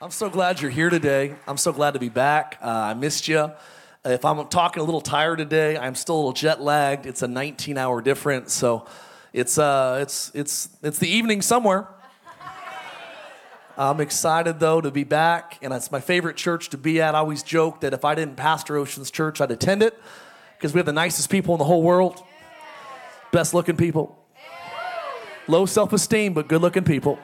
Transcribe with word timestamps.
I'm 0.00 0.12
so 0.12 0.30
glad 0.30 0.60
you're 0.60 0.70
here 0.70 0.90
today. 0.90 1.34
I'm 1.48 1.56
so 1.56 1.72
glad 1.72 1.94
to 1.94 1.98
be 1.98 2.08
back. 2.08 2.56
Uh, 2.62 2.68
I 2.68 2.94
missed 2.94 3.26
you. 3.26 3.50
If 4.04 4.24
I'm 4.24 4.46
talking 4.46 4.80
a 4.80 4.84
little 4.84 5.00
tired 5.00 5.38
today, 5.38 5.76
I'm 5.76 5.96
still 5.96 6.14
a 6.14 6.18
little 6.18 6.32
jet 6.32 6.62
lagged. 6.62 7.04
It's 7.04 7.22
a 7.22 7.26
19 7.26 7.76
hour 7.76 8.00
difference, 8.00 8.52
so 8.52 8.86
it's 9.32 9.58
uh, 9.58 9.98
it's 10.00 10.30
it's 10.34 10.68
it's 10.84 10.98
the 11.00 11.08
evening 11.08 11.42
somewhere. 11.42 11.88
I'm 13.76 14.00
excited 14.00 14.60
though 14.60 14.80
to 14.80 14.92
be 14.92 15.02
back, 15.02 15.58
and 15.62 15.74
it's 15.74 15.90
my 15.90 16.00
favorite 16.00 16.36
church 16.36 16.70
to 16.70 16.78
be 16.78 17.00
at. 17.02 17.16
I 17.16 17.18
always 17.18 17.42
joke 17.42 17.80
that 17.80 17.92
if 17.92 18.04
I 18.04 18.14
didn't 18.14 18.36
pastor 18.36 18.76
Oceans 18.76 19.10
Church, 19.10 19.40
I'd 19.40 19.50
attend 19.50 19.82
it 19.82 20.00
because 20.56 20.72
we 20.72 20.78
have 20.78 20.86
the 20.86 20.92
nicest 20.92 21.28
people 21.28 21.56
in 21.56 21.58
the 21.58 21.64
whole 21.64 21.82
world, 21.82 22.22
best 23.32 23.52
looking 23.52 23.76
people, 23.76 24.16
low 25.48 25.66
self 25.66 25.92
esteem 25.92 26.34
but 26.34 26.46
good 26.46 26.62
looking 26.62 26.84
people. 26.84 27.18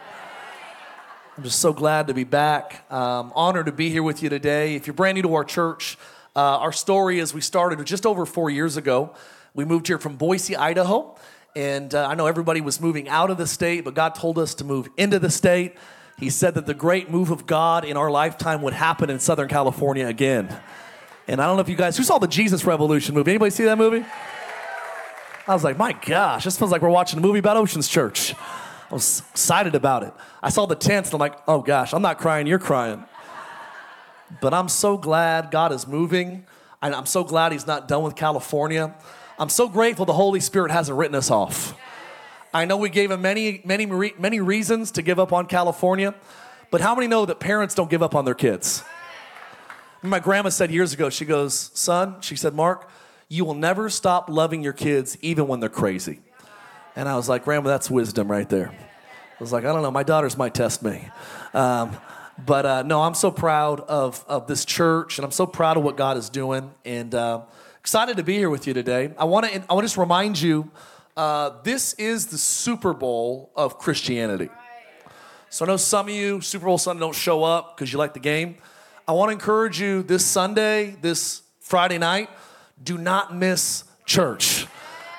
I'm 1.37 1.43
just 1.43 1.59
so 1.59 1.73
glad 1.73 2.07
to 2.07 2.15
be 2.15 2.23
back. 2.23 2.85
Um, 2.93 3.33
honored 3.35 3.67
to 3.67 3.73
be 3.73 3.91
here 3.91 4.05
with 4.05 4.23
you 4.23 4.29
today. 4.29 4.77
If 4.77 4.87
you're 4.87 4.95
brand 4.95 5.17
new 5.17 5.23
to 5.23 5.35
our 5.35 5.43
church, 5.43 5.99
uh, 6.37 6.39
our 6.39 6.71
story 6.71 7.19
is 7.19 7.35
we 7.35 7.41
started 7.41 7.85
just 7.85 8.07
over 8.07 8.25
four 8.25 8.51
years 8.51 8.77
ago. 8.77 9.13
We 9.53 9.65
moved 9.65 9.89
here 9.89 9.99
from 9.99 10.15
Boise, 10.15 10.55
Idaho. 10.55 11.17
And 11.57 11.93
uh, 11.93 12.07
I 12.07 12.15
know 12.15 12.27
everybody 12.27 12.61
was 12.61 12.81
moving 12.81 13.09
out 13.09 13.31
of 13.31 13.37
the 13.37 13.49
state, 13.49 13.85
but 13.85 13.95
God 13.95 14.15
told 14.15 14.39
us 14.39 14.55
to 14.55 14.65
move 14.65 14.89
into 14.97 15.19
the 15.19 15.29
state. 15.29 15.75
He 16.21 16.31
said 16.31 16.55
that 16.55 16.67
the 16.67 16.75
great 16.75 17.11
move 17.11 17.33
of 17.33 17.47
God 17.47 17.85
in 17.85 17.97
our 17.97 18.13
lifetime 18.13 18.63
would 18.63 18.73
happen 18.73 19.11
in 19.11 19.19
Southern 19.19 19.49
California 19.49 20.07
again. 20.07 20.57
And 21.27 21.41
I 21.41 21.47
don't 21.49 21.57
know 21.57 21.63
if 21.63 21.69
you 21.69 21.75
guys, 21.75 21.97
who 21.97 22.05
saw 22.05 22.19
the 22.19 22.29
Jesus 22.29 22.65
Revolution 22.65 23.13
movie? 23.13 23.33
Anybody 23.33 23.51
see 23.51 23.65
that 23.65 23.79
movie? 23.79 24.07
I 25.49 25.53
was 25.53 25.65
like, 25.65 25.79
my 25.79 25.95
gosh, 25.95 26.45
this 26.45 26.57
feels 26.57 26.71
like 26.71 26.81
we're 26.81 26.91
watching 26.91 27.19
a 27.19 27.23
movie 27.23 27.41
about 27.41 27.57
Oceans 27.57 27.89
Church. 27.89 28.37
I 28.95 28.97
was 28.97 29.25
excited 29.33 29.75
about 29.75 30.05
it. 30.05 30.15
I 30.41 30.51
saw 30.51 30.67
the 30.67 30.77
tents 30.77 31.09
and 31.09 31.15
I'm 31.15 31.19
like, 31.19 31.37
oh 31.49 31.63
gosh, 31.63 31.93
I'm 31.93 32.01
not 32.01 32.19
crying, 32.19 32.47
you're 32.47 32.61
crying. 32.61 33.05
But 34.41 34.55
I'm 34.55 34.69
so 34.69 34.97
glad 34.97 35.51
God 35.51 35.73
is 35.73 35.89
moving. 35.89 36.47
And 36.81 36.95
I'm 36.95 37.05
so 37.05 37.25
glad 37.25 37.51
He's 37.51 37.67
not 37.67 37.89
done 37.89 38.05
with 38.05 38.15
California. 38.15 38.95
I'm 39.37 39.49
so 39.49 39.69
grateful 39.69 40.07
the 40.07 40.13
Holy 40.13 40.39
Spirit 40.39 40.71
hasn't 40.71 40.97
written 40.97 41.17
us 41.17 41.29
off. 41.29 41.77
I 42.53 42.67
know 42.67 42.77
we 42.77 42.89
gave 42.89 43.11
Him 43.11 43.21
many, 43.21 43.63
many, 43.65 43.85
many 43.85 44.41
reasons 44.41 44.93
to 44.93 45.03
give 45.03 45.19
up 45.19 45.33
on 45.33 45.47
California, 45.47 46.15
but 46.71 46.81
how 46.81 46.95
many 46.95 47.09
know 47.09 47.27
that 47.27 47.41
parents 47.41 47.75
don't 47.75 47.91
give 47.91 48.01
up 48.03 48.15
on 48.15 48.25
their 48.25 48.33
kids? 48.33 48.85
My 50.03 50.21
grandma 50.21 50.51
said 50.51 50.71
years 50.71 50.93
ago, 50.93 51.11
she 51.11 51.25
goes, 51.25 51.73
son, 51.75 52.21
she 52.21 52.37
said, 52.37 52.55
Mark, 52.55 52.89
you 53.29 53.45
will 53.45 53.55
never 53.55 53.91
stop 53.91 54.31
loving 54.31 54.63
your 54.63 54.73
kids 54.73 55.19
even 55.21 55.49
when 55.49 55.59
they're 55.59 55.69
crazy. 55.69 56.21
And 56.97 57.09
I 57.09 57.17
was 57.17 57.29
like, 57.29 57.45
Grandma, 57.45 57.69
that's 57.69 57.91
wisdom 57.91 58.31
right 58.31 58.49
there. 58.49 58.71
I 58.71 59.43
was 59.43 59.53
like, 59.53 59.65
I 59.65 59.73
don't 59.73 59.83
know, 59.83 59.91
my 59.91 60.05
daughters 60.05 60.37
might 60.37 60.55
test 60.55 60.83
me. 60.83 61.09
Um, 61.53 61.97
but 62.45 62.67
uh, 62.67 62.83
no, 62.83 63.03
I'm 63.03 63.15
so 63.15 63.31
proud 63.31 63.81
of, 63.81 64.25
of 64.29 64.47
this 64.47 64.65
church, 64.65 65.19
and 65.19 65.25
I'm 65.25 65.31
so 65.31 65.47
proud 65.47 65.77
of 65.77 65.83
what 65.83 65.97
God 65.97 66.17
is 66.17 66.29
doing, 66.29 66.73
and 66.85 67.15
uh, 67.15 67.43
excited 67.81 68.17
to 68.17 68.23
be 68.23 68.35
here 68.35 68.51
with 68.51 68.67
you 68.67 68.75
today. 68.75 69.13
I 69.19 69.25
want 69.25 69.47
to 69.47 69.53
I 69.53 69.75
want 69.75 69.83
to 69.83 69.87
just 69.87 69.97
remind 69.97 70.41
you, 70.41 70.71
uh, 71.17 71.51
this 71.63 71.95
is 71.95 72.27
the 72.27 72.39
Super 72.39 72.93
Bowl 72.93 73.53
of 73.55 73.79
Christianity. 73.79 74.49
So 75.51 75.65
I 75.65 75.69
know 75.69 75.77
some 75.77 76.09
of 76.09 76.15
you 76.15 76.41
Super 76.41 76.67
Bowl 76.67 76.79
Sunday 76.79 77.01
don't 77.01 77.15
show 77.15 77.45
up 77.45 77.77
because 77.77 77.93
you 77.93 77.99
like 77.99 78.15
the 78.15 78.21
game. 78.21 78.57
I 79.07 79.13
want 79.13 79.29
to 79.29 79.33
encourage 79.33 79.81
you 79.81 80.03
this 80.03 80.25
Sunday, 80.25 80.97
this 81.01 81.43
Friday 81.61 81.99
night, 81.99 82.31
do 82.83 82.99
not 82.99 83.37
miss 83.37 83.85
church. 84.07 84.67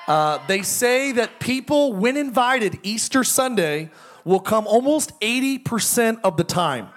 Uh, 0.06 0.38
they 0.46 0.62
say 0.62 1.12
that 1.12 1.40
people, 1.40 1.92
when 1.92 2.16
invited 2.16 2.78
Easter 2.82 3.24
Sunday, 3.24 3.90
will 4.24 4.40
come 4.40 4.66
almost 4.66 5.18
80% 5.20 6.20
of 6.22 6.36
the 6.36 6.44
time. 6.44 6.88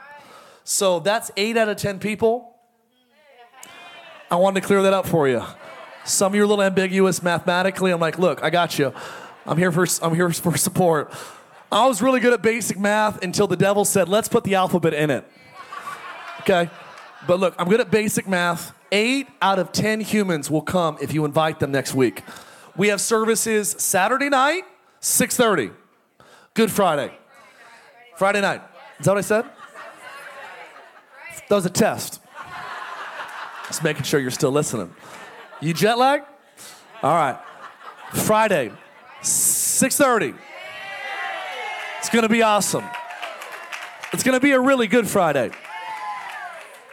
So 0.63 0.99
that's 0.99 1.31
eight 1.35 1.57
out 1.57 1.69
of 1.69 1.77
10 1.77 1.99
people. 1.99 2.55
I 4.30 4.35
wanted 4.35 4.61
to 4.61 4.67
clear 4.67 4.83
that 4.83 4.93
up 4.93 5.07
for 5.07 5.27
you. 5.27 5.43
Some 6.05 6.31
of 6.31 6.35
you 6.35 6.41
are 6.41 6.45
a 6.45 6.47
little 6.47 6.63
ambiguous 6.63 7.23
mathematically. 7.23 7.91
I'm 7.91 7.99
like, 7.99 8.19
look, 8.19 8.43
I 8.43 8.49
got 8.49 8.77
you. 8.77 8.93
I'm 9.45 9.58
here 9.58 9.71
for, 9.71 9.87
I'm 10.03 10.14
here 10.14 10.30
for 10.31 10.55
support. 10.58 11.11
I 11.71 11.87
was 11.87 12.02
really 12.02 12.19
good 12.19 12.33
at 12.33 12.42
basic 12.42 12.80
math 12.80 13.23
until 13.23 13.48
the 13.48 13.55
devil 13.55 13.86
said, 13.86 14.09
let's 14.09 14.27
put 14.27 14.43
the 14.43 14.55
alphabet 14.55 14.93
in 14.93 15.09
it. 15.09 15.27
Okay? 16.42 16.69
But 17.27 17.39
look, 17.39 17.55
I'm 17.58 17.67
good 17.67 17.80
at 17.80 17.92
basic 17.92 18.27
math. 18.27 18.73
Eight 18.92 19.27
out 19.42 19.59
of 19.59 19.71
10 19.71 20.02
humans 20.02 20.49
will 20.49 20.61
come 20.61 20.98
if 21.02 21.14
you 21.14 21.25
invite 21.25 21.59
them 21.59 21.71
next 21.71 21.93
week. 21.93 22.23
We 22.80 22.88
have 22.88 23.02
services 23.02 23.76
Saturday 23.78 24.30
night, 24.30 24.64
6:30. 25.02 25.73
Good 26.54 26.72
Friday. 26.72 27.12
Friday 28.16 28.40
night. 28.40 28.62
Is 28.98 29.06
that 29.06 29.12
what 29.12 29.17
I 29.17 29.22
said? 29.22 29.45
That 31.50 31.56
was 31.56 31.66
a 31.66 31.70
test. 31.70 32.22
Just 33.67 33.84
making 33.84 34.04
sure 34.04 34.22
you're 34.22 34.32
still 34.32 34.52
listening. 34.52 34.95
You 35.60 35.73
jet 35.73 35.98
lag? 35.98 36.22
All 37.04 37.16
right. 37.16 37.38
Friday, 38.14 38.72
6:30. 39.22 40.34
It's 41.98 42.08
gonna 42.08 42.30
be 42.30 42.44
awesome. 42.44 42.86
It's 44.14 44.23
gonna 44.23 44.40
be 44.40 44.54
a 44.54 44.60
really 44.60 44.88
good 44.88 45.10
Friday. 45.10 45.52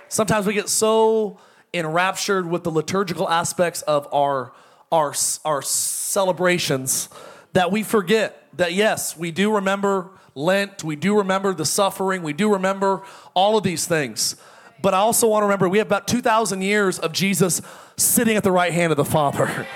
Sometimes 0.09 0.47
we 0.47 0.55
get 0.55 0.69
so 0.69 1.39
enraptured 1.73 2.51
with 2.51 2.65
the 2.65 2.73
liturgical 2.73 3.31
aspects 3.31 3.83
of 3.83 4.13
our 4.13 4.53
our, 4.93 5.15
our 5.45 5.63
celebrations 5.63 7.09
that 7.53 7.73
we 7.73 7.83
forget 7.83 8.49
that, 8.57 8.75
yes, 8.75 9.17
we 9.17 9.31
do 9.31 9.55
remember 9.55 10.11
Lent, 10.35 10.85
we 10.85 10.97
do 10.97 11.17
remember 11.17 11.55
the 11.55 11.65
suffering, 11.65 12.23
we 12.23 12.35
do 12.35 12.53
remember 12.53 13.03
all 13.35 13.57
of 13.57 13.65
these 13.65 13.87
things. 13.87 14.37
But 14.83 14.93
I 14.93 14.99
also 14.99 15.29
want 15.29 15.43
to 15.43 15.47
remember 15.47 15.69
we 15.69 15.79
have 15.79 15.87
about 15.87 16.07
2,000 16.07 16.61
years 16.61 16.99
of 16.99 17.13
Jesus 17.13 17.63
sitting 17.97 18.37
at 18.37 18.43
the 18.43 18.53
right 18.53 18.73
hand 18.73 18.93
of 18.93 18.99
the 18.99 19.05
Father. 19.05 19.67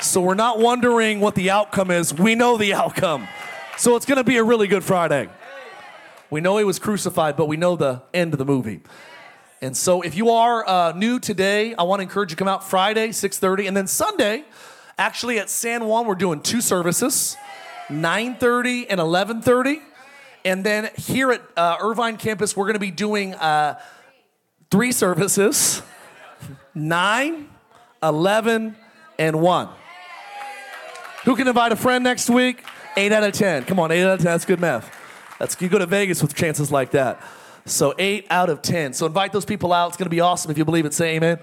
So 0.00 0.20
we're 0.20 0.34
not 0.34 0.58
wondering 0.58 1.20
what 1.20 1.34
the 1.34 1.50
outcome 1.50 1.90
is. 1.90 2.14
We 2.14 2.34
know 2.34 2.56
the 2.56 2.72
outcome. 2.72 3.28
So 3.76 3.96
it's 3.96 4.06
going 4.06 4.18
to 4.18 4.24
be 4.24 4.36
a 4.36 4.44
really 4.44 4.68
good 4.68 4.84
Friday. 4.84 5.28
We 6.30 6.40
know 6.40 6.56
he 6.58 6.64
was 6.64 6.78
crucified, 6.78 7.36
but 7.36 7.48
we 7.48 7.56
know 7.56 7.76
the 7.76 8.02
end 8.14 8.32
of 8.32 8.38
the 8.38 8.44
movie. 8.44 8.80
And 9.62 9.76
so 9.76 10.00
if 10.00 10.16
you 10.16 10.30
are 10.30 10.66
uh, 10.66 10.92
new 10.92 11.18
today, 11.18 11.74
I 11.74 11.82
want 11.82 12.00
to 12.00 12.04
encourage 12.04 12.30
you 12.30 12.36
to 12.36 12.38
come 12.38 12.48
out 12.48 12.64
Friday, 12.64 13.08
6.30, 13.08 13.68
and 13.68 13.76
then 13.76 13.86
Sunday, 13.86 14.44
actually 14.96 15.38
at 15.38 15.50
San 15.50 15.84
Juan, 15.84 16.06
we're 16.06 16.14
doing 16.14 16.40
two 16.40 16.62
services, 16.62 17.36
9.30 17.88 18.86
and 18.88 18.98
11.30. 18.98 19.82
And 20.46 20.64
then 20.64 20.88
here 20.96 21.30
at 21.30 21.42
uh, 21.58 21.76
Irvine 21.78 22.16
campus, 22.16 22.56
we're 22.56 22.64
going 22.64 22.74
to 22.74 22.80
be 22.80 22.90
doing 22.90 23.34
uh, 23.34 23.78
three 24.70 24.92
services, 24.92 25.82
9, 26.74 27.50
11, 28.02 28.76
and 29.18 29.40
1. 29.42 29.68
Who 31.24 31.36
can 31.36 31.46
invite 31.46 31.72
a 31.72 31.76
friend 31.76 32.02
next 32.02 32.30
week? 32.30 32.64
8 32.96 33.12
out 33.12 33.24
of 33.24 33.32
10. 33.34 33.64
Come 33.64 33.78
on, 33.78 33.92
8 33.92 34.02
out 34.04 34.12
of 34.14 34.18
10. 34.20 34.24
That's 34.24 34.46
good 34.46 34.58
math. 34.58 34.90
That's, 35.38 35.60
you 35.60 35.68
go 35.68 35.78
to 35.78 35.84
Vegas 35.84 36.22
with 36.22 36.34
chances 36.34 36.72
like 36.72 36.92
that. 36.92 37.22
So 37.66 37.94
eight 37.98 38.26
out 38.30 38.48
of 38.48 38.62
10. 38.62 38.94
So 38.94 39.06
invite 39.06 39.32
those 39.32 39.44
people 39.44 39.72
out. 39.72 39.88
It's 39.88 39.96
going 39.96 40.06
to 40.06 40.10
be 40.10 40.20
awesome 40.20 40.50
if 40.50 40.58
you 40.58 40.64
believe 40.64 40.86
it. 40.86 40.94
Say 40.94 41.16
amen. 41.16 41.38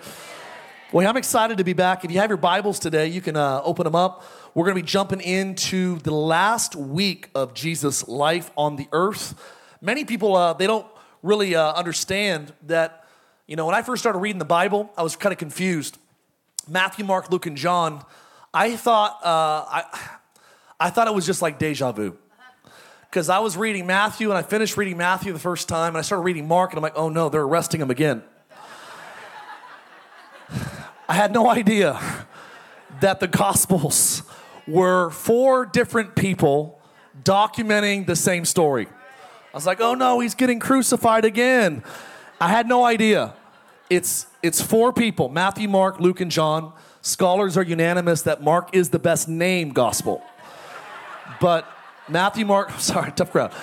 Well, 0.91 1.07
I'm 1.07 1.17
excited 1.17 1.57
to 1.57 1.63
be 1.63 1.73
back. 1.73 2.05
If 2.05 2.11
you 2.11 2.19
have 2.19 2.29
your 2.29 2.37
Bibles 2.37 2.79
today, 2.79 3.07
you 3.07 3.21
can 3.21 3.35
uh, 3.35 3.61
open 3.63 3.83
them 3.83 3.95
up. 3.95 4.23
We're 4.53 4.63
going 4.65 4.75
to 4.77 4.81
be 4.81 4.87
jumping 4.87 5.21
into 5.21 5.99
the 5.99 6.13
last 6.13 6.75
week 6.75 7.29
of 7.35 7.53
Jesus' 7.53 8.07
life 8.07 8.51
on 8.57 8.77
the 8.77 8.87
earth. 8.91 9.35
Many 9.81 10.05
people, 10.05 10.35
uh, 10.35 10.53
they 10.53 10.65
don't 10.65 10.87
really 11.21 11.55
uh, 11.55 11.73
understand 11.73 12.53
that, 12.67 13.05
you 13.47 13.55
know, 13.55 13.65
when 13.65 13.75
I 13.75 13.81
first 13.81 14.01
started 14.01 14.19
reading 14.19 14.39
the 14.39 14.45
Bible, 14.45 14.91
I 14.97 15.03
was 15.03 15.15
kind 15.15 15.33
of 15.33 15.39
confused. 15.39 15.97
Matthew, 16.69 17.05
Mark, 17.05 17.29
Luke, 17.31 17.45
and 17.45 17.57
John, 17.57 18.03
I 18.53 18.75
thought, 18.75 19.19
uh, 19.23 19.65
I, 19.67 20.09
I 20.79 20.89
thought 20.89 21.07
it 21.07 21.13
was 21.13 21.25
just 21.25 21.41
like 21.41 21.59
deja 21.59 21.91
vu 21.91 22.17
because 23.09 23.29
I 23.29 23.39
was 23.39 23.55
reading 23.55 23.85
Matthew 23.87 24.29
and 24.29 24.37
I 24.37 24.41
finished 24.41 24.77
reading 24.77 24.97
Matthew 24.97 25.31
the 25.33 25.39
first 25.39 25.69
time 25.69 25.89
and 25.89 25.97
I 25.97 26.01
started 26.01 26.23
reading 26.23 26.47
Mark 26.47 26.71
and 26.71 26.77
I'm 26.77 26.83
like, 26.83 26.97
oh 26.97 27.09
no, 27.09 27.29
they're 27.29 27.41
arresting 27.41 27.81
him 27.81 27.89
again. 27.89 28.23
I 31.09 31.13
had 31.13 31.31
no 31.31 31.49
idea 31.49 31.99
that 32.99 33.19
the 33.19 33.27
Gospels 33.27 34.23
were 34.67 35.09
four 35.11 35.65
different 35.65 36.15
people 36.15 36.81
documenting 37.23 38.05
the 38.05 38.15
same 38.15 38.43
story. 38.43 38.87
I 38.87 39.57
was 39.57 39.65
like, 39.65 39.79
oh 39.79 39.93
no, 39.93 40.19
he's 40.19 40.35
getting 40.35 40.59
crucified 40.59 41.23
again. 41.23 41.83
I 42.41 42.49
had 42.49 42.67
no 42.67 42.85
idea. 42.85 43.33
It's, 43.89 44.27
it's 44.43 44.61
four 44.61 44.91
people 44.91 45.29
Matthew, 45.29 45.69
Mark, 45.69 45.99
Luke, 45.99 46.19
and 46.19 46.29
John. 46.29 46.73
Scholars 47.01 47.55
are 47.55 47.63
unanimous 47.63 48.23
that 48.23 48.43
Mark 48.43 48.75
is 48.75 48.89
the 48.89 48.99
best 48.99 49.29
named 49.29 49.73
gospel. 49.73 50.21
But 51.39 51.65
Matthew, 52.09 52.45
Mark, 52.45 52.71
I'm 52.73 52.79
sorry, 52.79 53.11
tough 53.11 53.31
crowd. 53.31 53.53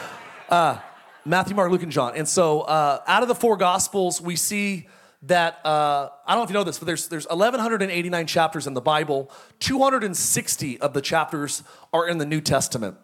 Uh, 0.49 0.79
Matthew, 1.25 1.56
Mark, 1.56 1.70
Luke, 1.70 1.82
and 1.82 1.93
John. 1.93 2.14
And 2.17 2.29
so 2.29 2.62
uh, 2.62 3.02
out 3.06 3.23
of 3.23 3.29
the 3.29 3.35
four 3.35 3.56
Gospels, 3.56 4.20
we 4.20 4.37
see 4.37 4.88
that, 5.23 5.64
uh, 5.64 6.11
I 6.26 6.32
don't 6.32 6.41
know 6.41 6.44
if 6.44 6.50
you 6.50 6.55
know 6.55 6.64
this, 6.64 6.79
but 6.79 6.87
there's, 6.87 7.08
there's 7.08 7.26
1,189 7.26 8.26
chapters 8.26 8.67
in 8.67 8.75
the 8.75 8.82
Bible. 8.82 9.31
260 9.61 10.81
of 10.81 10.93
the 10.93 11.00
chapters 11.00 11.62
are 11.94 12.06
in 12.06 12.19
the 12.19 12.26
New 12.26 12.43
Testament. 12.43 12.99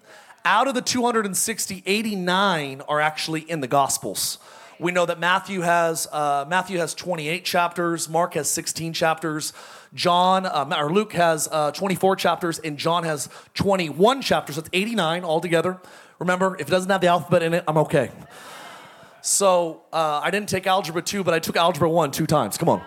Out 0.44 0.68
of 0.68 0.74
the 0.74 0.82
260, 0.82 1.82
89 1.86 2.82
are 2.88 3.00
actually 3.00 3.40
in 3.40 3.60
the 3.60 3.68
Gospels, 3.68 4.38
We 4.80 4.92
know 4.92 5.04
that 5.04 5.20
Matthew 5.20 5.60
has 5.60 6.08
uh, 6.10 6.46
Matthew 6.48 6.78
has 6.78 6.94
28 6.94 7.44
chapters, 7.44 8.08
Mark 8.08 8.32
has 8.32 8.48
16 8.48 8.94
chapters, 8.94 9.52
John 9.92 10.46
uh, 10.46 10.74
or 10.74 10.90
Luke 10.90 11.12
has 11.12 11.48
uh, 11.52 11.70
24 11.72 12.16
chapters, 12.16 12.58
and 12.58 12.78
John 12.78 13.04
has 13.04 13.28
21 13.52 14.22
chapters. 14.22 14.56
That's 14.56 14.70
89 14.72 15.22
altogether. 15.22 15.78
Remember, 16.18 16.56
if 16.58 16.68
it 16.68 16.70
doesn't 16.70 16.90
have 16.90 17.02
the 17.02 17.08
alphabet 17.08 17.42
in 17.42 17.52
it, 17.52 17.64
I'm 17.68 17.76
okay. 17.76 18.10
So 19.20 19.82
uh, 19.92 20.20
I 20.24 20.30
didn't 20.30 20.48
take 20.48 20.66
algebra 20.66 21.02
two, 21.02 21.22
but 21.22 21.34
I 21.34 21.40
took 21.40 21.56
algebra 21.56 21.90
one 21.90 22.10
two 22.10 22.26
times. 22.26 22.56
Come 22.56 22.70
on. 22.70 22.82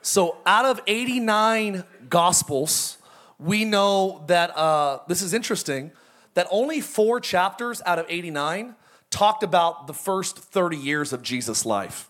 So 0.00 0.38
out 0.46 0.64
of 0.64 0.80
89 0.86 1.84
gospels, 2.08 2.96
we 3.38 3.66
know 3.66 4.24
that 4.28 4.56
uh, 4.56 5.00
this 5.08 5.20
is 5.20 5.34
interesting 5.34 5.92
that 6.32 6.46
only 6.50 6.80
four 6.80 7.20
chapters 7.20 7.82
out 7.84 7.98
of 7.98 8.06
89 8.08 8.74
talked 9.10 9.42
about 9.42 9.86
the 9.86 9.94
first 9.94 10.38
30 10.38 10.76
years 10.76 11.12
of 11.12 11.22
Jesus' 11.22 11.64
life. 11.64 12.08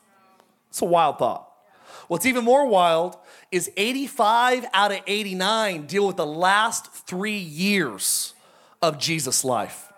It's 0.71 0.83
a 0.83 0.87
wild 0.87 1.19
thought. 1.19 1.49
What's 2.09 2.27
even 2.27 2.45
more 2.45 2.67
wild 2.67 3.17
is 3.53 3.71
85 3.77 4.67
out 4.73 4.93
of 4.93 5.01
89 5.07 5.87
deal 5.87 6.07
with 6.07 6.17
the 6.17 6.27
last 6.27 6.91
three 6.91 7.39
years 7.39 8.35
of 8.81 8.99
Jesus' 8.99 9.45
life. 9.45 9.93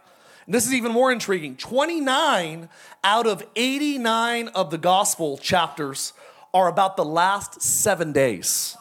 And 0.47 0.55
this 0.55 0.67
is 0.67 0.75
even 0.75 0.93
more 0.93 1.13
intriguing. 1.13 1.57
29 1.57 2.69
out 3.05 3.27
of 3.27 3.47
89 3.55 4.49
of 4.49 4.71
the 4.71 4.79
gospel 4.79 5.39
chapters 5.39 6.13
are 6.53 6.69
about 6.69 6.97
the 6.97 7.05
last 7.05 7.63
seven 7.63 8.13
days. 8.13 8.77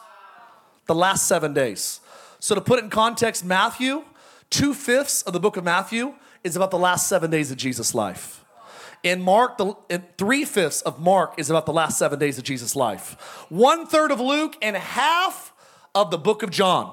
The 0.86 0.94
last 0.94 1.28
seven 1.28 1.54
days. 1.54 2.00
So, 2.40 2.54
to 2.54 2.60
put 2.60 2.80
it 2.80 2.84
in 2.84 2.90
context, 2.90 3.44
Matthew, 3.44 4.04
two 4.48 4.74
fifths 4.74 5.22
of 5.22 5.32
the 5.32 5.38
book 5.38 5.56
of 5.56 5.62
Matthew 5.62 6.14
is 6.42 6.56
about 6.56 6.70
the 6.70 6.78
last 6.78 7.06
seven 7.06 7.30
days 7.30 7.50
of 7.50 7.56
Jesus' 7.56 7.94
life. 7.94 8.44
In 9.02 9.22
Mark, 9.22 9.56
the 9.56 9.74
three 10.18 10.44
fifths 10.44 10.82
of 10.82 11.00
Mark 11.00 11.34
is 11.38 11.48
about 11.48 11.64
the 11.66 11.72
last 11.72 11.98
seven 11.98 12.18
days 12.18 12.36
of 12.36 12.44
Jesus' 12.44 12.76
life. 12.76 13.46
One 13.48 13.86
third 13.86 14.10
of 14.10 14.20
Luke 14.20 14.56
and 14.60 14.76
half 14.76 15.52
of 15.94 16.10
the 16.10 16.18
book 16.18 16.42
of 16.42 16.50
John 16.50 16.92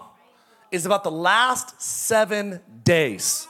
is 0.72 0.86
about 0.86 1.04
the 1.04 1.12
last 1.12 1.82
seven 1.82 2.62
days. 2.84 3.48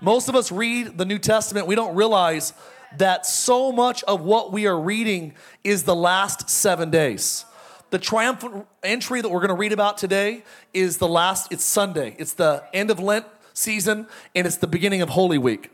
Most 0.00 0.28
of 0.28 0.36
us 0.36 0.50
read 0.50 0.98
the 0.98 1.04
New 1.04 1.18
Testament, 1.18 1.66
we 1.66 1.74
don't 1.74 1.94
realize 1.94 2.52
that 2.96 3.26
so 3.26 3.70
much 3.70 4.02
of 4.04 4.22
what 4.22 4.52
we 4.52 4.66
are 4.66 4.78
reading 4.78 5.34
is 5.62 5.84
the 5.84 5.94
last 5.94 6.48
seven 6.48 6.90
days. 6.90 7.44
The 7.90 7.98
triumphant 7.98 8.66
entry 8.82 9.20
that 9.20 9.28
we're 9.28 9.40
going 9.40 9.48
to 9.48 9.54
read 9.54 9.72
about 9.72 9.98
today 9.98 10.44
is 10.72 10.98
the 10.98 11.08
last, 11.08 11.52
it's 11.52 11.64
Sunday. 11.64 12.14
It's 12.18 12.34
the 12.34 12.64
end 12.72 12.90
of 12.90 13.00
Lent 13.00 13.26
season 13.60 14.06
and 14.34 14.46
it's 14.46 14.56
the 14.56 14.66
beginning 14.66 15.02
of 15.02 15.10
Holy 15.10 15.38
Week. 15.38 15.70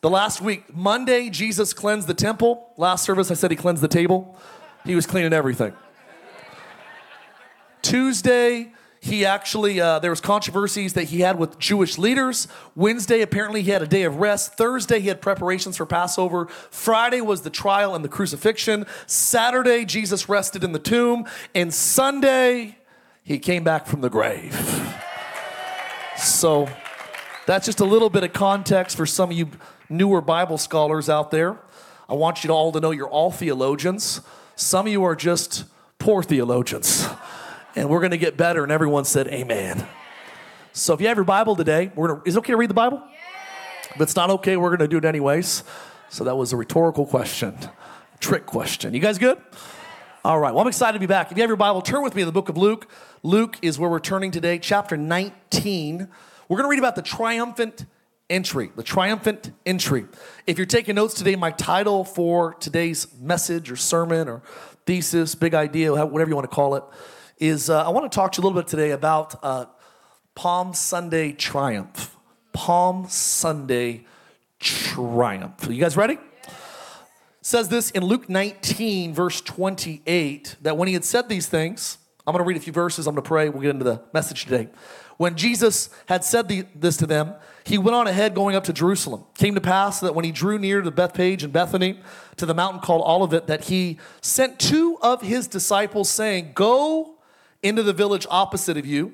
The 0.00 0.10
last 0.10 0.40
week, 0.40 0.74
Monday, 0.74 1.28
Jesus 1.28 1.74
cleansed 1.74 2.08
the 2.08 2.14
temple. 2.14 2.72
Last 2.78 3.04
service, 3.04 3.30
I 3.30 3.34
said 3.34 3.50
he 3.50 3.56
cleansed 3.56 3.82
the 3.82 3.88
table. 3.88 4.38
He 4.84 4.94
was 4.94 5.06
cleaning 5.06 5.34
everything. 5.34 5.74
Tuesday, 7.82 8.72
he 9.00 9.24
actually 9.24 9.80
uh, 9.80 9.98
there 9.98 10.10
was 10.10 10.20
controversies 10.20 10.92
that 10.92 11.04
he 11.04 11.20
had 11.20 11.38
with 11.38 11.58
jewish 11.58 11.96
leaders 11.96 12.46
wednesday 12.76 13.22
apparently 13.22 13.62
he 13.62 13.70
had 13.70 13.80
a 13.80 13.86
day 13.86 14.02
of 14.02 14.16
rest 14.16 14.54
thursday 14.54 15.00
he 15.00 15.08
had 15.08 15.22
preparations 15.22 15.76
for 15.76 15.86
passover 15.86 16.46
friday 16.70 17.20
was 17.20 17.40
the 17.40 17.50
trial 17.50 17.94
and 17.94 18.04
the 18.04 18.08
crucifixion 18.08 18.84
saturday 19.06 19.86
jesus 19.86 20.28
rested 20.28 20.62
in 20.62 20.72
the 20.72 20.78
tomb 20.78 21.24
and 21.54 21.72
sunday 21.72 22.76
he 23.22 23.38
came 23.38 23.64
back 23.64 23.86
from 23.86 24.02
the 24.02 24.10
grave 24.10 24.54
so 26.18 26.68
that's 27.50 27.66
just 27.66 27.80
a 27.80 27.84
little 27.84 28.10
bit 28.10 28.24
of 28.24 28.32
context 28.32 28.96
for 28.96 29.06
some 29.06 29.30
of 29.30 29.36
you 29.36 29.48
newer 29.88 30.20
bible 30.20 30.58
scholars 30.58 31.08
out 31.08 31.30
there 31.30 31.58
i 32.08 32.14
want 32.14 32.44
you 32.44 32.50
all 32.50 32.72
to 32.72 32.80
know 32.80 32.90
you're 32.90 33.08
all 33.08 33.30
theologians 33.30 34.20
some 34.56 34.86
of 34.86 34.92
you 34.92 35.02
are 35.04 35.16
just 35.16 35.64
poor 35.98 36.22
theologians 36.22 37.06
and 37.76 37.88
we're 37.88 38.00
going 38.00 38.10
to 38.10 38.18
get 38.18 38.36
better. 38.36 38.62
And 38.62 38.72
everyone 38.72 39.04
said, 39.04 39.28
Amen. 39.28 39.86
So 40.72 40.94
if 40.94 41.00
you 41.00 41.08
have 41.08 41.16
your 41.16 41.24
Bible 41.24 41.56
today, 41.56 41.90
we're 41.94 42.08
gonna, 42.08 42.22
is 42.24 42.36
it 42.36 42.38
okay 42.40 42.52
to 42.52 42.56
read 42.56 42.70
the 42.70 42.74
Bible? 42.74 43.02
If 43.94 44.00
it's 44.00 44.14
not 44.14 44.30
okay, 44.30 44.56
we're 44.56 44.68
going 44.68 44.80
to 44.80 44.88
do 44.88 44.98
it 44.98 45.04
anyways. 45.04 45.64
So 46.10 46.24
that 46.24 46.36
was 46.36 46.52
a 46.52 46.56
rhetorical 46.56 47.06
question, 47.06 47.58
trick 48.20 48.46
question. 48.46 48.94
You 48.94 49.00
guys 49.00 49.18
good? 49.18 49.38
All 50.24 50.38
right. 50.38 50.52
Well, 50.52 50.62
I'm 50.62 50.68
excited 50.68 50.92
to 50.92 51.00
be 51.00 51.06
back. 51.06 51.30
If 51.30 51.36
you 51.36 51.42
have 51.42 51.50
your 51.50 51.56
Bible, 51.56 51.82
turn 51.82 52.02
with 52.02 52.14
me 52.14 52.22
to 52.22 52.26
the 52.26 52.32
book 52.32 52.48
of 52.48 52.56
Luke. 52.56 52.88
Luke 53.22 53.58
is 53.62 53.78
where 53.78 53.90
we're 53.90 54.00
turning 54.00 54.30
today, 54.30 54.58
chapter 54.58 54.96
19. 54.96 56.08
We're 56.50 56.56
going 56.56 56.64
to 56.64 56.70
read 56.70 56.80
about 56.80 56.96
the 56.96 57.02
triumphant 57.02 57.86
entry, 58.28 58.72
the 58.74 58.82
triumphant 58.82 59.52
entry. 59.64 60.06
If 60.48 60.58
you're 60.58 60.66
taking 60.66 60.96
notes 60.96 61.14
today, 61.14 61.36
my 61.36 61.52
title 61.52 62.04
for 62.04 62.54
today's 62.54 63.06
message 63.20 63.70
or 63.70 63.76
sermon 63.76 64.28
or 64.28 64.42
thesis, 64.84 65.36
big 65.36 65.54
idea, 65.54 65.94
whatever 66.04 66.28
you 66.28 66.34
want 66.34 66.50
to 66.50 66.54
call 66.54 66.74
it, 66.74 66.82
is 67.38 67.70
uh, 67.70 67.86
I 67.86 67.90
want 67.90 68.10
to 68.10 68.16
talk 68.16 68.32
to 68.32 68.38
you 68.38 68.42
a 68.42 68.44
little 68.48 68.60
bit 68.60 68.66
today 68.66 68.90
about 68.90 69.38
uh, 69.44 69.66
Palm 70.34 70.74
Sunday 70.74 71.30
triumph. 71.30 72.16
Palm 72.52 73.06
Sunday 73.08 74.04
triumph. 74.58 75.68
Are 75.68 75.72
you 75.72 75.80
guys 75.80 75.96
ready? 75.96 76.18
says 77.42 77.68
this 77.68 77.92
in 77.92 78.04
Luke 78.04 78.28
19, 78.28 79.14
verse 79.14 79.40
28, 79.40 80.56
that 80.62 80.76
when 80.76 80.88
he 80.88 80.94
had 80.94 81.04
said 81.04 81.28
these 81.28 81.46
things, 81.46 81.98
I'm 82.26 82.32
going 82.32 82.44
to 82.44 82.48
read 82.48 82.56
a 82.56 82.60
few 82.60 82.72
verses, 82.72 83.06
I'm 83.06 83.14
going 83.14 83.22
to 83.22 83.28
pray, 83.28 83.48
we'll 83.48 83.62
get 83.62 83.70
into 83.70 83.84
the 83.84 84.02
message 84.12 84.46
today. 84.46 84.68
When 85.20 85.36
Jesus 85.36 85.90
had 86.06 86.24
said 86.24 86.48
the, 86.48 86.64
this 86.74 86.96
to 86.96 87.06
them, 87.06 87.34
he 87.64 87.76
went 87.76 87.94
on 87.94 88.06
ahead 88.06 88.34
going 88.34 88.56
up 88.56 88.64
to 88.64 88.72
Jerusalem. 88.72 89.26
Came 89.36 89.54
to 89.54 89.60
pass 89.60 90.00
that 90.00 90.14
when 90.14 90.24
he 90.24 90.32
drew 90.32 90.58
near 90.58 90.80
to 90.80 90.90
Bethphage 90.90 91.44
and 91.44 91.52
Bethany, 91.52 92.00
to 92.36 92.46
the 92.46 92.54
mountain 92.54 92.80
called 92.80 93.02
Olivet, 93.02 93.46
that 93.46 93.64
he 93.64 93.98
sent 94.22 94.58
two 94.58 94.96
of 95.02 95.20
his 95.20 95.46
disciples, 95.46 96.08
saying, 96.08 96.52
Go 96.54 97.16
into 97.62 97.82
the 97.82 97.92
village 97.92 98.26
opposite 98.30 98.78
of 98.78 98.86
you, 98.86 99.12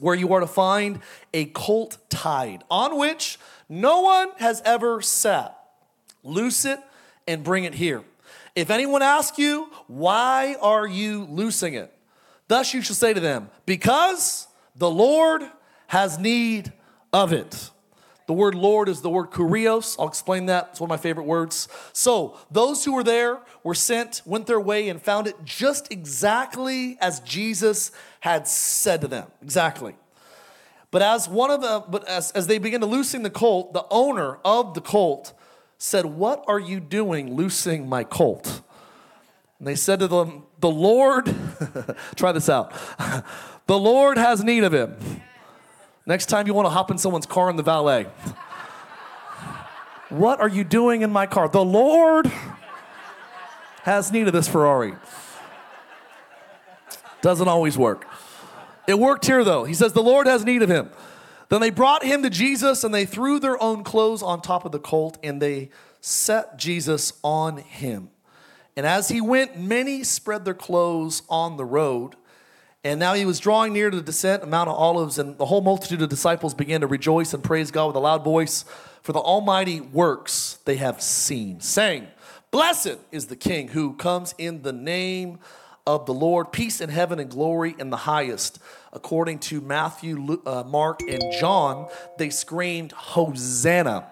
where 0.00 0.16
you 0.16 0.32
are 0.32 0.40
to 0.40 0.46
find 0.48 0.98
a 1.32 1.44
colt 1.44 1.98
tied, 2.08 2.64
on 2.68 2.98
which 2.98 3.38
no 3.68 4.00
one 4.00 4.30
has 4.38 4.60
ever 4.64 5.00
sat. 5.00 5.56
Loose 6.24 6.64
it 6.64 6.80
and 7.28 7.44
bring 7.44 7.62
it 7.62 7.74
here. 7.74 8.02
If 8.56 8.70
anyone 8.70 9.02
asks 9.02 9.38
you, 9.38 9.70
Why 9.86 10.56
are 10.60 10.88
you 10.88 11.26
loosing 11.26 11.74
it? 11.74 11.94
Thus 12.48 12.74
you 12.74 12.82
shall 12.82 12.96
say 12.96 13.14
to 13.14 13.20
them, 13.20 13.50
Because 13.66 14.47
the 14.78 14.90
Lord 14.90 15.42
has 15.88 16.18
need 16.18 16.72
of 17.12 17.32
it. 17.32 17.70
The 18.26 18.34
word 18.34 18.54
Lord 18.54 18.90
is 18.90 19.00
the 19.00 19.08
word 19.08 19.30
kurios. 19.30 19.96
I'll 19.98 20.06
explain 20.06 20.46
that. 20.46 20.68
It's 20.72 20.80
one 20.80 20.88
of 20.88 20.90
my 20.90 21.02
favorite 21.02 21.24
words. 21.24 21.66
So, 21.94 22.36
those 22.50 22.84
who 22.84 22.92
were 22.92 23.02
there 23.02 23.40
were 23.64 23.74
sent, 23.74 24.20
went 24.26 24.46
their 24.46 24.60
way, 24.60 24.90
and 24.90 25.00
found 25.00 25.26
it 25.26 25.36
just 25.44 25.90
exactly 25.90 26.98
as 27.00 27.20
Jesus 27.20 27.90
had 28.20 28.46
said 28.46 29.00
to 29.00 29.08
them. 29.08 29.28
Exactly. 29.42 29.96
But 30.90 31.00
as 31.00 31.26
one 31.26 31.50
of 31.50 31.62
the, 31.62 31.82
but 31.88 32.06
as, 32.06 32.30
as 32.32 32.46
they 32.46 32.58
began 32.58 32.80
to 32.80 32.86
loosen 32.86 33.22
the 33.22 33.30
colt, 33.30 33.72
the 33.72 33.86
owner 33.90 34.38
of 34.44 34.74
the 34.74 34.82
colt 34.82 35.32
said, 35.78 36.04
What 36.04 36.44
are 36.46 36.60
you 36.60 36.80
doing 36.80 37.34
loosing 37.34 37.88
my 37.88 38.04
colt? 38.04 38.60
And 39.58 39.66
they 39.66 39.74
said 39.74 40.00
to 40.00 40.08
them, 40.08 40.44
The 40.60 40.70
Lord, 40.70 41.34
try 42.16 42.32
this 42.32 42.48
out. 42.50 42.72
The 43.68 43.78
Lord 43.78 44.18
has 44.18 44.42
need 44.42 44.64
of 44.64 44.72
him. 44.72 44.96
Next 46.06 46.26
time 46.26 46.46
you 46.46 46.54
want 46.54 46.66
to 46.66 46.70
hop 46.70 46.90
in 46.90 46.96
someone's 46.96 47.26
car 47.26 47.50
in 47.50 47.56
the 47.56 47.62
valet. 47.62 48.04
what 50.08 50.40
are 50.40 50.48
you 50.48 50.64
doing 50.64 51.02
in 51.02 51.12
my 51.12 51.26
car? 51.26 51.48
The 51.48 51.64
Lord 51.64 52.32
has 53.82 54.10
need 54.10 54.26
of 54.26 54.32
this 54.32 54.48
Ferrari. 54.48 54.94
Doesn't 57.20 57.46
always 57.46 57.76
work. 57.76 58.06
It 58.86 58.98
worked 58.98 59.26
here 59.26 59.44
though. 59.44 59.64
He 59.64 59.74
says, 59.74 59.92
The 59.92 60.02
Lord 60.02 60.26
has 60.26 60.46
need 60.46 60.62
of 60.62 60.70
him. 60.70 60.90
Then 61.50 61.60
they 61.60 61.70
brought 61.70 62.02
him 62.02 62.22
to 62.22 62.30
Jesus 62.30 62.84
and 62.84 62.94
they 62.94 63.04
threw 63.04 63.38
their 63.38 63.62
own 63.62 63.84
clothes 63.84 64.22
on 64.22 64.40
top 64.40 64.64
of 64.64 64.72
the 64.72 64.78
colt 64.78 65.18
and 65.22 65.42
they 65.42 65.68
set 66.00 66.56
Jesus 66.56 67.12
on 67.22 67.58
him. 67.58 68.08
And 68.76 68.86
as 68.86 69.08
he 69.08 69.20
went, 69.20 69.58
many 69.58 70.04
spread 70.04 70.46
their 70.46 70.54
clothes 70.54 71.22
on 71.28 71.58
the 71.58 71.64
road. 71.66 72.16
And 72.88 72.98
now 72.98 73.12
he 73.12 73.26
was 73.26 73.38
drawing 73.38 73.74
near 73.74 73.90
to 73.90 73.96
the 73.98 74.02
descent 74.02 74.42
of 74.42 74.48
Mount 74.48 74.70
of 74.70 74.74
Olives, 74.74 75.18
and 75.18 75.36
the 75.36 75.44
whole 75.44 75.60
multitude 75.60 76.00
of 76.00 76.08
disciples 76.08 76.54
began 76.54 76.80
to 76.80 76.86
rejoice 76.86 77.34
and 77.34 77.44
praise 77.44 77.70
God 77.70 77.88
with 77.88 77.96
a 77.96 77.98
loud 77.98 78.24
voice 78.24 78.64
for 79.02 79.12
the 79.12 79.18
almighty 79.18 79.82
works 79.82 80.58
they 80.64 80.76
have 80.76 81.02
seen, 81.02 81.60
saying, 81.60 82.08
Blessed 82.50 82.96
is 83.12 83.26
the 83.26 83.36
King 83.36 83.68
who 83.68 83.92
comes 83.92 84.34
in 84.38 84.62
the 84.62 84.72
name 84.72 85.38
of 85.86 86.06
the 86.06 86.14
Lord, 86.14 86.50
peace 86.50 86.80
in 86.80 86.88
heaven 86.88 87.18
and 87.18 87.30
glory 87.30 87.76
in 87.78 87.90
the 87.90 87.98
highest. 87.98 88.58
According 88.90 89.40
to 89.40 89.60
Matthew, 89.60 90.40
uh, 90.46 90.64
Mark, 90.66 91.02
and 91.02 91.22
John, 91.38 91.88
they 92.16 92.30
screamed, 92.30 92.92
Hosanna. 92.92 94.06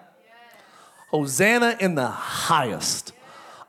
Hosanna 1.09 1.77
in 1.79 1.95
the 1.95 2.05
highest. 2.05 3.11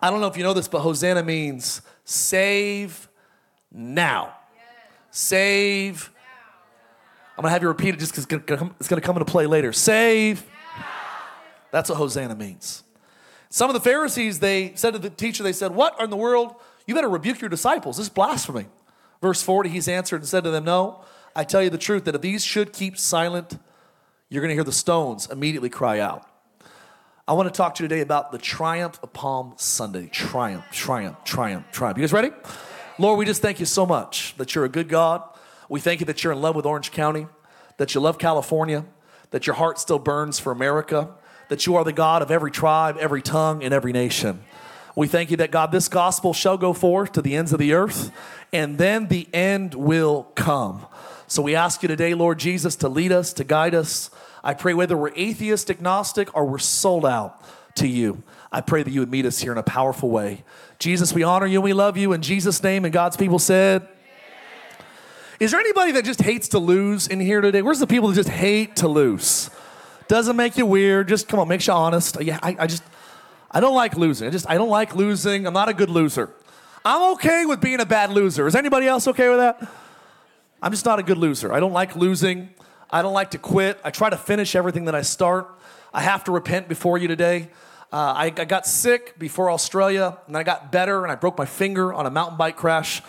I 0.03 0.11
don't 0.11 0.21
know 0.21 0.27
if 0.27 0.37
you 0.37 0.43
know 0.43 0.53
this, 0.53 0.69
but 0.69 0.81
Hosanna 0.81 1.23
means 1.23 1.81
save 2.05 3.09
now. 3.73 4.35
Save. 5.11 6.11
I'm 7.37 7.43
gonna 7.43 7.50
have 7.50 7.62
you 7.62 7.69
repeat 7.69 7.95
it 7.95 7.99
just 7.99 8.12
because 8.12 8.25
it's 8.81 8.88
gonna 8.88 9.00
come 9.00 9.17
into 9.17 9.31
play 9.31 9.47
later. 9.47 9.73
Save. 9.73 10.45
That's 11.71 11.88
what 11.88 11.97
Hosanna 11.97 12.35
means. 12.35 12.83
Some 13.50 13.71
of 13.71 13.75
the 13.75 13.81
Pharisees, 13.81 14.41
they 14.41 14.73
said 14.75 14.93
to 14.93 14.99
the 14.99 15.11
teacher, 15.11 15.43
they 15.43 15.53
said, 15.53 15.75
What 15.75 16.00
in 16.00 16.11
the 16.11 16.17
world? 16.17 16.55
You 16.87 16.95
better 16.95 17.09
rebuke 17.09 17.41
your 17.41 17.50
disciples. 17.50 17.97
This 17.97 18.07
is 18.07 18.11
blasphemy. 18.11 18.67
Verse 19.21 19.43
40, 19.43 19.69
he's 19.71 19.88
answered 19.88 20.21
and 20.21 20.29
said 20.29 20.45
to 20.45 20.50
them, 20.50 20.65
No, 20.65 21.03
I 21.35 21.45
tell 21.45 21.62
you 21.62 21.71
the 21.71 21.79
truth, 21.79 22.05
that 22.05 22.15
if 22.15 22.21
these 22.21 22.45
should 22.45 22.73
keep 22.73 22.99
silent, 22.99 23.59
you're 24.29 24.43
going 24.43 24.50
to 24.50 24.55
hear 24.55 24.65
the 24.65 24.73
stones 24.73 25.29
immediately 25.31 25.71
cry 25.71 26.00
out. 26.00 26.29
I 27.27 27.33
want 27.33 27.53
to 27.53 27.57
talk 27.57 27.75
to 27.77 27.83
you 27.83 27.88
today 27.88 28.00
about 28.00 28.33
the 28.33 28.38
triumph 28.38 28.99
of 29.03 29.12
Palm 29.12 29.55
Sunday. 29.57 30.07
Triumph, 30.07 30.65
triumph, 30.71 31.17
triumph, 31.25 31.67
triumph. 31.73 31.99
You 31.99 32.03
guys 32.03 32.12
ready? 32.12 32.31
Lord, 33.00 33.17
we 33.17 33.25
just 33.25 33.40
thank 33.40 33.61
you 33.61 33.67
so 33.67 33.87
much 33.87 34.35
that 34.38 34.57
you're 34.57 34.64
a 34.64 34.69
good 34.69 34.88
God. 34.88 35.23
We 35.69 35.78
thank 35.78 36.00
you 36.00 36.07
that 36.07 36.25
you're 36.25 36.33
in 36.33 36.43
love 36.43 36.57
with 36.57 36.67
Orange 36.67 36.90
County, 36.90 37.28
that 37.76 37.95
you 37.95 38.00
love 38.00 38.19
California, 38.19 38.85
that 39.31 39.47
your 39.47 39.55
heart 39.55 39.78
still 39.78 40.00
burns 40.00 40.40
for 40.40 40.50
America, 40.50 41.11
that 41.49 41.64
you 41.64 41.76
are 41.76 41.85
the 41.85 41.93
God 41.93 42.23
of 42.23 42.33
every 42.33 42.50
tribe, 42.50 42.97
every 42.99 43.23
tongue, 43.23 43.62
and 43.62 43.73
every 43.73 43.93
nation. 43.93 44.40
We 44.97 45.07
thank 45.07 45.31
you 45.31 45.37
that 45.37 45.52
God, 45.52 45.71
this 45.71 45.87
gospel 45.87 46.35
shall 46.35 46.59
go 46.59 46.73
forth 46.73 47.12
to 47.12 47.23
the 47.23 47.37
ends 47.37 47.52
of 47.52 47.61
the 47.61 47.73
earth, 47.73 48.11
and 48.52 48.78
then 48.78 49.07
the 49.07 49.28
end 49.33 49.75
will 49.75 50.25
come. 50.35 50.85
So 51.28 51.40
we 51.40 51.55
ask 51.55 51.83
you 51.83 51.88
today, 51.88 52.14
Lord 52.14 52.40
Jesus, 52.40 52.75
to 52.76 52.88
lead 52.88 53.12
us, 53.12 53.33
to 53.35 53.45
guide 53.45 53.76
us. 53.76 54.11
I 54.43 54.55
pray 54.55 54.75
whether 54.75 54.97
we're 54.97 55.12
atheist, 55.14 55.71
agnostic, 55.71 56.35
or 56.35 56.47
we're 56.47 56.59
sold 56.59 57.07
out 57.07 57.45
to 57.76 57.87
you, 57.87 58.23
I 58.50 58.61
pray 58.61 58.83
that 58.83 58.90
you 58.90 59.00
would 59.00 59.11
meet 59.11 59.26
us 59.26 59.38
here 59.38 59.52
in 59.52 59.59
a 59.59 59.62
powerful 59.62 60.11
way. 60.11 60.43
Jesus, 60.78 61.12
we 61.12 61.25
honor 61.25 61.47
you 61.47 61.58
and 61.58 61.64
we 61.64 61.73
love 61.73 61.97
you. 61.97 62.12
In 62.12 62.23
Jesus' 62.23 62.62
name, 62.62 62.85
and 62.85 62.92
God's 62.92 63.16
people 63.16 63.38
said, 63.38 63.88
is 65.40 65.50
there 65.50 65.61
anybody 65.61 65.92
that 65.92 66.04
just 66.04 66.20
hates 66.20 66.49
to 66.49 66.58
lose 66.58 67.06
in 67.06 67.20
here 67.20 67.40
today? 67.40 67.62
Where's 67.62 67.78
the 67.78 67.87
people 67.87 68.08
that 68.08 68.14
just 68.14 68.28
hate 68.28 68.76
to 68.76 68.88
lose? 68.88 69.50
Doesn't 70.08 70.37
make 70.37 70.56
you 70.56 70.66
weird. 70.66 71.08
Just 71.08 71.28
come 71.28 71.38
on, 71.38 71.49
makes 71.49 71.66
you 71.66 71.73
honest. 71.73 72.20
Yeah, 72.20 72.38
I, 72.42 72.56
I 72.61 72.66
just, 72.66 72.82
I 73.50 73.61
don't 73.61 73.75
like 73.75 73.97
losing. 73.97 74.26
I 74.26 74.30
just, 74.30 74.49
I 74.49 74.56
don't 74.56 74.68
like 74.68 74.94
losing. 74.94 75.47
I'm 75.47 75.54
not 75.54 75.68
a 75.68 75.75
good 75.75 75.90
loser. 75.90 76.30
I'm 76.85 77.12
okay 77.14 77.44
with 77.44 77.61
being 77.61 77.80
a 77.80 77.87
bad 77.87 78.11
loser. 78.11 78.47
Is 78.47 78.54
anybody 78.54 78.87
else 78.87 79.06
okay 79.08 79.28
with 79.28 79.38
that? 79.38 79.68
I'm 80.62 80.73
just 80.73 80.85
not 80.85 80.99
a 80.99 81.02
good 81.02 81.18
loser. 81.18 81.52
I 81.52 81.61
don't 81.61 81.73
like 81.73 81.94
losing. 81.94 82.50
I 82.90 83.02
don't 83.02 83.14
like 83.14 83.32
to 83.32 83.38
quit. 83.38 83.78
I 83.85 83.90
try 83.90 84.11
to 84.11 84.16
finish 84.16 84.56
everything 84.56 84.87
that 84.87 84.94
I 84.94 85.02
start. 85.02 85.49
I 85.92 86.02
have 86.02 86.25
to 86.25 86.32
repent 86.32 86.68
before 86.68 86.99
you 86.99 87.06
today. 87.06 87.50
Uh, 87.90 87.97
I, 87.97 88.25
I, 88.26 88.45
got 88.45 88.66
sick 88.66 89.18
before 89.18 89.50
Australia, 89.50 90.18
and 90.26 90.37
I 90.37 90.42
got 90.42 90.71
better, 90.71 91.04
and 91.04 91.11
I 91.11 91.14
broke 91.14 91.38
my 91.38 91.47
finger 91.47 91.95
on 91.95 92.04
a 92.04 92.11
mountain 92.11 92.37
bike 92.37 92.57
crash. 92.57 93.00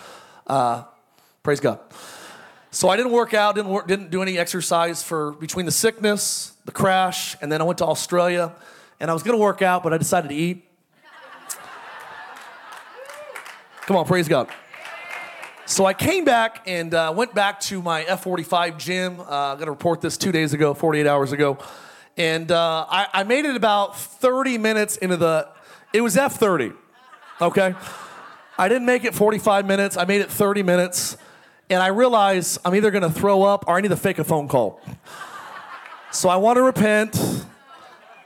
Uh, 0.48 0.84
praise 1.44 1.60
God. 1.60 1.80
So 2.72 2.88
I 2.88 2.96
didn't 2.96 3.12
work 3.12 3.34
out, 3.34 3.56
didn't, 3.56 3.72
work, 3.72 3.88
didn't 3.88 4.10
do 4.10 4.22
any 4.22 4.38
exercise 4.38 5.04
for 5.04 5.34
between 5.34 5.66
the 5.66 5.72
sickness, 5.74 6.54
the 6.64 6.72
crash, 6.72 7.36
and 7.42 7.52
then 7.52 7.60
I 7.60 7.66
went 7.66 7.80
to 7.80 7.86
Australia, 7.86 8.54
and 9.02 9.12
I 9.12 9.14
was 9.14 9.22
to 9.22 9.36
work 9.36 9.62
out, 9.62 9.84
but 9.84 9.94
I 9.94 9.98
decided 9.98 10.30
to 10.30 10.36
eat. 10.36 10.64
Come 13.82 13.98
on, 13.98 14.06
praise 14.06 14.30
God. 14.30 14.48
So 15.66 15.86
I 15.86 15.94
came 15.94 16.24
back 16.24 16.64
and 16.68 16.94
uh, 16.94 17.12
went 17.14 17.36
back 17.36 17.60
to 17.62 17.82
my 17.82 18.06
F45 18.06 18.78
gym. 18.78 19.20
Uh, 19.20 19.24
I'm 19.24 19.58
going 19.58 19.66
to 19.66 19.72
report 19.72 20.00
this 20.00 20.16
two 20.16 20.32
days 20.32 20.54
ago, 20.54 20.74
48 20.74 21.06
hours 21.06 21.34
ago. 21.34 21.58
And 22.20 22.52
uh, 22.52 22.86
I, 22.90 23.08
I 23.14 23.24
made 23.24 23.46
it 23.46 23.56
about 23.56 23.98
30 23.98 24.58
minutes 24.58 24.98
into 24.98 25.16
the, 25.16 25.48
it 25.94 26.02
was 26.02 26.18
F30, 26.18 26.76
okay? 27.40 27.74
I 28.58 28.68
didn't 28.68 28.86
make 28.86 29.06
it 29.06 29.16
45 29.16 29.66
minutes, 29.66 29.96
I 29.96 30.04
made 30.04 30.20
it 30.20 30.30
30 30.30 30.62
minutes. 30.62 31.16
And 31.70 31.82
I 31.82 31.88
realized 31.88 32.60
I'm 32.66 32.76
either 32.76 32.92
to 32.92 33.10
throw 33.10 33.44
up 33.44 33.64
or 33.68 33.78
I 33.78 33.82
need 33.82 33.88
to 33.88 33.96
fake 33.96 34.20
a 34.20 34.26
phone 34.26 34.50
call. 34.50 34.82
So 36.12 36.28
I 36.28 36.36
want 36.36 36.58
to 36.58 36.64
repent. 36.64 37.46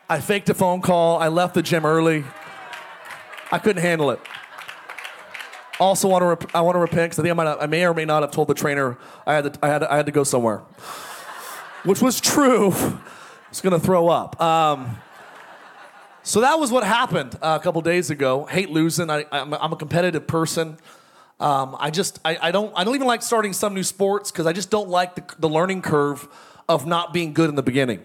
I 0.10 0.20
faked 0.22 0.50
a 0.50 0.54
phone 0.56 0.82
call. 0.82 1.20
I 1.20 1.28
left 1.28 1.54
the 1.54 1.62
gym 1.62 1.86
early. 1.86 2.24
I 3.52 3.60
couldn't 3.60 3.84
handle 3.84 4.10
it. 4.10 4.20
Also, 5.80 6.08
want 6.08 6.22
to 6.22 6.28
rep- 6.28 6.56
I 6.56 6.62
want 6.62 6.76
to 6.76 6.80
repent 6.80 7.12
because 7.12 7.20
I 7.20 7.24
think 7.24 7.32
I, 7.32 7.34
might 7.36 7.58
I 7.62 7.68
may 7.68 7.86
or 7.86 7.94
may 7.94 8.06
not 8.06 8.24
have 8.24 8.32
told 8.32 8.48
the 8.48 8.54
trainer 8.54 8.98
I 9.28 9.34
had 9.34 9.54
to, 9.54 9.60
I 9.62 9.68
had 9.68 9.80
to, 9.80 9.94
I 9.94 9.98
had 9.98 10.06
to 10.06 10.12
go 10.12 10.24
somewhere, 10.24 10.60
which 11.84 12.02
was 12.02 12.22
true. 12.22 12.74
Was 13.54 13.62
gonna 13.62 13.80
throw 13.80 14.08
up. 14.08 14.42
Um, 14.42 14.98
so 16.24 16.42
that 16.42 16.60
was 16.60 16.72
what 16.72 16.84
happened 16.84 17.36
uh, 17.36 17.60
a 17.62 17.64
couple 17.64 17.80
days 17.84 18.10
ago. 18.10 18.46
Hate 18.46 18.72
losing. 18.72 19.12
I, 19.12 19.26
I'm, 19.32 19.54
I'm 19.54 19.72
a 19.72 19.76
competitive 19.76 20.26
person. 20.26 20.80
Um, 21.40 21.78
I 21.80 21.92
just 21.92 22.20
I, 22.26 22.36
I, 22.42 22.50
don't 22.50 22.74
I 22.76 22.84
don't 22.84 22.96
even 22.96 23.06
like 23.06 23.22
starting 23.22 23.54
some 23.54 23.76
new 23.76 23.84
sports 23.84 24.32
because 24.32 24.48
I 24.48 24.54
just 24.54 24.72
don't 24.72 24.90
like 24.90 25.14
the, 25.14 25.36
the 25.38 25.48
learning 25.48 25.84
curve 25.84 26.28
of 26.68 26.88
not 26.88 27.14
being 27.14 27.32
good 27.32 27.48
in 27.48 27.54
the 27.54 27.62
beginning. 27.62 28.04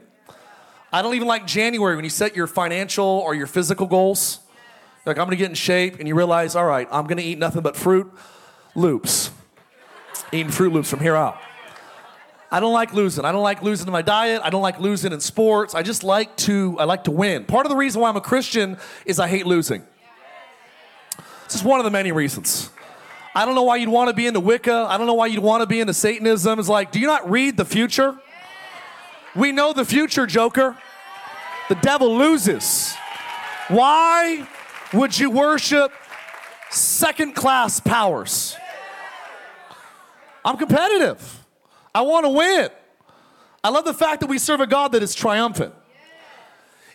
I 0.93 1.01
don't 1.01 1.15
even 1.15 1.29
like 1.29 1.47
January 1.47 1.97
when 1.97 2.05
you 2.05 2.11
set 2.11 2.37
your 2.37 2.47
financial 2.47 3.07
or 3.07 3.35
your 3.35 3.47
physical 3.47 3.87
goals. 3.87 4.41
Like, 5.07 5.17
I'm 5.17 5.25
gonna 5.25 5.37
get 5.37 5.49
in 5.49 5.55
shape, 5.55 5.99
and 5.99 6.07
you 6.07 6.15
realize, 6.15 6.57
all 6.57 6.67
right, 6.67 6.87
I'm 6.93 7.07
gonna 7.07 7.23
eat 7.23 7.39
nothing 7.39 7.63
but 7.63 7.75
Froot 7.75 8.11
Loops. 8.75 9.31
Eating 10.31 10.53
Froot 10.53 10.75
Loops 10.75 10.91
from 10.91 11.01
here 11.01 11.17
out. 11.17 11.41
I 12.51 12.61
don't 12.61 12.73
like 12.73 12.95
losing. 12.95 13.25
I 13.25 13.33
don't 13.33 13.43
like 13.43 13.63
losing 13.63 13.87
in 13.87 13.93
my 13.93 14.03
diet. 14.03 14.41
I 14.43 14.51
don't 14.51 14.63
like 14.63 14.81
losing 14.81 15.13
in 15.13 15.21
sports. 15.21 15.75
I 15.75 15.83
just 15.83 16.03
like 16.03 16.35
to 16.39 16.77
I 16.79 16.85
like 16.85 17.05
to 17.05 17.11
win. 17.11 17.45
Part 17.45 17.67
of 17.67 17.71
the 17.71 17.77
reason 17.77 18.01
why 18.01 18.09
I'm 18.09 18.17
a 18.17 18.23
Christian 18.23 18.79
is 19.05 19.19
I 19.19 19.29
hate 19.29 19.47
losing. 19.47 19.85
This 21.45 21.57
is 21.57 21.63
one 21.63 21.79
of 21.79 21.85
the 21.85 21.91
many 21.91 22.13
reasons. 22.13 22.71
I 23.35 23.45
don't 23.45 23.55
know 23.55 23.63
why 23.63 23.77
you'd 23.77 23.91
want 23.91 24.09
to 24.09 24.15
be 24.15 24.27
into 24.27 24.41
Wicca. 24.41 24.87
I 24.89 24.97
don't 24.97 25.07
know 25.07 25.15
why 25.15 25.27
you'd 25.27 25.43
want 25.43 25.61
to 25.61 25.67
be 25.67 25.81
into 25.81 25.95
Satanism. 25.95 26.59
It's 26.59 26.69
like, 26.69 26.91
do 26.91 26.99
you 26.99 27.07
not 27.07 27.31
read 27.31 27.57
the 27.57 27.65
future? 27.65 28.19
We 29.37 29.53
know 29.53 29.73
the 29.73 29.85
future, 29.85 30.27
Joker. 30.27 30.77
The 31.69 31.75
devil 31.77 32.17
loses. 32.17 32.95
Why 33.69 34.49
would 34.95 35.19
you 35.19 35.31
worship 35.31 35.93
second 36.71 37.35
class 37.35 37.79
powers? 37.79 38.57
I'm 40.45 40.57
competitive. 40.57 41.38
I 41.99 42.03
want 42.03 42.27
to 42.27 42.31
win. 42.31 42.69
I 43.65 43.71
love 43.71 43.85
the 43.85 43.93
fact 43.93 44.21
that 44.21 44.29
we 44.29 44.39
serve 44.39 44.61
a 44.61 44.69
God 44.69 44.93
that 44.93 45.03
is 45.03 45.17
triumphant. 45.17 45.75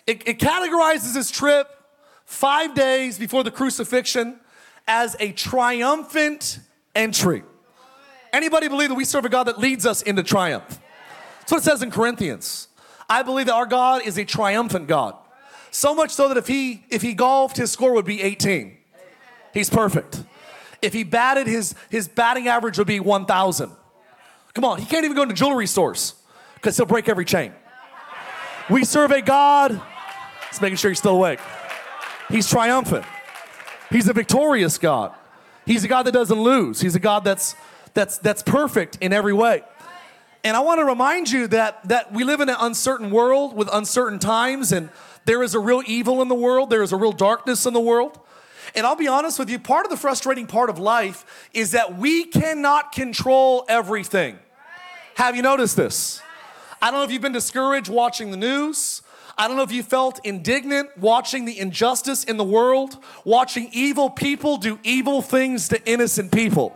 It, 0.07 0.25
it 0.25 0.39
categorizes 0.39 1.13
this 1.13 1.29
trip 1.29 1.67
five 2.23 2.73
days 2.73 3.19
before 3.19 3.43
the 3.43 3.51
crucifixion 3.51 4.39
as 4.87 5.17
a 5.19 5.33
triumphant 5.33 6.59
entry. 6.95 7.43
Anybody 8.31 8.69
believe 8.69 8.87
that 8.87 8.95
we 8.95 9.03
serve 9.03 9.25
a 9.25 9.29
God 9.29 9.43
that 9.43 9.59
leads 9.59 9.85
us 9.85 10.03
into 10.03 10.23
triumph? 10.23 10.79
That's 11.39 11.51
what 11.51 11.57
it 11.57 11.65
says 11.65 11.83
in 11.83 11.91
Corinthians. 11.91 12.69
I 13.09 13.23
believe 13.23 13.47
that 13.47 13.55
our 13.55 13.65
God 13.65 14.03
is 14.05 14.17
a 14.17 14.23
triumphant 14.23 14.87
God. 14.87 15.17
So 15.69 15.93
much 15.93 16.11
so 16.11 16.29
that 16.29 16.37
if 16.37 16.47
he 16.47 16.85
if 16.89 17.01
he 17.01 17.13
golfed, 17.13 17.57
his 17.57 17.73
score 17.73 17.91
would 17.91 18.05
be 18.05 18.21
18. 18.21 18.77
He's 19.53 19.69
perfect. 19.69 20.23
If 20.81 20.93
he 20.93 21.03
batted, 21.03 21.47
his 21.47 21.75
his 21.89 22.07
batting 22.07 22.47
average 22.47 22.77
would 22.77 22.87
be 22.87 23.01
1,000. 23.01 23.69
Come 24.53 24.65
on, 24.65 24.77
he 24.77 24.85
can't 24.85 25.03
even 25.03 25.15
go 25.15 25.23
into 25.23 25.33
jewelry 25.33 25.65
stores 25.65 26.13
because 26.55 26.77
he'll 26.77 26.85
break 26.85 27.09
every 27.09 27.25
chain. 27.25 27.53
We 28.69 28.85
serve 28.85 29.11
a 29.11 29.21
God. 29.21 29.81
Just 30.49 30.61
making 30.61 30.77
sure 30.77 30.91
you're 30.91 30.95
still 30.95 31.15
awake. 31.15 31.39
He's 32.29 32.47
triumphant. 32.47 33.05
He's 33.89 34.07
a 34.07 34.13
victorious 34.13 34.77
God. 34.77 35.13
He's 35.65 35.83
a 35.83 35.87
God 35.87 36.03
that 36.03 36.11
doesn't 36.11 36.39
lose. 36.39 36.81
He's 36.81 36.95
a 36.95 36.99
God 36.99 37.23
that's 37.23 37.55
that's 37.93 38.17
that's 38.19 38.43
perfect 38.43 38.97
in 39.01 39.13
every 39.13 39.33
way. 39.33 39.63
And 40.43 40.57
I 40.57 40.59
want 40.59 40.79
to 40.79 40.85
remind 40.85 41.31
you 41.31 41.47
that 41.47 41.87
that 41.87 42.13
we 42.13 42.23
live 42.23 42.39
in 42.39 42.49
an 42.49 42.57
uncertain 42.59 43.11
world 43.11 43.55
with 43.55 43.69
uncertain 43.71 44.19
times 44.19 44.71
and 44.71 44.89
there 45.25 45.41
is 45.41 45.55
a 45.55 45.59
real 45.59 45.81
evil 45.87 46.21
in 46.21 46.27
the 46.27 46.35
world, 46.35 46.69
there 46.69 46.83
is 46.83 46.91
a 46.91 46.97
real 46.97 47.11
darkness 47.11 47.65
in 47.65 47.73
the 47.73 47.79
world. 47.79 48.19
And 48.75 48.85
I'll 48.85 48.95
be 48.95 49.07
honest 49.07 49.39
with 49.39 49.49
you, 49.49 49.59
part 49.59 49.85
of 49.85 49.91
the 49.91 49.97
frustrating 49.97 50.47
part 50.47 50.69
of 50.69 50.79
life 50.79 51.49
is 51.53 51.71
that 51.71 51.97
we 51.97 52.25
cannot 52.25 52.91
control 52.91 53.65
everything. 53.67 54.39
Have 55.15 55.35
you 55.35 55.41
noticed 55.43 55.75
this? 55.75 56.21
I 56.81 56.89
don't 56.89 56.99
know 56.99 57.05
if 57.05 57.11
you've 57.11 57.21
been 57.21 57.31
discouraged 57.31 57.89
watching 57.89 58.31
the 58.31 58.37
news. 58.37 59.03
I 59.37 59.47
don't 59.47 59.57
know 59.57 59.63
if 59.63 59.71
you 59.71 59.83
felt 59.83 60.19
indignant 60.23 60.89
watching 60.97 61.45
the 61.45 61.57
injustice 61.57 62.23
in 62.23 62.37
the 62.37 62.43
world, 62.43 62.97
watching 63.23 63.69
evil 63.71 64.09
people 64.09 64.57
do 64.57 64.79
evil 64.83 65.21
things 65.21 65.69
to 65.69 65.83
innocent 65.89 66.31
people. 66.31 66.75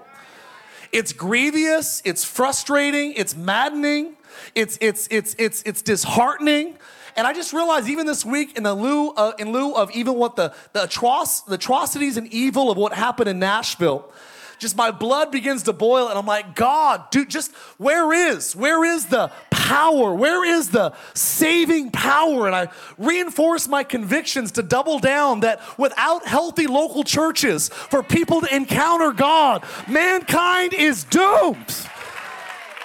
It's 0.92 1.14
grievous, 1.14 2.02
it's 2.06 2.24
frustrating, 2.24 3.14
it's 3.14 3.36
maddening, 3.36 4.16
it's 4.56 4.78
it's 4.82 5.08
it's 5.12 5.36
it's 5.38 5.62
it's 5.64 5.82
disheartening. 5.82 6.78
And 7.16 7.26
I 7.26 7.34
just 7.34 7.52
realized 7.52 7.90
even 7.90 8.06
this 8.06 8.24
week, 8.24 8.56
in 8.56 8.64
the 8.64 8.76
lieu 8.76 9.12
of, 9.18 9.34
in 9.40 9.52
lieu 9.52 9.74
of 9.74 9.92
even 9.92 10.16
what 10.16 10.36
the 10.36 10.54
the, 10.74 10.82
atroc- 10.82 11.46
the 11.46 11.56
atrocities 11.56 12.18
and 12.18 12.28
evil 12.28 12.72
of 12.72 12.78
what 12.78 12.94
happened 12.94 13.30
in 13.30 13.40
Nashville, 13.40 14.12
just 14.60 14.76
my 14.76 14.92
blood 14.92 15.32
begins 15.32 15.64
to 15.64 15.74
boil, 15.74 16.10
and 16.10 16.18
I'm 16.18 16.26
like, 16.26 16.56
God, 16.56 17.10
dude, 17.12 17.30
just 17.30 17.54
where 17.78 18.14
is 18.14 18.56
where 18.56 18.84
is 18.84 19.08
the 19.08 19.32
power? 19.52 20.14
Where 20.14 20.46
is 20.46 20.70
the 20.70 20.94
saving 21.14 21.92
power? 21.92 22.48
And 22.48 22.56
I 22.56 22.70
reinforce 22.98 23.68
my 23.68 23.84
convictions 23.84 24.54
to 24.54 24.64
double 24.64 25.00
down 25.00 25.42
that 25.42 25.62
without 25.78 26.26
healthy 26.26 26.68
local 26.68 27.04
churches 27.04 27.70
for 27.70 28.02
people 28.02 28.42
to 28.42 28.56
encounter 28.56 29.12
God, 29.12 29.64
mankind 29.88 30.74
is 30.74 31.04
doomed. 31.04 31.88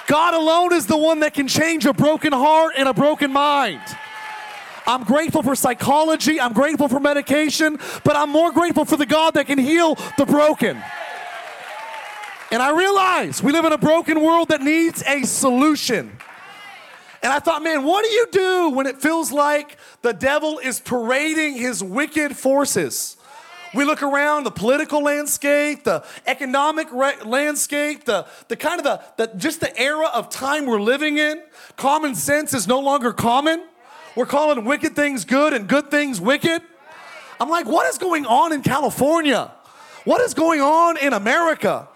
God 0.09 0.35
alone 0.35 0.73
is 0.73 0.87
the 0.87 0.97
one 0.97 1.21
that 1.21 1.35
can 1.35 1.49
change 1.49 1.87
a 1.87 1.93
broken 1.93 2.33
heart 2.33 2.75
and 2.77 2.89
a 2.89 2.93
broken 2.93 3.33
mind. 3.33 3.81
I'm 4.87 5.05
grateful 5.05 5.43
for 5.43 5.55
psychology. 5.55 6.41
I'm 6.41 6.53
grateful 6.53 6.89
for 6.89 7.01
medication, 7.01 7.79
but 8.05 8.17
I'm 8.17 8.31
more 8.31 8.53
grateful 8.53 8.85
for 8.85 8.97
the 8.97 9.07
God 9.07 9.35
that 9.35 9.47
can 9.47 9.59
heal 9.59 9.95
the 10.19 10.27
broken. 10.27 10.83
And 12.53 12.63
I 12.63 12.77
realize 12.77 13.43
we 13.43 13.51
live 13.51 13.65
in 13.65 13.73
a 13.73 13.79
broken 13.79 14.23
world 14.23 14.51
that 14.51 14.61
needs 14.61 15.03
a 15.05 15.23
solution. 15.23 16.13
And 17.23 17.33
I 17.33 17.39
thought, 17.39 17.63
man, 17.63 17.83
what 17.83 18.05
do 18.05 18.11
you 18.11 18.27
do 18.31 18.71
when 18.71 18.87
it 18.87 19.01
feels 19.01 19.33
like 19.33 19.79
the 20.03 20.13
devil 20.13 20.59
is 20.59 20.79
parading 20.79 21.55
his 21.55 21.83
wicked 21.83 22.37
forces? 22.37 23.17
We 23.75 23.87
look 23.87 24.03
around 24.03 24.45
the 24.45 24.51
political 24.51 25.03
landscape, 25.03 25.85
the 25.85 26.05
economic 26.27 26.93
re- 26.93 27.23
landscape, 27.25 28.05
the, 28.05 28.27
the 28.49 28.57
kind 28.57 28.79
of 28.79 28.85
the, 28.85 29.03
the 29.17 29.35
just 29.39 29.61
the 29.61 29.75
era 29.81 30.09
of 30.13 30.29
time 30.29 30.67
we're 30.67 30.79
living 30.79 31.17
in. 31.17 31.43
Common 31.79 32.15
sense 32.15 32.53
is 32.53 32.69
no 32.69 32.81
longer 32.81 33.15
common. 33.15 33.65
We're 34.15 34.27
calling 34.27 34.63
wicked 34.67 34.95
things 34.95 35.25
good 35.25 35.55
and 35.55 35.67
good 35.67 35.91
things 35.91 36.21
wicked. 36.21 36.61
I'm 37.41 37.49
like, 37.49 37.65
what 37.65 37.87
is 37.87 37.97
going 37.97 38.27
on 38.27 38.53
in 38.53 38.61
California? 38.61 39.51
What 40.05 40.21
is 40.21 40.35
going 40.35 40.61
on 40.61 40.99
in 40.99 41.15
America? 41.15 41.89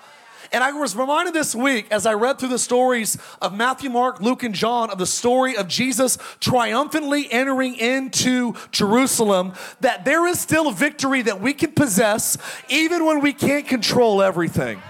And 0.53 0.62
I 0.62 0.73
was 0.73 0.95
reminded 0.95 1.35
this 1.35 1.55
week 1.55 1.87
as 1.91 2.07
I 2.07 2.15
read 2.15 2.38
through 2.38 2.50
the 2.50 2.59
stories 2.59 3.19
of 3.43 3.55
Matthew, 3.55 3.91
Mark, 3.91 4.21
Luke, 4.21 4.43
and 4.43 4.55
John 4.55 4.91
of 4.91 4.99
the 4.99 5.07
story 5.07 5.57
of 5.57 5.69
Jesus 5.69 6.19
triumphantly 6.41 7.31
entering 7.31 7.75
into 7.75 8.55
Jerusalem 8.71 9.55
that 9.81 10.05
there 10.05 10.26
is 10.26 10.41
still 10.41 10.69
a 10.69 10.73
victory 10.73 11.23
that 11.23 11.41
we 11.41 11.53
can 11.53 11.73
possess 11.73 12.38
even 12.69 13.05
when 13.05 13.21
we 13.21 13.33
can't 13.33 13.67
control 13.67 14.23
everything. 14.23 14.81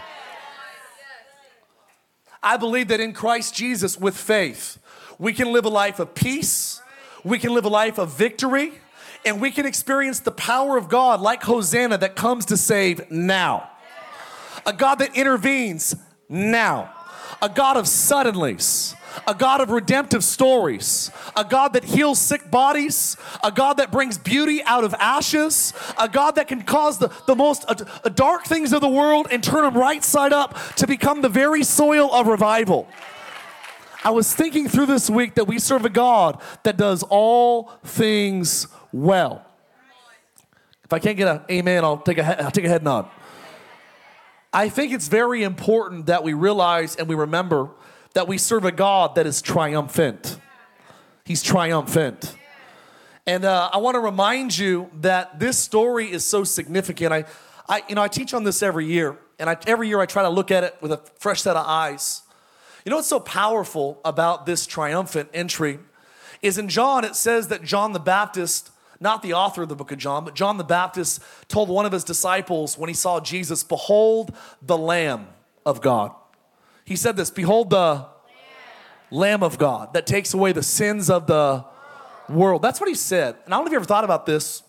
I 2.43 2.57
believe 2.57 2.89
that 2.89 3.01
in 3.01 3.13
Christ 3.13 3.55
Jesus, 3.55 3.99
with 3.99 4.17
faith, 4.17 4.79
we 5.19 5.33
can 5.33 5.53
live 5.53 5.65
a 5.65 5.71
life 5.71 5.99
of 5.99 6.15
peace, 6.15 6.81
we 7.25 7.39
can 7.39 7.55
live 7.55 7.65
a 7.65 7.71
life 7.71 7.99
of 7.99 8.17
victory, 8.17 8.73
and 9.25 9.41
we 9.41 9.51
can 9.51 9.67
experience 9.67 10.21
the 10.21 10.31
power 10.31 10.77
of 10.77 10.89
God 10.89 11.21
like 11.21 11.43
Hosanna 11.43 11.99
that 11.99 12.15
comes 12.15 12.45
to 12.47 12.57
save 12.57 13.11
now 13.11 13.71
a 14.67 14.73
God 14.73 14.97
that 14.97 15.17
intervenes 15.17 15.95
now, 16.29 16.93
a 17.41 17.49
God 17.49 17.77
of 17.77 17.85
suddenlies, 17.87 18.95
a 19.27 19.35
God 19.35 19.61
of 19.61 19.71
redemptive 19.71 20.25
stories, 20.25 21.11
a 21.37 21.45
God 21.45 21.73
that 21.73 21.85
heals 21.85 22.19
sick 22.19 22.51
bodies, 22.51 23.17
a 23.43 23.51
God 23.51 23.79
that 23.79 23.91
brings 23.91 24.19
beauty 24.19 24.63
out 24.65 24.85
of 24.85 24.93
ashes, 24.95 25.73
a 25.99 26.09
God 26.09 26.35
that 26.35 26.49
can 26.49 26.63
cause 26.63 26.99
the, 26.99 27.11
the 27.27 27.35
most 27.35 27.65
uh, 27.69 27.75
dark 28.11 28.45
things 28.45 28.73
of 28.73 28.81
the 28.81 28.89
world 28.89 29.29
and 29.31 29.43
turn 29.43 29.63
them 29.63 29.81
right 29.81 30.05
side 30.05 30.33
up 30.33 30.59
to 30.75 30.87
become 30.87 31.23
the 31.23 31.29
very 31.29 31.63
soil 31.63 32.13
of 32.13 32.27
revival. 32.27 32.89
I 34.05 34.11
was 34.11 34.35
thinking 34.35 34.69
through 34.69 34.87
this 34.87 35.09
week 35.09 35.35
that 35.35 35.47
we 35.47 35.59
serve 35.59 35.85
a 35.85 35.91
God 35.91 36.41
that 36.65 36.77
does 36.77 37.03
all 37.05 37.73
things 37.85 38.69
well. 38.93 39.45
If 40.85 40.93
I 40.93 40.99
can't 40.99 41.17
get 41.17 41.27
an 41.27 41.41
amen, 41.51 41.85
I'll 41.85 41.99
take 41.99 42.19
a, 42.19 42.45
I'll 42.45 42.51
take 42.51 42.65
a 42.65 42.69
head 42.69 42.85
nod. 42.85 43.09
I 44.57 44.71
think 44.71 44.95
it's 44.95 45.09
very 45.09 45.43
important 45.43 46.07
that 46.07 46.25
we 46.25 46.33
realize 46.33 46.97
and 46.97 47.07
we 47.09 47.15
remember 47.15 47.69
that 48.15 48.27
we 48.27 48.39
serve 48.39 48.65
a 48.65 48.73
God 48.73 49.17
that 49.17 49.27
is 49.27 49.43
triumphant. 49.43 50.41
He's 51.27 51.43
triumphant. 51.43 52.35
And 53.27 53.45
uh, 53.45 53.69
I 53.71 53.77
want 53.77 53.97
to 53.97 54.01
remind 54.01 54.57
you 54.57 54.91
that 55.03 55.39
this 55.39 55.59
story 55.59 56.11
is 56.11 56.25
so 56.25 56.43
significant. 56.43 57.13
I, 57.13 57.27
I, 57.69 57.83
you 57.87 57.95
know, 57.95 58.03
I 58.03 58.09
teach 58.09 58.33
on 58.33 58.45
this 58.45 58.63
every 58.63 58.87
year, 58.87 59.19
and 59.39 59.51
I, 59.51 59.59
every 59.67 59.89
year 59.89 60.01
I 60.01 60.07
try 60.07 60.23
to 60.23 60.31
look 60.31 60.51
at 60.51 60.65
it 60.65 60.75
with 60.81 60.91
a 60.91 61.03
fresh 61.19 61.43
set 61.43 61.55
of 61.55 61.67
eyes. 61.67 62.23
You 62.87 62.89
know 62.89 62.97
what's 62.97 63.09
so 63.09 63.21
powerful 63.21 64.01
about 64.07 64.47
this 64.47 64.67
triumphant 64.67 65.29
entry 65.35 65.81
is 66.41 66.57
in 66.57 66.71
John, 66.71 67.05
it 67.05 67.15
says 67.15 67.49
that 67.49 67.63
John 67.63 67.93
the 67.93 68.01
Baptist 68.01 68.71
not 69.01 69.23
the 69.23 69.35
author 69.35 69.63
of 69.63 69.69
the 69.69 69.77
book 69.77 69.93
of 69.93 69.99
John, 69.99 70.25
but 70.25 70.35
John 70.35 70.57
the 70.57 70.65
Baptist 70.65 71.23
told 71.49 71.69
one 71.69 71.87
of 71.87 71.93
his 71.93 72.05
disciples 72.05 72.79
when 72.79 72.89
he 72.89 72.95
saw 72.95 73.21
Jesus, 73.21 73.63
Behold 73.63 74.35
the 74.63 74.79
Lamb 74.79 75.29
of 75.65 75.81
God. 75.81 76.13
He 76.85 76.97
said 76.97 77.17
this 77.17 77.31
Behold 77.31 77.71
the 77.71 78.07
Lamb, 79.11 79.43
of 79.43 79.59
God 79.59 79.93
that 79.95 80.07
takes 80.07 80.35
away 80.35 80.53
the 80.53 80.63
sins 80.63 81.11
of 81.11 81.27
the 81.27 81.65
world. 82.29 82.63
That's 82.63 82.81
what 82.81 82.89
he 82.89 82.95
said. 82.95 83.37
And 83.45 83.55
I 83.55 83.57
don't 83.57 83.65
know 83.65 83.69
if 83.69 83.73
you 83.73 83.79
ever 83.79 83.85
thought 83.85 84.05
about 84.05 84.27
this, 84.27 84.63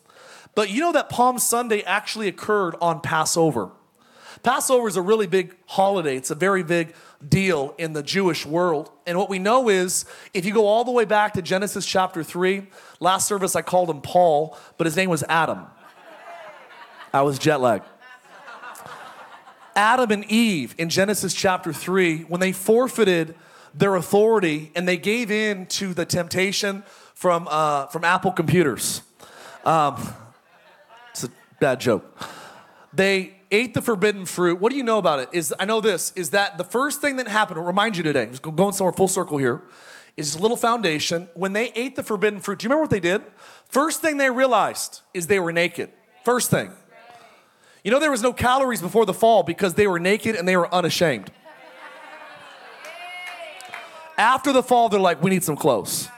but 0.54 0.70
you 0.70 0.82
know 0.82 0.92
that 0.92 1.10
Palm 1.10 1.40
Sunday 1.40 1.82
actually 1.84 2.28
occurred 2.28 2.76
on 2.82 3.02
Passover. 3.02 3.72
Passover 4.44 4.88
is 4.88 4.98
a 4.98 5.02
really 5.02 5.28
big 5.28 5.56
holiday, 5.66 6.16
it's 6.16 6.32
a 6.32 6.36
very 6.36 6.64
big 6.64 6.94
deal 7.28 7.74
in 7.78 7.94
the 7.94 8.04
Jewish 8.04 8.46
world. 8.46 8.92
And 9.06 9.18
what 9.18 9.30
we 9.30 9.40
know 9.40 9.70
is 9.70 10.06
if 10.34 10.46
you 10.46 10.54
go 10.54 10.68
all 10.68 10.84
the 10.84 10.92
way 10.92 11.06
back 11.06 11.34
to 11.34 11.42
Genesis 11.42 11.86
chapter 11.86 12.24
3, 12.24 12.68
last 13.00 13.28
service 13.28 13.56
I 13.56 13.62
called 13.62 13.90
him 13.90 14.02
Paul, 14.02 14.58
but 14.78 14.86
his 14.86 14.96
name 14.96 15.10
was 15.10 15.24
Adam. 15.28 15.66
I 17.14 17.22
was 17.22 17.40
jet 17.40 17.62
lagged. 17.62 17.86
Adam 19.76 20.12
and 20.12 20.26
Eve 20.26 20.74
in 20.78 20.90
Genesis 20.90 21.34
chapter 21.34 21.72
3, 21.72 22.24
when 22.24 22.40
they 22.40 22.52
forfeited 22.52 23.36
their 23.74 23.96
authority 23.96 24.72
and 24.76 24.88
they 24.88 24.98
gave 24.98 25.30
in 25.30 25.68
to 25.68 25.94
the 25.94 26.06
temptation 26.06 26.84
from, 27.14 27.48
uh, 27.50 27.86
from 27.88 28.04
Apple 28.04 28.32
computers. 28.32 29.04
Um, 29.66 30.02
it's 31.12 31.24
a 31.24 31.30
bad 31.60 31.80
joke. 31.80 32.06
They 32.94 33.37
ate 33.52 33.74
the 33.74 33.82
forbidden 33.82 34.26
fruit. 34.26 34.60
What 34.60 34.72
do 34.72 34.78
you 34.78 34.84
know 34.84 34.98
about 34.98 35.20
it? 35.20 35.30
Is 35.32 35.54
I 35.60 35.66
know 35.66 35.82
this 35.82 36.14
is 36.16 36.32
that 36.32 36.58
the 36.58 36.64
first 36.64 37.02
thing 37.02 37.18
that 37.18 37.28
happened. 37.28 37.60
I'll 37.60 37.66
remind 37.66 37.98
you 37.98 38.04
today. 38.04 38.28
Just 38.28 38.42
going 38.42 38.74
somewhere 38.74 38.94
full 38.94 39.08
circle 39.08 39.38
here. 39.38 39.62
Is 40.16 40.36
a 40.36 40.40
little 40.40 40.58
foundation. 40.58 41.30
When 41.36 41.54
they 41.54 41.72
ate 41.76 41.96
the 41.96 42.02
forbidden 42.02 42.40
fruit, 42.40 42.60
do 42.60 42.64
you 42.64 42.70
remember 42.70 42.82
what 42.82 42.90
they 42.90 43.00
did? 43.00 43.22
First 43.70 44.02
thing 44.02 44.18
they 44.18 44.32
realized 44.32 45.02
is 45.14 45.28
they 45.28 45.40
were 45.40 45.52
naked. 45.52 45.92
First 46.26 46.50
thing. 46.50 46.72
You 47.84 47.92
know 47.92 48.00
there 48.00 48.12
was 48.12 48.24
no 48.24 48.34
calories 48.34 48.82
before 48.82 49.06
the 49.06 49.14
fall 49.14 49.44
because 49.44 49.76
they 49.76 49.86
were 49.86 50.00
naked 50.00 50.36
and 50.36 50.48
they 50.48 50.58
were 50.58 50.74
unashamed. 50.74 51.32
After 54.18 54.52
the 54.52 54.64
fall, 54.64 54.90
they're 54.90 55.00
like, 55.00 55.22
we 55.22 55.30
need 55.30 55.44
some 55.44 55.56
clothes. 55.56 56.10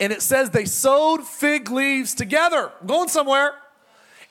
And 0.00 0.12
it 0.12 0.22
says 0.22 0.50
they 0.50 0.64
sewed 0.64 1.22
fig 1.22 1.70
leaves 1.70 2.14
together. 2.14 2.72
I'm 2.80 2.86
going 2.86 3.08
somewhere. 3.08 3.54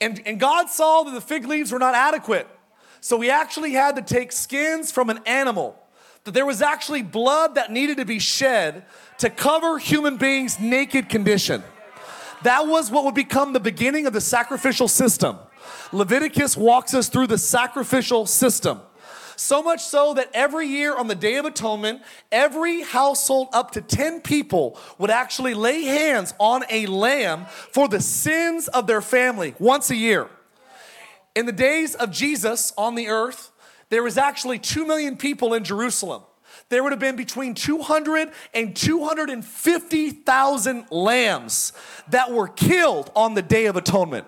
And, 0.01 0.21
and 0.25 0.39
God 0.39 0.69
saw 0.69 1.03
that 1.03 1.11
the 1.11 1.21
fig 1.21 1.45
leaves 1.45 1.71
were 1.71 1.79
not 1.79 1.95
adequate. 1.95 2.47
So 3.01 3.19
he 3.19 3.29
actually 3.29 3.71
had 3.71 3.95
to 3.95 4.01
take 4.01 4.31
skins 4.31 4.91
from 4.91 5.09
an 5.09 5.19
animal, 5.25 5.77
that 6.23 6.33
there 6.33 6.45
was 6.45 6.61
actually 6.61 7.01
blood 7.01 7.55
that 7.55 7.71
needed 7.71 7.97
to 7.97 8.05
be 8.05 8.19
shed 8.19 8.85
to 9.19 9.29
cover 9.29 9.77
human 9.77 10.17
beings' 10.17 10.59
naked 10.59 11.09
condition. 11.09 11.63
That 12.43 12.67
was 12.67 12.89
what 12.89 13.03
would 13.05 13.15
become 13.15 13.53
the 13.53 13.59
beginning 13.59 14.05
of 14.05 14.13
the 14.13 14.21
sacrificial 14.21 14.87
system. 14.87 15.37
Leviticus 15.91 16.55
walks 16.55 16.93
us 16.93 17.09
through 17.09 17.27
the 17.27 17.37
sacrificial 17.37 18.25
system. 18.25 18.79
So 19.39 19.63
much 19.63 19.81
so 19.85 20.13
that 20.15 20.29
every 20.33 20.67
year 20.67 20.97
on 20.97 21.07
the 21.07 21.15
Day 21.15 21.37
of 21.37 21.45
Atonement, 21.45 22.01
every 22.29 22.81
household 22.81 23.47
up 23.53 23.71
to 23.71 23.79
10 23.79 24.19
people 24.19 24.77
would 24.97 25.09
actually 25.09 25.53
lay 25.53 25.83
hands 25.83 26.33
on 26.39 26.65
a 26.69 26.87
lamb 26.87 27.45
for 27.45 27.87
the 27.87 28.01
sins 28.01 28.67
of 28.67 28.85
their 28.85 28.99
family 28.99 29.55
once 29.57 29.91
a 29.91 29.95
year. 29.95 30.27
In 31.35 31.45
the 31.45 31.53
days 31.53 31.95
of 31.95 32.11
Jesus 32.11 32.73
on 32.77 32.95
the 32.95 33.07
earth, 33.07 33.51
there 33.87 34.03
was 34.03 34.17
actually 34.17 34.59
2 34.59 34.85
million 34.85 35.15
people 35.15 35.53
in 35.53 35.63
Jerusalem. 35.63 36.23
There 36.67 36.83
would 36.83 36.91
have 36.91 36.99
been 36.99 37.15
between 37.15 37.55
200 37.55 38.33
and 38.53 38.75
250,000 38.75 40.85
lambs 40.91 41.71
that 42.09 42.29
were 42.29 42.49
killed 42.49 43.09
on 43.15 43.35
the 43.35 43.41
Day 43.41 43.67
of 43.67 43.77
Atonement. 43.77 44.27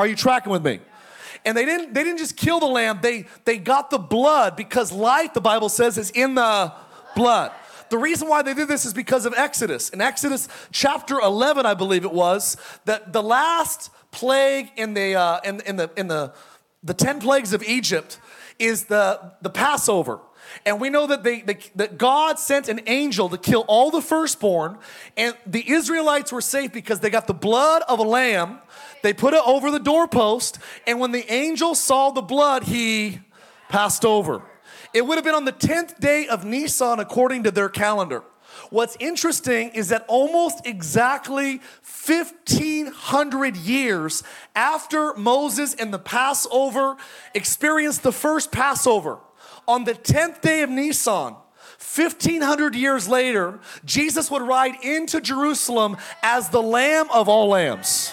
Are 0.00 0.08
you 0.08 0.16
tracking 0.16 0.50
with 0.50 0.64
me? 0.64 0.80
And 1.44 1.56
they 1.56 1.64
didn't, 1.64 1.92
they 1.92 2.02
didn't 2.02 2.18
just 2.18 2.36
kill 2.36 2.60
the 2.60 2.66
lamb, 2.66 3.00
they, 3.02 3.26
they 3.44 3.58
got 3.58 3.90
the 3.90 3.98
blood 3.98 4.56
because 4.56 4.92
life, 4.92 5.34
the 5.34 5.40
Bible 5.40 5.68
says, 5.68 5.98
is 5.98 6.10
in 6.10 6.34
the 6.34 6.72
blood. 7.14 7.52
The 7.90 7.98
reason 7.98 8.28
why 8.28 8.42
they 8.42 8.54
did 8.54 8.66
this 8.68 8.84
is 8.86 8.94
because 8.94 9.26
of 9.26 9.34
Exodus. 9.36 9.90
In 9.90 10.00
Exodus 10.00 10.48
chapter 10.72 11.20
11, 11.20 11.66
I 11.66 11.74
believe 11.74 12.04
it 12.04 12.12
was, 12.12 12.56
that 12.86 13.12
the 13.12 13.22
last 13.22 13.90
plague 14.10 14.70
in 14.76 14.94
the, 14.94 15.14
uh, 15.14 15.40
in, 15.44 15.60
in, 15.60 15.76
the, 15.76 15.90
in 15.96 16.08
the, 16.08 16.32
the 16.82 16.94
10 16.94 17.20
plagues 17.20 17.52
of 17.52 17.62
Egypt 17.62 18.18
is 18.58 18.84
the, 18.84 19.32
the 19.42 19.50
Passover. 19.50 20.20
And 20.66 20.80
we 20.80 20.90
know 20.90 21.06
that, 21.06 21.22
they, 21.22 21.40
they, 21.40 21.58
that 21.76 21.98
God 21.98 22.38
sent 22.38 22.68
an 22.68 22.80
angel 22.86 23.28
to 23.28 23.38
kill 23.38 23.64
all 23.68 23.90
the 23.90 24.02
firstborn, 24.02 24.78
and 25.16 25.36
the 25.46 25.70
Israelites 25.70 26.32
were 26.32 26.40
safe 26.40 26.72
because 26.72 27.00
they 27.00 27.10
got 27.10 27.26
the 27.26 27.34
blood 27.34 27.82
of 27.88 27.98
a 27.98 28.02
lamb 28.02 28.60
they 29.04 29.12
put 29.12 29.34
it 29.34 29.42
over 29.44 29.70
the 29.70 29.78
doorpost, 29.78 30.58
and 30.86 30.98
when 30.98 31.12
the 31.12 31.30
angel 31.30 31.74
saw 31.74 32.08
the 32.08 32.22
blood, 32.22 32.64
he 32.64 33.20
passed 33.68 34.02
over. 34.02 34.40
It 34.94 35.06
would 35.06 35.16
have 35.16 35.24
been 35.26 35.34
on 35.34 35.44
the 35.44 35.52
10th 35.52 36.00
day 36.00 36.26
of 36.26 36.46
Nisan 36.46 37.00
according 37.00 37.42
to 37.42 37.50
their 37.50 37.68
calendar. 37.68 38.24
What's 38.70 38.96
interesting 38.98 39.68
is 39.74 39.90
that 39.90 40.06
almost 40.08 40.66
exactly 40.66 41.60
1500 41.82 43.58
years 43.58 44.22
after 44.56 45.12
Moses 45.12 45.74
and 45.74 45.92
the 45.92 45.98
Passover 45.98 46.96
experienced 47.34 48.04
the 48.04 48.12
first 48.12 48.52
Passover, 48.52 49.18
on 49.66 49.84
the 49.84 49.94
10th 49.94 50.40
day 50.40 50.62
of 50.62 50.70
Nisan, 50.70 51.34
1500 51.78 52.74
years 52.74 53.08
later, 53.08 53.60
Jesus 53.84 54.30
would 54.30 54.42
ride 54.42 54.74
into 54.82 55.20
Jerusalem 55.20 55.96
as 56.22 56.48
the 56.48 56.62
lamb 56.62 57.06
of 57.12 57.28
all 57.28 57.48
lambs. 57.48 58.12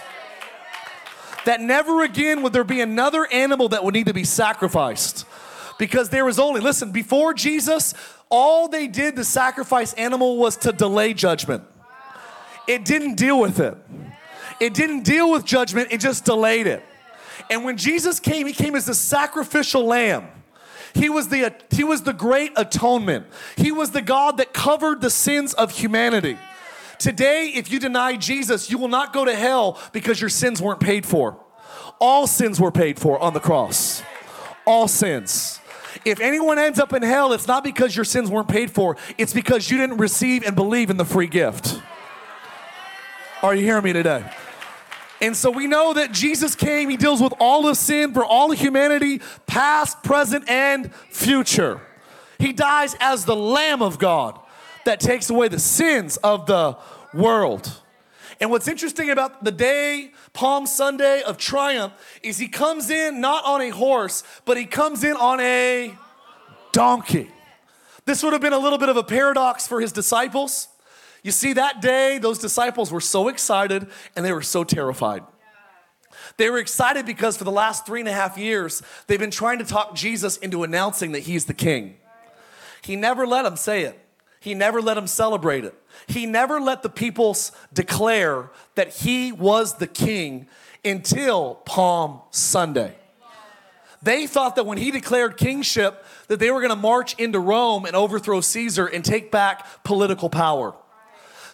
That 1.46 1.62
never 1.62 2.04
again 2.04 2.44
would 2.44 2.54
there 2.54 2.64
be 2.64 2.82
another 2.82 3.28
animal 3.32 3.70
that 3.70 3.84
would 3.84 3.94
need 3.94 4.08
to 4.08 4.14
be 4.14 4.24
sacrificed. 4.24 5.26
Because 5.80 6.10
there 6.10 6.26
was 6.26 6.38
only, 6.38 6.62
listen, 6.62 6.92
before 6.92 7.34
Jesus, 7.34 7.96
all 8.30 8.68
they 8.68 8.88
did 8.88 9.16
to 9.16 9.24
sacrifice 9.24 9.94
animal 9.94 10.38
was 10.38 10.58
to 10.58 10.72
delay 10.72 11.14
judgment. 11.14 11.64
It 12.68 12.86
didn't 12.86 13.16
deal 13.16 13.40
with 13.40 13.60
it. 13.60 13.76
It 14.60 14.76
didn't 14.76 15.04
deal 15.04 15.32
with 15.32 15.44
judgment, 15.44 15.88
it 15.92 16.00
just 16.00 16.24
delayed 16.24 16.68
it. 16.68 16.84
And 17.50 17.66
when 17.66 17.78
Jesus 17.78 18.20
came, 18.20 18.46
he 18.46 18.54
came 18.54 18.76
as 18.76 18.86
the 18.86 18.94
sacrificial 18.94 19.86
lamb. 19.86 20.28
He 20.94 21.10
was 21.10 21.30
the 21.30 21.54
he 21.70 21.84
was 21.84 22.04
the 22.04 22.14
great 22.14 22.52
atonement. 22.56 23.28
He 23.56 23.72
was 23.72 23.92
the 23.92 24.02
God 24.02 24.38
that 24.38 24.54
covered 24.54 25.02
the 25.02 25.10
sins 25.10 25.54
of 25.54 25.72
humanity. 25.72 26.38
Today, 27.00 27.52
if 27.56 27.72
you 27.72 27.80
deny 27.80 28.16
Jesus, 28.16 28.70
you 28.70 28.78
will 28.78 28.88
not 28.88 29.12
go 29.12 29.26
to 29.26 29.36
hell 29.36 29.80
because 29.92 30.22
your 30.22 30.30
sins 30.30 30.62
weren't 30.62 30.80
paid 30.80 31.06
for. 31.06 31.38
All 32.00 32.28
sins 32.28 32.60
were 32.60 32.72
paid 32.72 33.00
for 33.00 33.20
on 33.20 33.34
the 33.34 33.40
cross. 33.40 34.04
All 34.66 34.88
sins. 34.88 35.60
If 36.06 36.20
anyone 36.20 36.58
ends 36.60 36.80
up 36.80 36.94
in 36.94 37.02
hell, 37.04 37.34
it's 37.34 37.48
not 37.48 37.64
because 37.64 37.96
your 37.96 38.06
sins 38.06 38.30
weren't 38.30 38.48
paid 38.48 38.72
for, 38.72 38.98
it's 39.18 39.34
because 39.34 39.70
you 39.70 39.78
didn't 39.78 39.98
receive 39.98 40.44
and 40.44 40.56
believe 40.56 40.90
in 40.90 40.98
the 40.98 41.06
free 41.06 41.28
gift. 41.28 41.82
Are 43.42 43.56
you 43.56 43.64
hearing 43.64 43.84
me 43.84 43.94
today? 43.94 44.24
And 45.22 45.38
so 45.38 45.52
we 45.52 45.68
know 45.68 45.94
that 45.94 46.12
Jesus 46.12 46.56
came, 46.56 46.90
he 46.90 46.98
deals 46.98 47.22
with 47.22 47.34
all 47.40 47.68
of 47.68 47.78
sin 47.78 48.12
for 48.12 48.26
all 48.26 48.52
of 48.52 48.60
humanity, 48.60 49.22
past, 49.46 50.04
present, 50.04 50.50
and 50.50 50.94
future. 51.10 51.80
He 52.40 52.52
dies 52.52 52.96
as 53.00 53.26
the 53.26 53.36
Lamb 53.36 53.84
of 53.84 54.00
God 54.00 54.40
that 54.86 55.00
takes 55.00 55.30
away 55.30 55.48
the 55.48 55.60
sins 55.60 56.18
of 56.18 56.48
the 56.48 56.76
world. 57.14 57.82
And 58.40 58.50
what's 58.50 58.68
interesting 58.68 59.12
about 59.12 59.44
the 59.44 59.52
day, 59.52 60.12
Palm 60.34 60.66
Sunday 60.66 61.22
of 61.22 61.38
triumph, 61.38 61.94
is 62.24 62.40
he 62.40 62.48
comes 62.48 62.90
in 62.90 63.22
not 63.22 63.46
on 63.46 63.62
a 63.62 63.70
horse, 63.70 64.24
but 64.46 64.58
he 64.58 64.66
comes 64.66 65.04
in 65.04 65.16
on 65.16 65.40
a 65.40 65.94
donkey. 66.72 67.30
This 68.06 68.24
would 68.24 68.34
have 68.34 68.42
been 68.42 68.54
a 68.54 68.58
little 68.58 68.80
bit 68.80 68.90
of 68.90 68.98
a 68.98 69.04
paradox 69.04 69.68
for 69.68 69.80
his 69.80 69.92
disciples. 69.92 70.68
You 71.24 71.32
see, 71.32 71.54
that 71.54 71.82
day, 71.82 72.18
those 72.18 72.40
disciples 72.40 72.92
were 72.92 73.02
so 73.02 73.28
excited 73.28 73.88
and 74.16 74.26
they 74.26 74.34
were 74.34 74.42
so 74.42 74.64
terrified. 74.64 75.24
They 76.38 76.50
were 76.50 76.58
excited 76.58 77.06
because 77.06 77.38
for 77.38 77.44
the 77.44 77.52
last 77.52 77.86
three 77.86 78.00
and 78.00 78.10
a 78.10 78.14
half 78.14 78.38
years, 78.38 78.82
they've 79.08 79.20
been 79.20 79.32
trying 79.32 79.60
to 79.60 79.66
talk 79.66 79.96
Jesus 79.96 80.38
into 80.38 80.64
announcing 80.64 81.12
that 81.12 81.20
he's 81.20 81.46
the 81.46 81.54
king. 81.54 81.96
He 82.82 82.96
never 82.96 83.28
let 83.28 83.44
them 83.44 83.56
say 83.56 83.84
it, 83.84 84.00
he 84.40 84.56
never 84.56 84.82
let 84.82 84.96
them 84.96 85.08
celebrate 85.08 85.66
it. 85.66 85.76
He 86.08 86.26
never 86.26 86.60
let 86.60 86.82
the 86.82 86.90
peoples 86.90 87.52
declare 87.74 88.50
that 88.76 88.90
he 88.96 89.32
was 89.32 89.76
the 89.76 89.88
king 89.88 90.48
until 90.84 91.56
Palm 91.66 92.22
Sunday. 92.32 92.96
They 94.02 94.26
thought 94.26 94.56
that 94.56 94.66
when 94.66 94.80
he 94.80 94.90
declared 94.90 95.38
kingship, 95.38 96.04
that 96.28 96.40
they 96.40 96.50
were 96.50 96.60
going 96.60 96.72
to 96.72 96.76
march 96.76 97.14
into 97.20 97.40
Rome 97.40 97.86
and 97.86 97.96
overthrow 97.96 98.42
Caesar 98.42 98.88
and 98.88 99.06
take 99.06 99.30
back 99.32 99.84
political 99.84 100.28
power. 100.28 100.74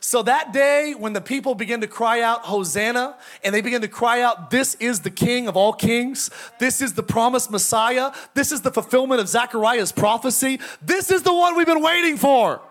So 0.07 0.23
that 0.23 0.53
day, 0.53 0.93
when 0.97 1.11
the 1.11 1.19
people 1.19 1.53
begin 1.53 1.81
to 1.81 1.87
cry 1.87 2.21
out, 2.21 2.43
Hosanna, 2.43 3.17
and 3.43 3.53
they 3.53 3.59
begin 3.59 3.81
to 3.81 3.89
cry 3.89 4.21
out, 4.21 4.51
This 4.51 4.75
is 4.75 5.01
the 5.01 5.09
King 5.09 5.49
of 5.49 5.57
all 5.57 5.73
kings, 5.73 6.29
this 6.59 6.79
is 6.81 6.93
the 6.93 7.03
promised 7.03 7.51
Messiah, 7.51 8.13
this 8.33 8.53
is 8.53 8.61
the 8.61 8.71
fulfillment 8.71 9.19
of 9.19 9.27
Zechariah's 9.27 9.91
prophecy, 9.91 10.61
this 10.81 11.11
is 11.11 11.23
the 11.23 11.33
one 11.33 11.57
we've 11.57 11.65
been 11.65 11.83
waiting 11.83 12.15
for. 12.15 12.61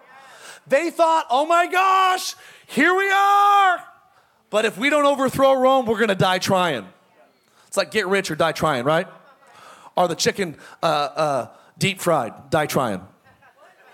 They 0.66 0.88
thought, 0.88 1.26
Oh 1.28 1.44
my 1.44 1.66
gosh, 1.66 2.34
here 2.68 2.94
we 2.94 3.10
are. 3.10 3.84
But 4.48 4.64
if 4.64 4.78
we 4.78 4.88
don't 4.88 5.04
overthrow 5.04 5.60
Rome, 5.60 5.84
we're 5.84 6.00
gonna 6.00 6.14
die 6.14 6.38
trying. 6.38 6.86
It's 7.66 7.76
like 7.76 7.90
get 7.90 8.06
rich 8.06 8.30
or 8.30 8.36
die 8.36 8.52
trying, 8.52 8.86
right? 8.86 9.08
Or 9.94 10.08
the 10.08 10.16
chicken 10.16 10.56
uh, 10.82 10.86
uh, 10.86 11.48
deep 11.76 12.00
fried, 12.00 12.48
die 12.48 12.64
trying. 12.64 13.06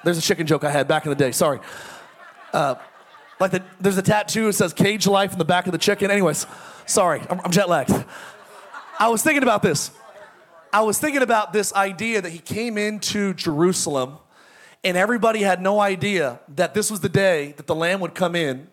There's 0.04 0.18
a 0.18 0.22
chicken 0.22 0.46
joke 0.46 0.62
I 0.62 0.70
had 0.70 0.86
back 0.86 1.06
in 1.06 1.10
the 1.10 1.16
day, 1.16 1.32
sorry. 1.32 1.58
Uh, 2.52 2.76
like 3.42 3.50
the, 3.50 3.62
there's 3.80 3.98
a 3.98 4.02
tattoo 4.02 4.46
that 4.46 4.52
says 4.52 4.72
cage 4.72 5.06
life 5.06 5.32
in 5.32 5.38
the 5.38 5.44
back 5.44 5.66
of 5.66 5.72
the 5.72 5.78
chicken. 5.78 6.10
Anyways, 6.10 6.46
sorry, 6.86 7.20
I'm, 7.28 7.40
I'm 7.44 7.50
jet 7.50 7.68
lagged. 7.68 7.92
I 8.98 9.08
was 9.08 9.22
thinking 9.22 9.42
about 9.42 9.62
this. 9.62 9.90
I 10.72 10.82
was 10.82 10.98
thinking 10.98 11.22
about 11.22 11.52
this 11.52 11.74
idea 11.74 12.22
that 12.22 12.30
he 12.30 12.38
came 12.38 12.78
into 12.78 13.34
Jerusalem 13.34 14.18
and 14.84 14.96
everybody 14.96 15.42
had 15.42 15.60
no 15.60 15.80
idea 15.80 16.40
that 16.54 16.72
this 16.72 16.90
was 16.90 17.00
the 17.00 17.08
day 17.08 17.52
that 17.56 17.66
the 17.66 17.74
lamb 17.74 18.00
would 18.00 18.14
come 18.14 18.34
in 18.34 18.68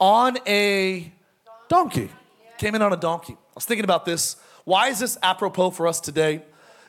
on 0.00 0.38
a 0.46 1.12
donkey. 1.68 2.08
Came 2.58 2.74
in 2.74 2.82
on 2.82 2.92
a 2.92 2.96
donkey. 2.96 3.34
I 3.34 3.52
was 3.56 3.64
thinking 3.64 3.84
about 3.84 4.04
this. 4.04 4.36
Why 4.64 4.88
is 4.88 4.98
this 5.00 5.18
apropos 5.22 5.70
for 5.70 5.86
us 5.86 6.00
today? 6.00 6.42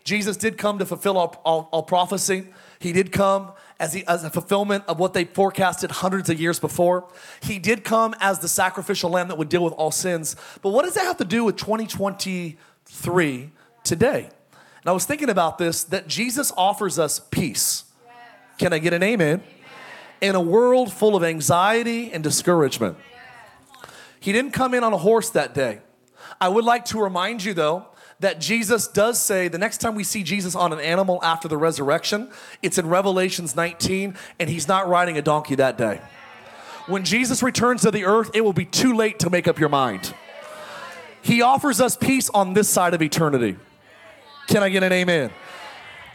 Jesus 0.04 0.38
did 0.38 0.58
come 0.58 0.80
to 0.80 0.86
fulfill 0.86 1.18
all, 1.18 1.42
all, 1.44 1.70
all 1.72 1.84
prophecy. 1.84 2.48
He 2.80 2.94
did 2.94 3.12
come 3.12 3.54
as, 3.84 3.92
he, 3.92 4.08
as 4.08 4.24
a 4.24 4.30
fulfillment 4.30 4.86
of 4.88 4.98
what 4.98 5.14
they 5.14 5.26
forecasted 5.26 5.92
hundreds 5.92 6.30
of 6.30 6.40
years 6.40 6.58
before. 6.58 7.06
He 7.42 7.60
did 7.60 7.84
come 7.84 8.16
as 8.22 8.40
the 8.40 8.48
sacrificial 8.48 9.10
lamb 9.10 9.28
that 9.28 9.38
would 9.38 9.50
deal 9.50 9.64
with 9.64 9.74
all 9.74 9.92
sins. 9.92 10.38
But 10.62 10.70
what 10.70 10.86
does 10.86 10.94
that 10.94 11.04
have 11.04 11.18
to 11.18 11.26
do 11.26 11.44
with 11.44 11.58
2023 11.58 13.52
today? 13.84 14.20
And 14.20 14.90
I 14.90 14.94
was 14.94 15.06
thinking 15.06 15.30
about 15.30 15.58
this 15.58 15.84
that 15.86 16.08
Jesus 16.08 16.54
offers 16.56 16.98
us 16.98 17.20
peace. 17.20 17.84
Can 18.58 18.72
I 18.72 18.80
get 18.80 18.94
an 18.94 19.04
amen? 19.04 19.28
amen? 19.28 19.44
In 20.22 20.36
a 20.36 20.42
world 20.42 20.94
full 20.94 21.18
of 21.18 21.24
anxiety 21.24 22.10
and 22.14 22.24
discouragement. 22.24 22.96
He 24.22 24.32
didn't 24.32 24.52
come 24.52 24.74
in 24.74 24.86
on 24.86 24.94
a 24.94 24.98
horse 24.98 25.30
that 25.32 25.54
day. 25.54 25.82
I 26.40 26.48
would 26.48 26.64
like 26.64 26.86
to 26.86 27.02
remind 27.02 27.44
you, 27.44 27.54
though, 27.54 27.88
that 28.24 28.40
Jesus 28.40 28.88
does 28.88 29.20
say 29.20 29.48
the 29.48 29.58
next 29.58 29.80
time 29.80 29.96
we 29.96 30.04
see 30.04 30.24
Jesus 30.24 30.56
on 30.56 30.72
an 30.72 30.80
animal 30.80 31.20
after 31.24 31.48
the 31.48 31.58
resurrection, 31.58 32.30
it's 32.62 32.78
in 32.78 32.88
Revelations 32.88 33.56
19, 33.56 34.16
and 34.40 34.50
he's 34.50 34.68
not 34.68 34.88
riding 34.88 35.18
a 35.18 35.22
donkey 35.22 35.56
that 35.56 35.78
day. 35.78 36.00
When 36.88 37.04
Jesus 37.04 37.44
returns 37.44 37.82
to 37.82 37.92
the 37.92 38.06
earth, 38.06 38.32
it 38.34 38.42
will 38.42 38.54
be 38.54 38.66
too 38.66 38.94
late 38.94 39.20
to 39.20 39.30
make 39.30 39.48
up 39.48 39.60
your 39.60 39.70
mind. 39.70 40.14
He 41.22 41.42
offers 41.42 41.80
us 41.80 41.96
peace 41.96 42.30
on 42.30 42.54
this 42.54 42.70
side 42.70 42.94
of 42.94 43.02
eternity. 43.02 43.58
Can 44.48 44.64
I 44.64 44.70
get 44.70 44.84
an 44.84 44.92
amen? 44.92 45.32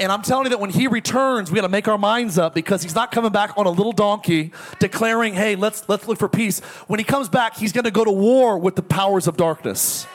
And 0.00 0.12
I'm 0.12 0.22
telling 0.22 0.44
you 0.44 0.50
that 0.50 0.60
when 0.60 0.70
he 0.70 0.86
returns, 0.86 1.50
we 1.50 1.56
got 1.56 1.62
to 1.62 1.68
make 1.68 1.88
our 1.88 1.98
minds 1.98 2.38
up 2.38 2.54
because 2.54 2.82
he's 2.82 2.94
not 2.94 3.10
coming 3.10 3.32
back 3.32 3.52
on 3.56 3.66
a 3.66 3.70
little 3.70 3.92
donkey 3.92 4.52
declaring, 4.78 5.34
"Hey, 5.34 5.56
let's 5.56 5.88
let's 5.88 6.06
look 6.06 6.18
for 6.18 6.28
peace." 6.28 6.60
When 6.86 7.00
he 7.00 7.04
comes 7.04 7.28
back, 7.28 7.56
he's 7.56 7.72
going 7.72 7.84
to 7.84 7.90
go 7.90 8.04
to 8.04 8.12
war 8.12 8.58
with 8.58 8.76
the 8.76 8.82
powers 8.82 9.26
of 9.26 9.36
darkness. 9.36 10.06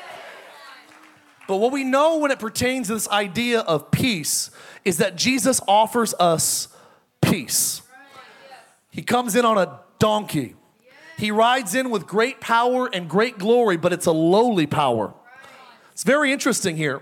But 1.47 1.57
what 1.57 1.71
we 1.71 1.83
know 1.83 2.17
when 2.17 2.31
it 2.31 2.39
pertains 2.39 2.87
to 2.87 2.93
this 2.93 3.09
idea 3.09 3.59
of 3.61 3.91
peace 3.91 4.49
is 4.85 4.97
that 4.97 5.15
Jesus 5.15 5.59
offers 5.67 6.13
us 6.15 6.69
peace. 7.21 7.81
He 8.89 9.01
comes 9.01 9.35
in 9.35 9.43
on 9.43 9.57
a 9.57 9.79
donkey. 9.99 10.55
He 11.17 11.31
rides 11.31 11.75
in 11.75 11.89
with 11.89 12.07
great 12.07 12.39
power 12.39 12.89
and 12.91 13.09
great 13.09 13.37
glory, 13.37 13.77
but 13.77 13.91
it's 13.93 14.05
a 14.05 14.11
lowly 14.11 14.67
power. 14.67 15.13
It's 15.91 16.03
very 16.03 16.31
interesting 16.31 16.77
here. 16.77 17.01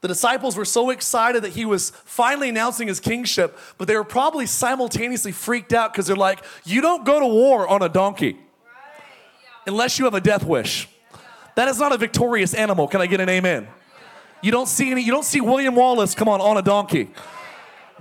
The 0.00 0.08
disciples 0.08 0.56
were 0.56 0.66
so 0.66 0.90
excited 0.90 1.44
that 1.44 1.52
he 1.52 1.64
was 1.64 1.90
finally 2.04 2.50
announcing 2.50 2.88
his 2.88 3.00
kingship, 3.00 3.58
but 3.78 3.88
they 3.88 3.96
were 3.96 4.04
probably 4.04 4.44
simultaneously 4.46 5.32
freaked 5.32 5.72
out 5.72 5.92
because 5.92 6.06
they're 6.06 6.16
like, 6.16 6.44
You 6.64 6.82
don't 6.82 7.06
go 7.06 7.20
to 7.20 7.26
war 7.26 7.66
on 7.66 7.82
a 7.82 7.88
donkey 7.88 8.36
unless 9.66 9.98
you 9.98 10.04
have 10.04 10.14
a 10.14 10.20
death 10.20 10.44
wish. 10.44 10.88
That 11.54 11.68
is 11.68 11.78
not 11.78 11.92
a 11.92 11.96
victorious 11.96 12.54
animal. 12.54 12.88
Can 12.88 13.00
I 13.00 13.06
get 13.06 13.20
an 13.20 13.28
amen? 13.28 13.68
You 14.42 14.50
don't 14.50 14.68
see 14.68 14.90
any, 14.90 15.02
you 15.02 15.12
don't 15.12 15.24
see 15.24 15.40
William 15.40 15.74
Wallace 15.74 16.14
come 16.14 16.28
on 16.28 16.40
on 16.40 16.56
a 16.56 16.62
donkey 16.62 17.10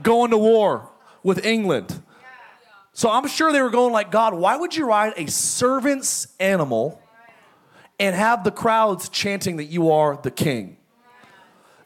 going 0.01 0.31
to 0.31 0.37
war 0.37 0.89
with 1.21 1.45
England. 1.45 2.01
So 2.93 3.09
I'm 3.09 3.27
sure 3.27 3.51
they 3.51 3.61
were 3.61 3.69
going 3.69 3.93
like, 3.93 4.11
God, 4.11 4.33
why 4.33 4.55
would 4.55 4.75
you 4.75 4.85
ride 4.85 5.13
a 5.17 5.27
servant's 5.27 6.27
animal 6.39 7.01
and 7.99 8.15
have 8.15 8.43
the 8.43 8.51
crowds 8.51 9.09
chanting 9.09 9.57
that 9.57 9.65
you 9.65 9.91
are 9.91 10.19
the 10.21 10.31
king? 10.31 10.77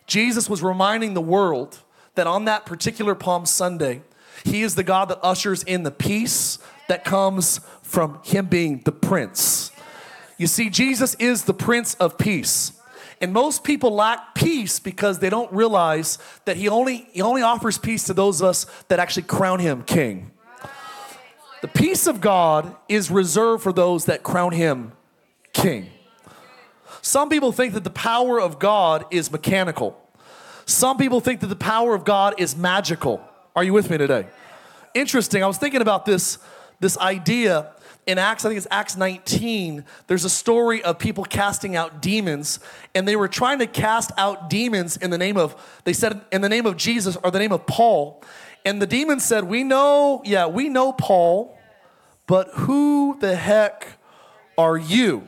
Jesus 0.06 0.50
was 0.50 0.64
reminding 0.64 1.14
the 1.14 1.22
world 1.22 1.80
that 2.16 2.28
on 2.28 2.46
that 2.46 2.66
particular 2.66 3.14
Palm 3.14 3.46
Sunday, 3.46 4.02
he 4.44 4.64
is 4.64 4.76
the 4.76 4.84
God 4.84 5.10
that 5.10 5.20
ushers 5.22 5.64
in 5.64 5.84
the 5.84 5.92
peace 5.92 6.60
that 6.88 7.04
comes 7.04 7.60
from 7.82 8.20
him 8.24 8.48
being 8.48 8.82
the 8.84 8.92
prince. 8.92 9.72
You 10.38 10.48
see, 10.48 10.70
Jesus 10.70 11.16
is 11.16 11.44
the 11.44 11.54
Prince 11.54 11.96
of 11.96 12.18
Peace. 12.18 12.74
And 13.20 13.34
most 13.34 13.64
people 13.64 13.92
lack 13.92 14.36
peace 14.36 14.80
because 14.80 15.20
they 15.20 15.30
don't 15.30 15.52
realize 15.52 16.20
that 16.46 16.58
he 16.58 16.70
only, 16.70 17.08
he 17.12 17.22
only 17.22 17.42
offers 17.42 17.78
peace 17.78 18.04
to 18.06 18.14
those 18.14 18.42
of 18.42 18.50
us 18.50 18.66
that 18.90 19.00
actually 19.00 19.24
crown 19.24 19.60
him 19.60 19.84
king. 19.84 20.32
The 21.62 21.68
peace 21.68 22.06
of 22.06 22.22
God 22.22 22.76
is 22.88 23.10
reserved 23.10 23.64
for 23.64 23.74
those 23.74 24.06
that 24.06 24.22
crown 24.22 24.52
him 24.52 24.92
king. 25.54 25.90
Some 27.02 27.30
people 27.30 27.52
think 27.52 27.74
that 27.74 27.84
the 27.84 27.90
power 27.90 28.40
of 28.40 28.60
God 28.60 29.06
is 29.10 29.32
mechanical. 29.32 30.00
Some 30.68 30.98
people 30.98 31.20
think 31.20 31.40
that 31.40 31.48
the 31.48 31.56
power 31.56 31.96
of 31.96 32.06
God 32.06 32.36
is 32.38 32.56
magical. 32.56 33.22
Are 33.56 33.64
you 33.64 33.74
with 33.74 33.90
me 33.90 33.98
today? 33.98 34.28
interesting. 34.98 35.44
I 35.44 35.48
was 35.48 35.58
thinking 35.58 35.82
about 35.82 36.06
this, 36.06 36.40
this 36.80 36.98
idea 36.98 37.72
in 38.08 38.18
Acts, 38.18 38.46
I 38.46 38.50
think 38.50 38.58
it's 38.58 38.68
Acts 38.72 38.96
19, 38.96 39.84
there's 40.08 40.24
a 40.24 40.30
story 40.30 40.82
of 40.82 40.98
people 40.98 41.26
casting 41.26 41.76
out 41.76 42.02
demons, 42.02 42.60
and 42.96 43.06
they 43.06 43.18
were 43.18 43.28
trying 43.28 43.60
to 43.60 43.68
cast 43.68 44.12
out 44.18 44.50
demons 44.50 44.96
in 44.96 45.10
the 45.10 45.18
name 45.18 45.36
of, 45.36 45.56
they 45.84 45.92
said, 45.92 46.22
in 46.32 46.40
the 46.40 46.48
name 46.48 46.66
of 46.66 46.78
Jesus 46.78 47.18
or 47.18 47.32
the 47.32 47.40
name 47.40 47.52
of 47.52 47.68
Paul. 47.68 48.24
And 48.64 48.82
the 48.82 48.88
demons 48.88 49.26
said, 49.26 49.44
We 49.44 49.64
know, 49.64 50.22
yeah, 50.24 50.48
we 50.48 50.70
know 50.70 50.94
Paul, 50.94 51.58
but 52.28 52.50
who 52.54 53.18
the 53.20 53.36
heck 53.36 54.00
are 54.58 54.78
you? 54.78 55.28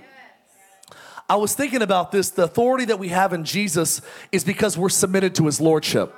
I 1.27 1.35
was 1.35 1.53
thinking 1.53 1.81
about 1.81 2.11
this. 2.11 2.29
The 2.31 2.43
authority 2.43 2.85
that 2.85 2.97
we 2.97 3.09
have 3.09 3.33
in 3.33 3.43
Jesus 3.43 4.01
is 4.31 4.43
because 4.43 4.77
we're 4.77 4.89
submitted 4.89 5.35
to 5.35 5.45
his 5.45 5.59
lordship. 5.61 6.15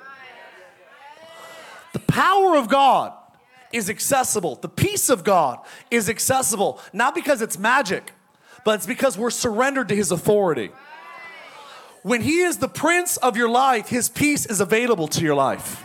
The 1.93 1.99
power 1.99 2.55
of 2.55 2.69
God 2.69 3.13
is 3.73 3.89
accessible. 3.89 4.55
The 4.55 4.69
peace 4.69 5.09
of 5.09 5.23
God 5.23 5.59
is 5.89 6.09
accessible, 6.09 6.79
not 6.93 7.15
because 7.15 7.41
it's 7.41 7.57
magic, 7.57 8.11
but 8.65 8.75
it's 8.75 8.85
because 8.85 9.17
we're 9.17 9.29
surrendered 9.29 9.89
to 9.89 9.95
His 9.95 10.11
authority. 10.11 10.71
When 12.03 12.21
He 12.21 12.41
is 12.41 12.57
the 12.57 12.67
prince 12.67 13.17
of 13.17 13.37
your 13.37 13.49
life, 13.49 13.89
His 13.89 14.09
peace 14.09 14.45
is 14.45 14.61
available 14.61 15.07
to 15.09 15.23
your 15.23 15.35
life. 15.35 15.83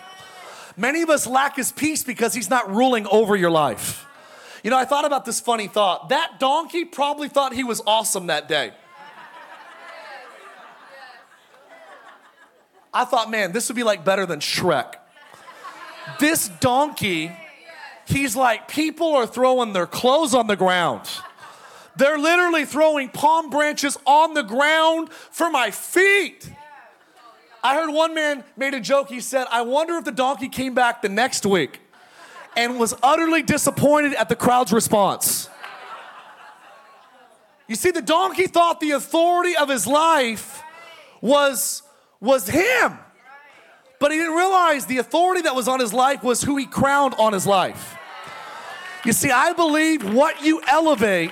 Many 0.77 1.03
of 1.03 1.11
us 1.11 1.27
lack 1.27 1.57
His 1.57 1.73
peace 1.73 2.05
because 2.05 2.35
He's 2.35 2.51
not 2.51 2.71
ruling 2.71 3.07
over 3.07 3.37
your 3.37 3.51
life. 3.51 4.07
You 4.67 4.71
know, 4.71 4.79
I 4.79 4.85
thought 4.85 5.05
about 5.05 5.25
this 5.25 5.39
funny 5.39 5.69
thought. 5.69 6.09
That 6.09 6.41
donkey 6.41 6.85
probably 6.85 7.29
thought 7.29 7.53
he 7.53 7.63
was 7.63 7.81
awesome 7.87 8.27
that 8.27 8.49
day. 8.49 8.73
I 12.93 13.05
thought, 13.05 13.31
man, 13.31 13.53
this 13.53 13.69
would 13.69 13.77
be 13.77 13.85
like 13.85 14.05
better 14.05 14.27
than 14.27 14.41
Shrek. 14.41 14.95
This 16.19 16.49
donkey 16.49 17.31
He's 18.07 18.37
like, 18.37 18.69
people 18.69 19.15
are 19.15 19.27
throwing 19.27 19.73
their 19.73 19.87
clothes 19.87 20.35
on 20.35 20.47
the 20.47 20.57
ground. 20.57 21.09
They're 21.97 22.19
literally 22.19 22.65
throwing 22.65 23.09
palm 23.09 23.51
branches 23.51 23.99
on 24.07 24.35
the 24.35 24.43
ground 24.43 25.11
for 25.11 25.51
my 25.51 25.71
feet. 25.71 26.51
I 27.65 27.75
heard 27.75 27.91
one 27.91 28.15
man 28.15 28.45
made 28.57 28.75
a 28.75 28.81
joke. 28.81 29.09
He 29.09 29.21
said, 29.21 29.47
I 29.51 29.63
wonder 29.63 29.97
if 29.97 30.05
the 30.05 30.13
donkey 30.13 30.49
came 30.49 30.75
back 30.75 31.03
the 31.03 31.09
next 31.09 31.45
week 31.45 31.81
and 32.57 32.79
was 32.79 32.95
utterly 33.03 33.43
disappointed 33.43 34.15
at 34.15 34.29
the 34.29 34.37
crowd's 34.37 34.73
response. 34.73 35.49
You 37.67 37.75
see, 37.75 37.91
the 37.91 38.03
donkey 38.03 38.47
thought 38.47 38.79
the 38.79 38.93
authority 38.93 39.57
of 39.57 39.69
his 39.69 39.87
life 39.87 40.63
was, 41.21 41.83
was 42.21 42.49
him. 42.49 42.99
But 43.99 44.13
he 44.13 44.19
didn't 44.19 44.35
realize 44.35 44.87
the 44.87 44.99
authority 44.99 45.43
that 45.43 45.55
was 45.55 45.69
on 45.69 45.81
his 45.81 45.93
life 45.93 46.23
was 46.23 46.43
who 46.43 46.57
he 46.57 46.67
crowned 46.67 47.15
on 47.19 47.33
his 47.33 47.47
life. 47.47 47.97
You 49.05 49.13
see, 49.13 49.31
I 49.31 49.53
believe 49.53 50.13
what 50.15 50.43
you 50.45 50.61
elevate 50.69 51.31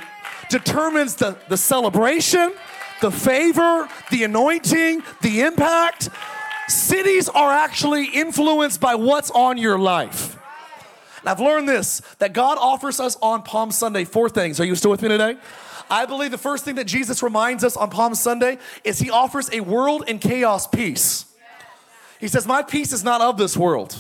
determines 0.48 1.16
the, 1.16 1.37
the 1.48 1.57
celebration, 1.57 2.53
the 3.00 3.11
favor, 3.11 3.88
the 4.11 4.24
anointing, 4.24 5.03
the 5.20 5.40
impact. 5.40 6.09
Cities 6.68 7.29
are 7.29 7.50
actually 7.50 8.07
influenced 8.07 8.81
by 8.81 8.94
what's 8.94 9.31
on 9.33 9.59
your 9.59 9.79
life. 9.79 10.38
And 11.20 11.29
I've 11.29 11.40
learned 11.40 11.68
this 11.68 12.00
that 12.18 12.33
God 12.33 12.59
offers 12.59 13.00
us 13.00 13.16
on 13.20 13.42
Palm 13.42 13.70
Sunday 13.70 14.05
four 14.05 14.29
things. 14.29 14.61
Are 14.61 14.64
you 14.64 14.77
still 14.77 14.90
with 14.90 15.03
me 15.03 15.09
today? 15.09 15.37
I 15.90 16.07
believe 16.07 16.31
the 16.31 16.38
first 16.38 16.64
thing 16.64 16.77
that 16.77 16.87
Jesus 16.87 17.22
reminds 17.22 17.64
us 17.64 17.77
on 17.77 17.90
Palm 17.90 18.14
Sunday 18.14 18.59
is 18.85 18.98
he 18.98 19.11
offers 19.11 19.50
a 19.53 19.61
world 19.61 20.05
in 20.09 20.18
chaos 20.18 20.66
peace. 20.66 21.27
He 22.24 22.28
says, 22.28 22.46
My 22.46 22.62
peace 22.62 22.94
is 22.94 23.04
not 23.04 23.20
of 23.20 23.37
this 23.37 23.54
world. 23.54 23.94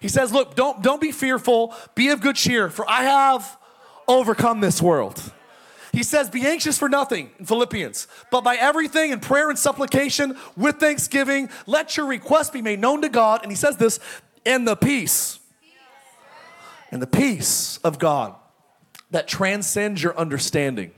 He 0.00 0.06
says, 0.06 0.32
Look, 0.32 0.54
don't, 0.54 0.80
don't 0.80 1.00
be 1.00 1.10
fearful, 1.10 1.74
be 1.96 2.10
of 2.10 2.20
good 2.20 2.36
cheer, 2.36 2.70
for 2.70 2.88
I 2.88 3.02
have 3.02 3.58
overcome 4.06 4.60
this 4.60 4.80
world. 4.80 5.20
He 5.92 6.04
says, 6.04 6.30
Be 6.30 6.46
anxious 6.46 6.78
for 6.78 6.88
nothing 6.88 7.32
in 7.36 7.46
Philippians, 7.46 8.06
but 8.30 8.44
by 8.44 8.54
everything 8.54 9.10
in 9.10 9.18
prayer 9.18 9.50
and 9.50 9.58
supplication 9.58 10.36
with 10.56 10.76
thanksgiving, 10.76 11.50
let 11.66 11.96
your 11.96 12.06
request 12.06 12.52
be 12.52 12.62
made 12.62 12.78
known 12.78 13.02
to 13.02 13.08
God. 13.08 13.42
And 13.42 13.50
he 13.50 13.56
says 13.56 13.76
this, 13.76 13.98
in 14.44 14.66
the 14.66 14.76
peace, 14.76 15.40
in 16.92 17.00
the 17.00 17.08
peace 17.08 17.78
of 17.78 17.98
God 17.98 18.36
that 19.10 19.26
transcends 19.26 20.00
your 20.00 20.16
understanding, 20.16 20.92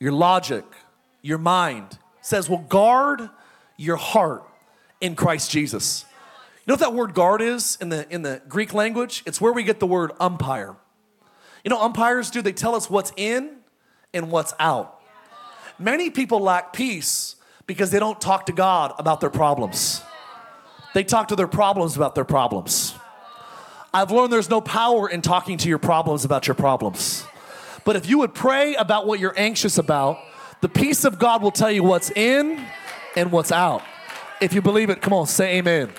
your 0.00 0.10
logic, 0.10 0.64
your 1.22 1.38
mind, 1.38 1.96
says, 2.22 2.48
Well, 2.50 2.66
guard 2.68 3.30
your 3.76 3.98
heart 3.98 4.42
in 5.00 5.14
Christ 5.14 5.50
Jesus. 5.50 6.04
You 6.58 6.72
know 6.72 6.74
what 6.74 6.80
that 6.80 6.94
word 6.94 7.14
guard 7.14 7.42
is 7.42 7.78
in 7.80 7.90
the, 7.90 8.12
in 8.12 8.22
the 8.22 8.42
Greek 8.48 8.74
language? 8.74 9.22
It's 9.26 9.40
where 9.40 9.52
we 9.52 9.62
get 9.62 9.78
the 9.78 9.86
word 9.86 10.12
umpire. 10.18 10.76
You 11.64 11.70
know, 11.70 11.80
umpires 11.80 12.30
do, 12.30 12.42
they 12.42 12.52
tell 12.52 12.74
us 12.74 12.90
what's 12.90 13.12
in 13.16 13.56
and 14.12 14.30
what's 14.30 14.54
out. 14.58 15.00
Many 15.78 16.10
people 16.10 16.40
lack 16.40 16.72
peace 16.72 17.36
because 17.66 17.90
they 17.90 17.98
don't 17.98 18.20
talk 18.20 18.46
to 18.46 18.52
God 18.52 18.94
about 18.98 19.20
their 19.20 19.30
problems. 19.30 20.02
They 20.94 21.04
talk 21.04 21.28
to 21.28 21.36
their 21.36 21.48
problems 21.48 21.96
about 21.96 22.14
their 22.14 22.24
problems. 22.24 22.94
I've 23.92 24.10
learned 24.10 24.32
there's 24.32 24.50
no 24.50 24.60
power 24.60 25.08
in 25.08 25.22
talking 25.22 25.58
to 25.58 25.68
your 25.68 25.78
problems 25.78 26.24
about 26.24 26.46
your 26.46 26.54
problems. 26.54 27.24
But 27.84 27.96
if 27.96 28.08
you 28.08 28.18
would 28.18 28.34
pray 28.34 28.74
about 28.74 29.06
what 29.06 29.20
you're 29.20 29.34
anxious 29.36 29.78
about, 29.78 30.18
the 30.60 30.68
peace 30.68 31.04
of 31.04 31.18
God 31.18 31.42
will 31.42 31.50
tell 31.50 31.70
you 31.70 31.82
what's 31.82 32.10
in 32.10 32.64
and 33.14 33.30
what's 33.30 33.52
out. 33.52 33.82
If 34.40 34.52
you 34.52 34.60
believe 34.60 34.90
it, 34.90 35.00
come 35.00 35.14
on, 35.14 35.26
say 35.26 35.56
amen. 35.58 35.90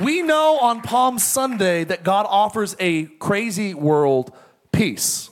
We 0.00 0.22
know 0.22 0.58
on 0.60 0.80
Palm 0.80 1.18
Sunday 1.18 1.82
that 1.84 2.04
God 2.04 2.24
offers 2.28 2.76
a 2.78 3.06
crazy 3.18 3.74
world 3.74 4.32
peace. 4.70 5.28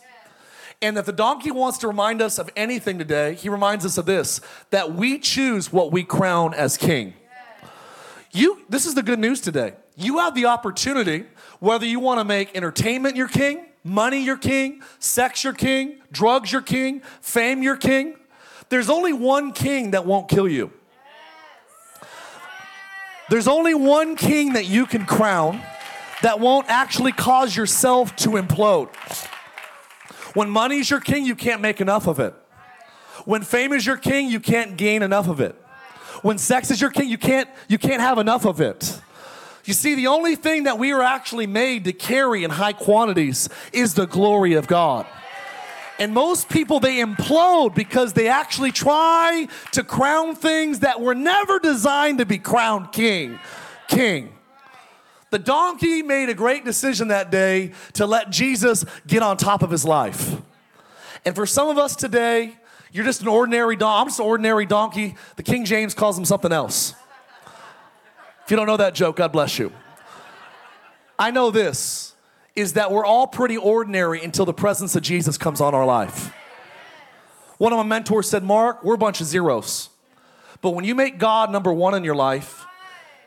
And 0.83 0.99
if 0.99 1.07
the 1.07 1.13
donkey 1.13 1.53
wants 1.53 1.79
to 1.79 1.89
remind 1.89 2.21
us 2.21 2.39
of 2.39 2.51
anything 2.57 2.99
today, 2.99 3.35
he 3.35 3.49
reminds 3.49 3.87
us 3.87 3.97
of 3.97 4.07
this 4.07 4.41
that 4.71 4.93
we 4.93 5.19
choose 5.19 5.73
what 5.73 5.93
we 5.93 6.03
crown 6.03 6.53
as 6.53 6.77
king. 6.77 7.15
You 8.33 8.63
this 8.69 8.87
is 8.87 8.95
the 8.95 9.03
good 9.03 9.19
news 9.19 9.41
today. 9.41 9.75
You 9.97 10.19
have 10.19 10.35
the 10.35 10.47
opportunity 10.47 11.27
whether 11.61 11.87
you 11.87 12.01
want 12.01 12.19
to 12.19 12.25
make 12.25 12.57
entertainment 12.57 13.15
your 13.15 13.29
king, 13.29 13.67
money 13.85 14.23
your 14.23 14.37
king, 14.37 14.83
sex 14.99 15.45
your 15.45 15.53
king, 15.53 16.01
drugs 16.11 16.51
your 16.51 16.63
king, 16.63 17.03
fame 17.21 17.63
your 17.63 17.77
king. 17.77 18.17
There's 18.69 18.91
only 18.91 19.13
one 19.13 19.53
king 19.53 19.93
that 19.93 20.07
won't 20.07 20.29
kill 20.29 20.49
you. 20.49 20.73
There's 23.31 23.47
only 23.47 23.75
one 23.75 24.17
king 24.17 24.55
that 24.55 24.67
you 24.67 24.87
can 24.87 25.07
crown 25.07 25.63
that 26.23 26.41
won't 26.41 26.69
actually 26.69 27.13
cause 27.13 27.57
yourself 27.57 28.15
to 28.17 28.31
implode. 28.31 28.95
When 30.35 30.51
money's 30.51 30.91
your 30.91 30.99
king, 31.01 31.25
you 31.25 31.37
can't 31.37 31.61
make 31.61 31.81
enough 31.81 32.09
of 32.09 32.19
it. 32.19 32.35
When 33.25 33.43
fame 33.43 33.73
is 33.73 33.87
your 33.87 33.97
king, 33.97 34.29
you 34.29 34.41
can't 34.41 34.77
gain 34.77 35.03
enough 35.03 35.29
of 35.29 35.41
it. 35.41 35.55
When 36.23 36.39
sex 36.39 36.73
is 36.73 36.81
your 36.81 36.91
king, 36.91 37.09
you 37.09 37.19
can't 37.19 37.49
you 37.69 37.79
can't 37.79 38.01
have 38.01 38.19
enough 38.19 38.45
of 38.45 38.61
it. 38.61 39.01
You 39.65 39.75
see, 39.75 39.95
the 39.95 40.09
only 40.09 40.35
thing 40.35 40.65
that 40.65 40.79
we 40.79 40.91
are 40.93 41.03
actually 41.03 41.47
made 41.47 41.85
to 41.85 41.93
carry 41.93 42.43
in 42.43 42.51
high 42.51 42.73
quantities 42.73 43.49
is 43.73 43.95
the 43.95 44.07
glory 44.07 44.55
of 44.55 44.67
God. 44.67 45.07
And 46.01 46.15
most 46.15 46.49
people, 46.49 46.81
they 46.81 46.97
implode 46.97 47.75
because 47.75 48.15
they 48.15 48.27
actually 48.27 48.73
try 48.73 49.47
to 49.73 49.85
crown 49.85 50.35
things 50.35 50.81
that 50.81 51.03
were 51.03 51.15
never 51.15 51.59
designed 51.59 52.19
to 52.19 52.27
be 52.27 52.39
crowned 52.39 52.91
king. 52.91 53.39
King. 53.87 54.33
The 55.29 55.39
donkey 55.39 56.03
made 56.03 56.31
a 56.31 56.35
great 56.35 56.65
decision 56.65 57.09
that 57.09 57.31
day 57.31 57.73
to 57.93 58.07
let 58.07 58.31
Jesus 58.31 58.87
get 59.07 59.23
on 59.23 59.37
top 59.37 59.63
of 59.63 59.71
his 59.71 59.85
life. 59.85 60.37
And 61.27 61.35
for 61.35 61.45
some 61.45 61.69
of 61.69 61.77
us 61.77 61.95
today, 61.95 62.57
you're 62.93 63.05
just 63.05 63.21
an 63.21 63.29
ordinary 63.29 63.77
donkey. 63.77 64.01
I'm 64.01 64.07
just 64.09 64.21
an 64.21 64.27
ordinary 64.27 64.65
donkey. 64.65 65.17
The 65.37 65.43
King 65.43 65.67
James 65.67 65.93
calls 65.93 66.19
him 66.19 66.25
something 66.25 66.51
else. 66.51 66.95
If 68.45 68.51
you 68.51 68.57
don't 68.57 68.67
know 68.67 68.79
that 68.79 68.95
joke, 68.95 69.17
God 69.17 69.33
bless 69.33 69.59
you. 69.59 69.71
I 71.19 71.31
know 71.31 71.51
this 71.51 72.10
is 72.57 72.75
that 72.75 72.91
we're 72.91 73.05
all 73.05 73.27
pretty 73.27 73.57
ordinary 73.57 74.23
until 74.23 74.45
the 74.45 74.53
presence 74.53 74.97
of 74.97 75.03
Jesus 75.03 75.39
comes 75.39 75.61
on 75.61 75.75
our 75.75 75.87
life. 75.87 76.33
One 77.59 77.73
of 77.73 77.77
my 77.77 77.85
mentors 77.85 78.29
said, 78.29 78.43
Mark, 78.43 78.83
we're 78.83 78.95
a 78.95 78.99
bunch 78.99 79.21
of 79.21 79.27
zeros. 79.27 79.91
But 80.63 80.71
when 80.71 80.85
you 80.85 80.95
make 80.95 81.19
God 81.19 81.51
number 81.51 81.73
one 81.73 81.95
in 81.95 82.05
your 82.05 82.15
life, 82.15 82.65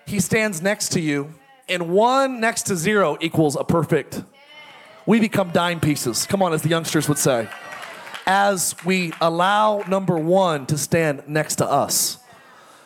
He 0.06 0.20
stands 0.20 0.62
next 0.62 0.92
to 0.94 1.00
you, 1.00 1.34
and 1.70 1.90
one 1.90 2.40
next 2.40 2.64
to 2.64 2.76
zero 2.76 3.18
equals 3.22 3.56
a 3.56 3.64
perfect. 3.64 4.24
We 5.06 5.20
become 5.20 5.52
dime 5.52 5.80
pieces. 5.80 6.26
Come 6.26 6.42
on, 6.42 6.54
as 6.54 6.62
the 6.62 6.70
youngsters 6.70 7.08
would 7.08 7.18
say. 7.18 7.48
As 8.26 8.76
we 8.86 9.14
allow 9.20 9.84
number 9.88 10.18
one 10.18 10.66
to 10.68 10.78
stand 10.78 11.24
next 11.28 11.56
to 11.56 11.66
us. 11.70 12.18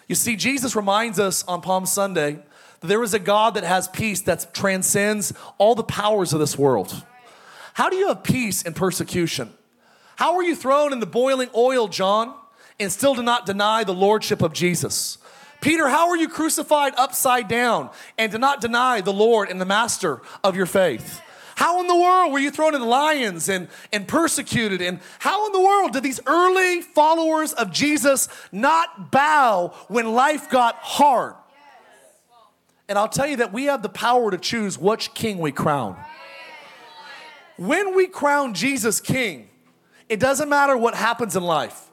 You 0.08 0.16
see, 0.16 0.36
Jesus 0.36 0.76
reminds 0.76 1.20
us 1.20 1.44
on 1.44 1.62
Palm 1.62 1.86
Sunday 1.86 2.40
there 2.82 3.04
is 3.04 3.14
a 3.14 3.20
God 3.20 3.56
that 3.56 3.64
has 3.64 3.88
peace 3.88 4.22
that 4.22 4.54
transcends 4.54 5.34
all 5.58 5.76
the 5.76 5.84
powers 5.84 6.34
of 6.34 6.40
this 6.40 6.58
world. 6.58 7.04
How 7.74 7.90
do 7.90 7.96
you 7.96 8.08
have 8.08 8.24
peace 8.24 8.62
in 8.62 8.74
persecution? 8.74 9.54
How 10.16 10.36
are 10.36 10.44
you 10.44 10.56
thrown 10.56 10.94
in 10.94 11.00
the 11.00 11.06
boiling 11.06 11.50
oil, 11.56 11.88
John, 11.88 12.34
and 12.80 12.92
still 12.92 13.14
do 13.14 13.22
not 13.24 13.46
deny 13.46 13.84
the 13.84 13.94
lordship 13.94 14.42
of 14.42 14.54
Jesus? 14.54 15.20
Peter, 15.62 15.88
how 15.88 16.10
are 16.10 16.18
you 16.18 16.28
crucified 16.28 16.94
upside 16.98 17.48
down 17.48 17.90
and 18.18 18.32
to 18.32 18.38
not 18.38 18.62
deny 18.62 19.02
the 19.02 19.14
Lord 19.14 19.50
and 19.50 19.60
the 19.60 19.66
master 19.66 20.22
of 20.44 20.56
your 20.56 20.66
faith? 20.66 21.22
How 21.56 21.80
in 21.82 21.88
the 21.88 21.96
world 21.96 22.32
were 22.32 22.40
you 22.40 22.52
thrown 22.52 22.76
in 22.76 22.82
lions 22.82 23.50
and, 23.50 23.68
and 23.92 24.08
persecuted? 24.08 24.80
And 24.80 25.00
how 25.18 25.48
in 25.48 25.54
the 25.54 25.60
world 25.60 25.94
did 25.94 26.04
these 26.04 26.20
early 26.28 26.82
followers 26.82 27.52
of 27.54 27.72
Jesus 27.72 28.30
not 28.52 29.10
bow 29.10 29.74
when 29.88 30.14
life 30.14 30.52
got 30.52 30.76
hard? 30.76 31.34
And 32.90 32.98
I'll 32.98 33.10
tell 33.10 33.28
you 33.28 33.38
that 33.38 33.52
we 33.52 33.66
have 33.66 33.82
the 33.82 33.90
power 33.90 34.32
to 34.32 34.38
choose 34.38 34.78
which 34.78 35.14
king 35.14 35.40
we 35.40 35.52
crown. 35.52 35.98
When 37.58 37.96
we 37.96 38.08
crown 38.08 38.54
Jesus 38.54 39.02
king, 39.02 39.50
it 40.08 40.20
doesn't 40.20 40.48
matter 40.48 40.78
what 40.78 40.96
happens 40.96 41.36
in 41.36 41.44
life. 41.44 41.90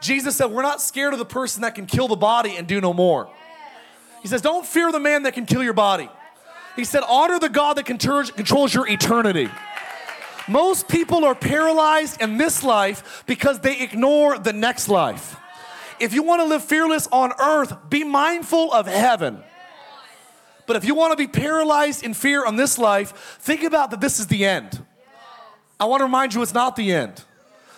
Jesus 0.00 0.36
said, 0.36 0.46
We're 0.46 0.62
not 0.62 0.80
scared 0.80 1.12
of 1.12 1.18
the 1.18 1.24
person 1.24 1.62
that 1.62 1.74
can 1.74 1.86
kill 1.86 2.08
the 2.08 2.16
body 2.16 2.56
and 2.56 2.66
do 2.66 2.80
no 2.80 2.92
more. 2.92 3.30
He 4.22 4.28
says, 4.28 4.40
Don't 4.40 4.64
fear 4.64 4.90
the 4.90 5.00
man 5.00 5.24
that 5.24 5.34
can 5.34 5.44
kill 5.44 5.62
your 5.62 5.74
body. 5.74 6.08
He 6.76 6.84
said, 6.84 7.02
Honor 7.06 7.38
the 7.38 7.48
God 7.48 7.76
that 7.76 7.84
controls 7.84 8.74
your 8.74 8.88
eternity. 8.88 9.50
Most 10.48 10.88
people 10.88 11.24
are 11.24 11.34
paralyzed 11.34 12.20
in 12.20 12.36
this 12.36 12.64
life 12.64 13.22
because 13.26 13.60
they 13.60 13.80
ignore 13.80 14.38
the 14.38 14.52
next 14.52 14.88
life. 14.88 15.36
If 16.00 16.14
you 16.14 16.22
want 16.22 16.40
to 16.40 16.46
live 16.46 16.64
fearless 16.64 17.06
on 17.12 17.32
earth, 17.38 17.76
be 17.88 18.02
mindful 18.02 18.72
of 18.72 18.86
heaven. 18.86 19.42
But 20.72 20.82
if 20.82 20.88
you 20.88 20.94
want 20.94 21.12
to 21.12 21.18
be 21.18 21.26
paralyzed 21.26 22.02
in 22.02 22.14
fear 22.14 22.46
on 22.46 22.56
this 22.56 22.78
life, 22.78 23.36
think 23.40 23.62
about 23.62 23.90
that 23.90 24.00
this 24.00 24.18
is 24.18 24.28
the 24.28 24.46
end. 24.46 24.82
I 25.78 25.84
want 25.84 26.00
to 26.00 26.04
remind 26.04 26.32
you 26.32 26.40
it's 26.40 26.54
not 26.54 26.76
the 26.76 26.92
end. 26.92 27.24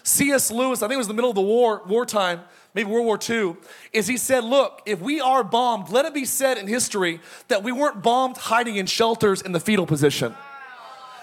C.S. 0.05 0.53
Lewis, 0.53 0.81
I 0.81 0.87
think 0.87 0.95
it 0.95 0.99
was 0.99 1.09
the 1.09 1.15
middle 1.15 1.31
of 1.31 1.35
the 1.35 1.43
war, 1.43 1.83
wartime, 1.89 2.43
maybe 2.73 2.89
World 2.89 3.07
War 3.07 3.19
II, 3.29 3.57
is 3.93 4.07
he 4.07 4.17
said, 4.17 4.45
Look, 4.45 4.81
if 4.87 5.01
we 5.01 5.21
are 5.21 5.43
bombed, 5.43 5.89
let 5.89 6.05
it 6.05 6.15
be 6.15 6.25
said 6.25 6.57
in 6.57 6.69
history 6.69 7.19
that 7.49 7.65
we 7.65 7.73
weren't 7.73 8.01
bombed 8.01 8.37
hiding 8.37 8.77
in 8.77 8.87
shelters 8.87 9.43
in 9.43 9.51
the 9.51 9.59
fetal 9.59 9.87
position. 9.87 10.33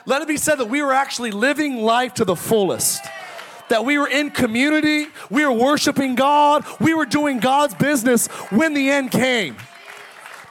Let 0.06 0.22
it 0.22 0.28
be 0.28 0.36
said 0.36 0.56
that 0.56 0.68
we 0.68 0.82
were 0.82 0.92
actually 0.92 1.32
living 1.32 1.78
life 1.78 2.16
to 2.16 2.26
the 2.26 2.36
fullest. 2.36 3.02
That 3.70 3.86
we 3.86 3.98
were 3.98 4.10
in 4.10 4.32
community, 4.32 5.08
we 5.30 5.46
were 5.46 5.54
worshiping 5.54 6.16
God, 6.16 6.66
we 6.82 6.94
were 6.94 7.06
doing 7.06 7.40
God's 7.40 7.76
business 7.76 8.28
when 8.50 8.74
the 8.74 8.90
end 8.90 9.12
came. 9.12 9.56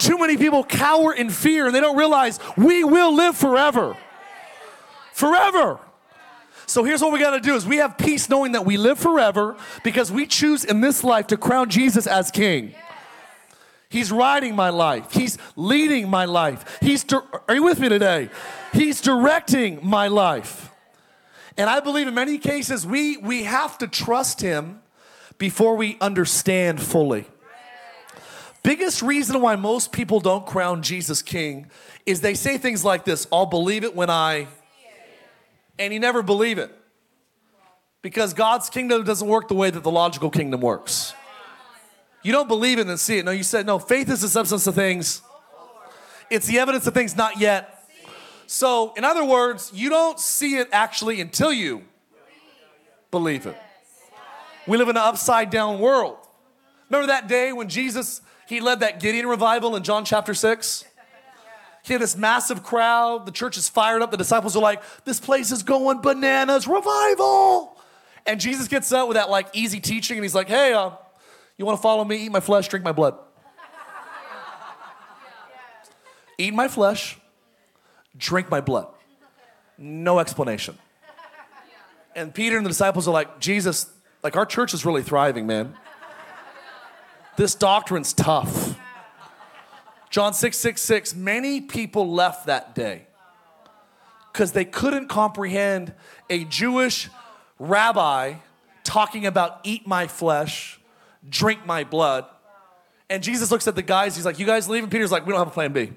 Too 0.01 0.17
many 0.17 0.39
people 0.39 0.65
cower 0.65 1.13
in 1.13 1.29
fear 1.29 1.67
and 1.67 1.75
they 1.75 1.81
don't 1.81 1.97
realize 1.97 2.41
we 2.57 2.85
will 2.85 3.15
live 3.15 3.37
forever. 3.37 3.99
Forever. 5.13 5.79
So 6.65 6.85
here's 6.85 7.03
what 7.03 7.13
we 7.13 7.19
got 7.19 7.33
to 7.33 7.41
do 7.41 7.55
is 7.55 7.67
we 7.67 7.77
have 7.77 7.99
peace 7.99 8.31
knowing 8.31 8.53
that 8.53 8.65
we 8.65 8.79
live 8.79 8.99
forever 8.99 9.57
because 9.85 10.11
we 10.11 10.27
choose 10.27 10.65
in 10.65 10.81
this 10.81 11.05
life 11.05 11.27
to 11.27 11.37
crown 11.37 11.69
Jesus 11.69 12.07
as 12.07 12.31
king. 12.31 12.75
He's 13.91 14.11
riding 14.11 14.57
my 14.57 14.71
life. 14.71 15.13
He's 15.13 15.37
leading 15.55 16.09
my 16.09 16.25
life. 16.25 16.79
He's 16.81 17.05
di- 17.05 17.21
Are 17.47 17.55
you 17.55 17.63
with 17.63 17.79
me 17.79 17.91
today? 17.91 18.31
He's 18.73 19.03
directing 19.03 19.81
my 19.87 20.09
life. 20.09 20.71
And 21.59 21.69
I 21.69 21.81
believe 21.81 22.09
in 22.09 22.15
many 22.15 22.39
cases 22.39 22.87
we 22.87 23.19
we 23.19 23.43
have 23.43 23.77
to 23.79 23.87
trust 23.87 24.41
him 24.41 24.81
before 25.37 25.77
we 25.77 25.99
understand 26.01 26.81
fully. 26.81 27.27
Biggest 28.63 29.03
reason 29.03 29.41
why 29.41 29.57
most 29.57 29.93
people 29.93 30.21
don't 30.21 30.47
crown 30.47 30.83
Jesus 30.83 31.23
king 31.23 31.71
is 32.05 32.21
they 32.21 32.35
say 32.35 32.59
things 32.59 32.85
like 32.85 33.05
this, 33.05 33.27
I'll 33.33 33.47
believe 33.47 33.85
it 33.85 33.95
when 33.95 34.11
I 34.11 34.49
and 35.81 35.95
you 35.95 35.99
never 35.99 36.23
believe 36.23 36.59
it. 36.59 36.71
Because 38.03 38.35
God's 38.35 38.71
kingdom 38.71 39.03
doesn't 39.03 39.27
work 39.27 39.49
the 39.49 39.55
way 39.55 39.71
that 39.71 39.83
the 39.83 39.91
logical 39.91 40.31
kingdom 40.31 40.61
works. 40.61 41.15
You 42.23 42.33
don't 42.33 42.49
believe 42.49 42.79
it 42.79 42.87
and 42.87 43.01
see 43.01 43.19
it. 43.19 43.25
No, 43.25 43.31
you 43.31 43.43
said, 43.43 43.65
no, 43.65 43.79
faith 43.79 44.11
is 44.11 44.21
the 44.21 44.29
substance 44.29 44.67
of 44.67 44.75
things, 44.75 45.23
it's 46.29 46.47
the 46.47 46.59
evidence 46.59 46.87
of 46.87 46.95
things 46.95 47.17
not 47.17 47.41
yet. 47.41 47.77
So, 48.47 48.93
in 48.97 49.05
other 49.05 49.25
words, 49.25 49.71
you 49.75 49.91
don't 49.91 50.19
see 50.19 50.57
it 50.57 50.69
actually 50.73 51.21
until 51.21 51.53
you 51.53 51.83
believe 53.11 53.47
it. 53.47 53.57
We 54.67 54.77
live 54.77 54.89
in 54.89 54.97
an 54.97 55.03
upside 55.03 55.51
down 55.51 55.81
world. 55.81 56.19
Remember 56.89 57.07
that 57.09 57.27
day 57.29 57.53
when 57.53 57.69
Jesus 57.69 58.21
he 58.51 58.61
led 58.61 58.81
that 58.81 58.99
Gideon 58.99 59.27
revival 59.27 59.77
in 59.77 59.85
John 59.85 60.05
chapter 60.05 60.35
6? 60.35 60.85
He 61.85 61.93
had 61.93 62.03
this 62.03 62.17
massive 62.17 62.65
crowd. 62.65 63.25
The 63.25 63.33
church 63.33 63.57
is 63.57 63.69
fired 63.69 64.03
up. 64.03 64.11
The 64.11 64.17
disciples 64.17 64.57
are 64.57 64.63
like, 64.63 64.83
this 65.05 65.21
place 65.21 65.53
is 65.53 65.63
going 65.63 66.03
bananas, 66.03 66.67
revival. 66.67 67.79
And 68.27 68.41
Jesus 68.41 68.67
gets 68.67 68.93
up 68.93 69.07
with 69.07 69.15
that 69.15 69.31
like 69.31 69.47
easy 69.53 69.79
teaching 69.79 70.19
and 70.19 70.25
he's 70.25 70.35
like, 70.35 70.49
hey, 70.49 70.73
uh, 70.73 70.91
you 71.57 71.65
want 71.65 71.79
to 71.79 71.83
follow 71.83 72.05
me? 72.05 72.25
Eat 72.25 72.33
my 72.33 72.41
flesh, 72.41 72.67
drink 72.67 72.85
my 72.85 72.91
blood. 72.91 73.17
Eat 76.37 76.53
my 76.53 76.67
flesh, 76.67 77.19
drink 78.17 78.51
my 78.51 78.61
blood. 78.61 78.89
No 79.79 80.19
explanation. 80.19 80.77
And 82.17 82.35
Peter 82.35 82.57
and 82.57 82.67
the 82.67 82.71
disciples 82.71 83.07
are 83.07 83.15
like, 83.15 83.39
Jesus, 83.39 83.89
like 84.25 84.37
our 84.37 84.45
church 84.45 84.75
is 84.75 84.85
really 84.85 85.05
thriving, 85.05 85.47
man. 85.47 85.75
This 87.37 87.55
doctrine's 87.55 88.13
tough. 88.13 88.79
John 90.11 90.35
6 90.35 90.57
6 90.57 90.83
6, 90.83 91.15
many 91.15 91.61
people 91.61 92.11
left 92.11 92.47
that 92.47 92.75
day 92.75 93.07
because 94.33 94.53
they 94.53 94.65
couldn't 94.65 95.09
comprehend 95.09 95.93
a 96.29 96.45
Jewish 96.45 97.09
rabbi 97.59 98.35
talking 98.83 99.27
about 99.27 99.61
eat 99.63 99.87
my 99.87 100.07
flesh, 100.09 100.81
drink 101.29 101.65
my 101.65 101.85
blood. 101.85 102.27
And 103.09 103.23
Jesus 103.23 103.51
looks 103.51 103.69
at 103.69 103.75
the 103.75 103.83
guys, 103.83 104.17
he's 104.17 104.25
like, 104.25 104.39
You 104.39 104.47
guys 104.47 104.69
leaving? 104.69 104.91
Peter's 104.91 105.13
like, 105.13 105.27
We 105.27 105.33
don't 105.33 105.41
have 105.41 105.49
a 105.49 105.53
plan 105.53 105.73
B. 105.73 105.93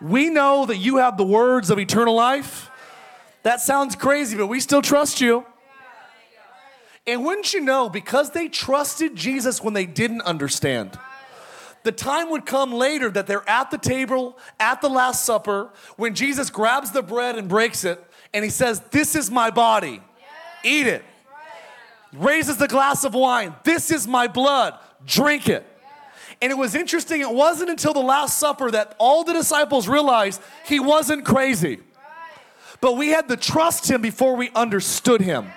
We 0.00 0.28
know 0.28 0.66
that 0.66 0.76
you 0.76 0.96
have 0.96 1.16
the 1.16 1.24
words 1.24 1.70
of 1.70 1.78
eternal 1.78 2.14
life. 2.14 2.70
That 3.42 3.60
sounds 3.60 3.94
crazy, 3.94 4.36
but 4.36 4.48
we 4.48 4.58
still 4.58 4.82
trust 4.82 5.20
you. 5.20 5.46
And 7.06 7.24
wouldn't 7.24 7.52
you 7.52 7.60
know, 7.60 7.88
because 7.88 8.30
they 8.30 8.48
trusted 8.48 9.14
Jesus 9.14 9.62
when 9.62 9.74
they 9.74 9.86
didn't 9.86 10.22
understand 10.22 10.98
the 11.84 11.92
time 11.92 12.30
would 12.30 12.46
come 12.46 12.72
later 12.72 13.10
that 13.10 13.26
they're 13.26 13.48
at 13.48 13.70
the 13.70 13.78
table 13.78 14.36
at 14.58 14.80
the 14.80 14.88
Last 14.88 15.24
Supper 15.24 15.70
when 15.96 16.14
Jesus 16.14 16.50
grabs 16.50 16.90
the 16.90 17.02
bread 17.02 17.36
and 17.36 17.46
breaks 17.46 17.84
it 17.84 18.02
and 18.32 18.42
he 18.42 18.50
says, 18.50 18.80
This 18.90 19.14
is 19.14 19.30
my 19.30 19.50
body, 19.50 20.02
eat 20.64 20.86
it. 20.86 21.04
Raises 22.14 22.56
the 22.56 22.68
glass 22.68 23.04
of 23.04 23.14
wine, 23.14 23.54
This 23.64 23.90
is 23.90 24.08
my 24.08 24.26
blood, 24.26 24.74
drink 25.06 25.48
it. 25.48 25.64
And 26.40 26.50
it 26.50 26.56
was 26.56 26.74
interesting, 26.74 27.20
it 27.20 27.30
wasn't 27.30 27.70
until 27.70 27.92
the 27.92 28.00
Last 28.00 28.38
Supper 28.38 28.70
that 28.70 28.96
all 28.98 29.22
the 29.22 29.34
disciples 29.34 29.86
realized 29.86 30.40
he 30.64 30.80
wasn't 30.80 31.24
crazy. 31.24 31.80
But 32.80 32.96
we 32.96 33.08
had 33.08 33.28
to 33.28 33.36
trust 33.36 33.90
him 33.90 34.00
before 34.00 34.36
we 34.36 34.50
understood 34.54 35.20
him. 35.20 35.52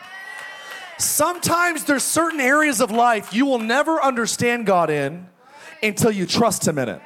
Sometimes 0.97 1.83
there's 1.83 2.03
certain 2.03 2.39
areas 2.39 2.81
of 2.81 2.91
life 2.91 3.33
you 3.33 3.45
will 3.45 3.60
never 3.60 4.01
understand 4.01 4.65
God 4.65 4.89
in 4.89 5.27
until 5.83 6.12
you 6.12 6.25
trust 6.25 6.67
Him 6.67 6.77
in 6.79 6.89
it. 6.89 7.01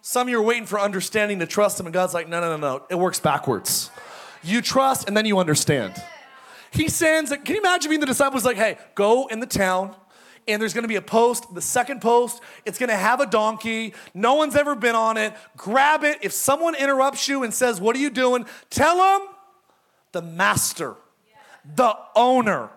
Some 0.00 0.28
of 0.28 0.30
you 0.30 0.38
are 0.38 0.42
waiting 0.42 0.64
for 0.64 0.80
understanding 0.80 1.40
to 1.40 1.46
trust 1.46 1.78
Him, 1.78 1.86
and 1.86 1.92
God's 1.92 2.14
like, 2.14 2.28
no, 2.28 2.40
no, 2.40 2.56
no, 2.56 2.78
no. 2.78 2.84
It 2.88 2.94
works 2.94 3.20
backwards. 3.20 3.90
You 4.42 4.62
trust, 4.62 5.06
and 5.06 5.16
then 5.16 5.26
you 5.26 5.38
understand. 5.38 5.94
He 6.70 6.88
sends, 6.88 7.30
can 7.30 7.54
you 7.54 7.60
imagine 7.60 7.90
being 7.90 8.00
the 8.00 8.06
disciples 8.06 8.44
like, 8.44 8.56
hey, 8.56 8.78
go 8.94 9.26
in 9.26 9.40
the 9.40 9.46
town, 9.46 9.94
and 10.46 10.62
there's 10.62 10.72
gonna 10.72 10.88
be 10.88 10.96
a 10.96 11.02
post, 11.02 11.54
the 11.54 11.60
second 11.60 12.00
post, 12.00 12.40
it's 12.64 12.78
gonna 12.78 12.96
have 12.96 13.20
a 13.20 13.26
donkey. 13.26 13.92
No 14.14 14.34
one's 14.34 14.56
ever 14.56 14.74
been 14.74 14.94
on 14.94 15.18
it. 15.18 15.34
Grab 15.58 16.04
it. 16.04 16.18
If 16.22 16.32
someone 16.32 16.74
interrupts 16.74 17.28
you 17.28 17.42
and 17.42 17.52
says, 17.52 17.80
What 17.80 17.94
are 17.94 17.98
you 17.98 18.08
doing? 18.08 18.46
Tell 18.70 18.96
them 18.96 19.28
the 20.12 20.22
master, 20.22 20.96
the 21.74 21.96
owner, 22.14 22.70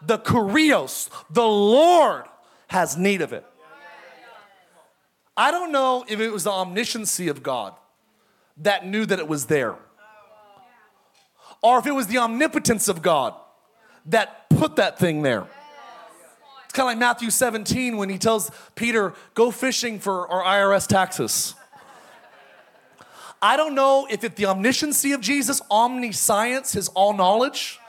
the 0.00 0.18
kurios, 0.18 1.08
the 1.30 1.46
Lord 1.46 2.24
has 2.68 2.96
need 2.96 3.22
of 3.22 3.32
it. 3.32 3.44
I 5.36 5.50
don't 5.50 5.72
know 5.72 6.04
if 6.08 6.20
it 6.20 6.30
was 6.30 6.44
the 6.44 6.50
omnisciency 6.50 7.30
of 7.30 7.42
God 7.42 7.74
that 8.58 8.86
knew 8.86 9.06
that 9.06 9.18
it 9.18 9.28
was 9.28 9.46
there, 9.46 9.76
or 11.62 11.78
if 11.78 11.86
it 11.86 11.92
was 11.92 12.06
the 12.06 12.18
omnipotence 12.18 12.88
of 12.88 13.00
God 13.00 13.34
that 14.06 14.48
put 14.50 14.76
that 14.76 14.98
thing 14.98 15.22
there. 15.22 15.46
It's 16.64 16.74
kind 16.74 16.86
of 16.86 16.92
like 16.92 16.98
Matthew 16.98 17.30
17 17.30 17.96
when 17.96 18.08
he 18.08 18.18
tells 18.18 18.50
Peter, 18.74 19.14
Go 19.34 19.50
fishing 19.50 19.98
for 19.98 20.26
our 20.28 20.42
IRS 20.42 20.86
taxes. 20.86 21.54
I 23.42 23.56
don't 23.56 23.74
know 23.74 24.06
if 24.08 24.22
it's 24.22 24.36
the 24.36 24.44
omnisciency 24.44 25.14
of 25.14 25.20
Jesus, 25.20 25.60
omniscience, 25.70 26.72
his 26.72 26.88
all 26.90 27.12
knowledge, 27.12 27.80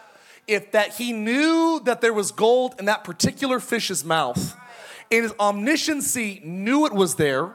if 0.47 0.71
that 0.71 0.95
he 0.95 1.13
knew 1.13 1.81
that 1.85 2.01
there 2.01 2.13
was 2.13 2.31
gold 2.31 2.75
in 2.79 2.85
that 2.85 3.03
particular 3.03 3.59
fish's 3.59 4.03
mouth 4.03 4.55
in 5.13 5.23
his 5.23 5.33
omnisciency 5.33 6.43
knew 6.43 6.85
it 6.85 6.93
was 6.93 7.15
there, 7.15 7.53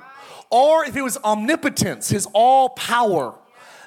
or 0.51 0.85
if 0.85 0.97
it 0.97 1.03
was 1.03 1.19
omnipotence, 1.19 2.09
his 2.09 2.27
all 2.33 2.71
power, 2.71 3.35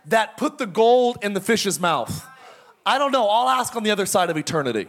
that 0.05 0.37
put 0.37 0.57
the 0.57 0.65
gold 0.65 1.17
in 1.21 1.33
the 1.33 1.41
fish's 1.41 1.79
mouth. 1.79 2.25
I 2.85 2.97
don't 2.97 3.11
know. 3.11 3.27
I'll 3.27 3.49
ask 3.49 3.75
on 3.75 3.83
the 3.83 3.91
other 3.91 4.05
side 4.05 4.29
of 4.29 4.37
eternity. 4.37 4.87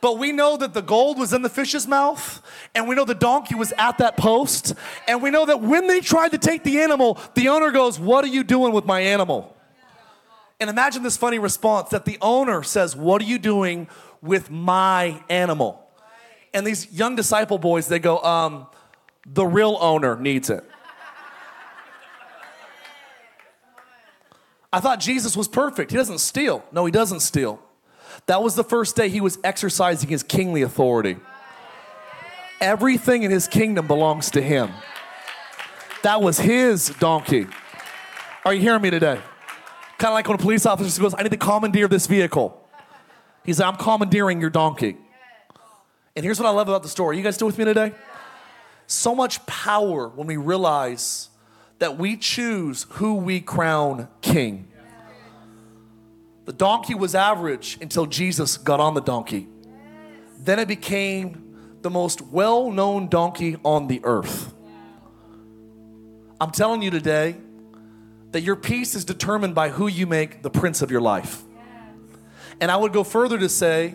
But 0.00 0.18
we 0.18 0.32
know 0.32 0.56
that 0.58 0.74
the 0.74 0.82
gold 0.82 1.18
was 1.18 1.32
in 1.32 1.42
the 1.42 1.48
fish's 1.48 1.86
mouth, 1.86 2.42
and 2.74 2.86
we 2.86 2.94
know 2.94 3.04
the 3.04 3.14
donkey 3.14 3.54
was 3.54 3.72
at 3.78 3.98
that 3.98 4.16
post, 4.16 4.74
and 5.08 5.22
we 5.22 5.30
know 5.30 5.46
that 5.46 5.62
when 5.62 5.86
they 5.86 6.00
tried 6.00 6.32
to 6.32 6.38
take 6.38 6.64
the 6.64 6.80
animal, 6.80 7.18
the 7.34 7.48
owner 7.48 7.70
goes, 7.70 7.98
What 7.98 8.24
are 8.24 8.28
you 8.28 8.44
doing 8.44 8.72
with 8.72 8.84
my 8.84 9.00
animal? 9.00 9.55
And 10.58 10.70
imagine 10.70 11.02
this 11.02 11.16
funny 11.16 11.38
response 11.38 11.90
that 11.90 12.04
the 12.04 12.18
owner 12.22 12.62
says, 12.62 12.96
What 12.96 13.20
are 13.20 13.26
you 13.26 13.38
doing 13.38 13.88
with 14.22 14.50
my 14.50 15.22
animal? 15.28 15.82
And 16.54 16.66
these 16.66 16.90
young 16.92 17.16
disciple 17.16 17.58
boys, 17.58 17.88
they 17.88 17.98
go, 17.98 18.22
um, 18.22 18.66
The 19.26 19.44
real 19.44 19.76
owner 19.80 20.16
needs 20.16 20.48
it. 20.48 20.64
I 24.72 24.80
thought 24.80 25.00
Jesus 25.00 25.36
was 25.36 25.48
perfect. 25.48 25.90
He 25.90 25.96
doesn't 25.96 26.18
steal. 26.18 26.64
No, 26.72 26.84
he 26.84 26.92
doesn't 26.92 27.20
steal. 27.20 27.60
That 28.26 28.42
was 28.42 28.54
the 28.54 28.64
first 28.64 28.96
day 28.96 29.08
he 29.08 29.20
was 29.20 29.38
exercising 29.44 30.08
his 30.08 30.22
kingly 30.22 30.62
authority. 30.62 31.16
Everything 32.60 33.22
in 33.22 33.30
his 33.30 33.46
kingdom 33.46 33.86
belongs 33.86 34.30
to 34.30 34.42
him. 34.42 34.70
That 36.02 36.22
was 36.22 36.38
his 36.38 36.88
donkey. 36.98 37.46
Are 38.44 38.54
you 38.54 38.60
hearing 38.60 38.82
me 38.82 38.90
today? 38.90 39.20
Kind 39.98 40.10
of 40.10 40.14
like 40.14 40.28
when 40.28 40.34
a 40.34 40.38
police 40.38 40.66
officer 40.66 41.00
goes, 41.00 41.14
I 41.16 41.22
need 41.22 41.30
to 41.30 41.38
commandeer 41.38 41.88
this 41.88 42.06
vehicle. 42.06 42.62
He's 43.44 43.60
like, 43.60 43.72
I'm 43.72 43.76
commandeering 43.78 44.40
your 44.40 44.50
donkey. 44.50 44.96
And 46.14 46.24
here's 46.24 46.38
what 46.38 46.46
I 46.46 46.50
love 46.50 46.68
about 46.68 46.82
the 46.82 46.88
story. 46.88 47.16
You 47.16 47.22
guys 47.22 47.34
still 47.36 47.46
with 47.46 47.58
me 47.58 47.64
today? 47.64 47.92
So 48.86 49.14
much 49.14 49.44
power 49.46 50.08
when 50.08 50.26
we 50.26 50.36
realize 50.36 51.30
that 51.78 51.98
we 51.98 52.16
choose 52.16 52.86
who 52.90 53.14
we 53.14 53.40
crown 53.40 54.08
king. 54.20 54.68
The 56.44 56.52
donkey 56.52 56.94
was 56.94 57.14
average 57.14 57.78
until 57.80 58.06
Jesus 58.06 58.56
got 58.56 58.80
on 58.80 58.94
the 58.94 59.00
donkey. 59.00 59.48
Then 60.38 60.58
it 60.58 60.68
became 60.68 61.78
the 61.82 61.90
most 61.90 62.20
well 62.20 62.70
known 62.70 63.08
donkey 63.08 63.56
on 63.64 63.88
the 63.88 64.00
earth. 64.04 64.52
I'm 66.40 66.50
telling 66.50 66.82
you 66.82 66.90
today 66.90 67.36
that 68.36 68.42
your 68.42 68.54
peace 68.54 68.94
is 68.94 69.06
determined 69.06 69.54
by 69.54 69.70
who 69.70 69.86
you 69.86 70.06
make 70.06 70.42
the 70.42 70.50
prince 70.50 70.82
of 70.82 70.90
your 70.90 71.00
life. 71.00 71.42
And 72.60 72.70
I 72.70 72.76
would 72.76 72.92
go 72.92 73.02
further 73.02 73.38
to 73.38 73.48
say 73.48 73.94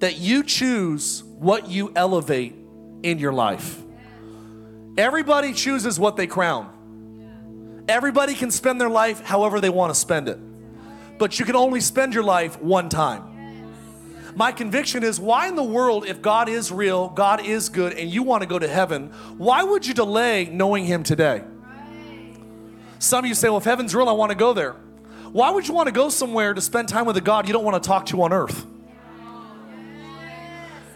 that 0.00 0.18
you 0.18 0.42
choose 0.42 1.24
what 1.24 1.66
you 1.66 1.90
elevate 1.96 2.54
in 3.02 3.18
your 3.18 3.32
life. 3.32 3.82
Everybody 4.98 5.54
chooses 5.54 5.98
what 5.98 6.16
they 6.16 6.26
crown. 6.26 7.84
Everybody 7.88 8.34
can 8.34 8.50
spend 8.50 8.78
their 8.78 8.90
life 8.90 9.22
however 9.24 9.58
they 9.58 9.70
want 9.70 9.88
to 9.90 9.98
spend 9.98 10.28
it, 10.28 10.38
but 11.16 11.38
you 11.38 11.46
can 11.46 11.56
only 11.56 11.80
spend 11.80 12.12
your 12.12 12.24
life 12.24 12.60
one 12.60 12.90
time. 12.90 14.34
My 14.34 14.52
conviction 14.52 15.02
is 15.02 15.18
why 15.18 15.48
in 15.48 15.56
the 15.56 15.64
world, 15.64 16.04
if 16.06 16.20
God 16.20 16.50
is 16.50 16.70
real, 16.70 17.08
God 17.08 17.46
is 17.46 17.70
good, 17.70 17.94
and 17.94 18.10
you 18.10 18.22
want 18.22 18.42
to 18.42 18.46
go 18.46 18.58
to 18.58 18.68
heaven, 18.68 19.06
why 19.38 19.62
would 19.62 19.86
you 19.86 19.94
delay 19.94 20.44
knowing 20.44 20.84
Him 20.84 21.02
today? 21.02 21.42
Some 22.98 23.24
of 23.24 23.28
you 23.28 23.34
say, 23.34 23.48
well, 23.48 23.58
if 23.58 23.64
heaven's 23.64 23.94
real, 23.94 24.08
I 24.08 24.12
want 24.12 24.30
to 24.30 24.36
go 24.36 24.52
there. 24.52 24.72
Why 25.32 25.50
would 25.50 25.68
you 25.68 25.74
want 25.74 25.86
to 25.86 25.92
go 25.92 26.08
somewhere 26.08 26.54
to 26.54 26.60
spend 26.60 26.88
time 26.88 27.04
with 27.06 27.16
a 27.16 27.20
God 27.20 27.46
you 27.46 27.52
don't 27.52 27.64
want 27.64 27.82
to 27.82 27.86
talk 27.86 28.06
to 28.06 28.22
on 28.22 28.32
earth? 28.32 28.64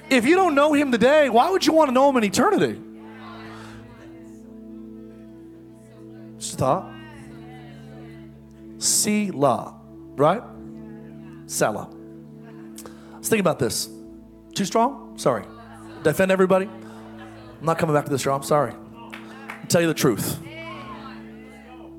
If 0.08 0.24
you 0.24 0.34
don't 0.34 0.54
know 0.54 0.72
Him 0.72 0.90
today, 0.90 1.28
why 1.28 1.50
would 1.50 1.66
you 1.66 1.72
want 1.72 1.88
to 1.88 1.92
know 1.92 2.08
Him 2.08 2.16
in 2.16 2.24
eternity? 2.24 2.80
Stop. 6.38 6.90
Selah, 8.78 9.74
right? 10.16 10.42
Selah. 11.46 11.90
Let's 13.12 13.28
think 13.28 13.40
about 13.40 13.58
this. 13.58 13.90
Too 14.54 14.64
strong? 14.64 15.18
Sorry. 15.18 15.44
Defend 16.02 16.32
everybody? 16.32 16.66
I'm 16.66 17.66
not 17.66 17.78
coming 17.78 17.94
back 17.94 18.06
to 18.06 18.10
this, 18.10 18.26
I'm 18.26 18.42
sorry. 18.42 18.72
I'll 18.72 19.66
tell 19.68 19.82
you 19.82 19.86
the 19.86 19.94
truth. 19.94 20.38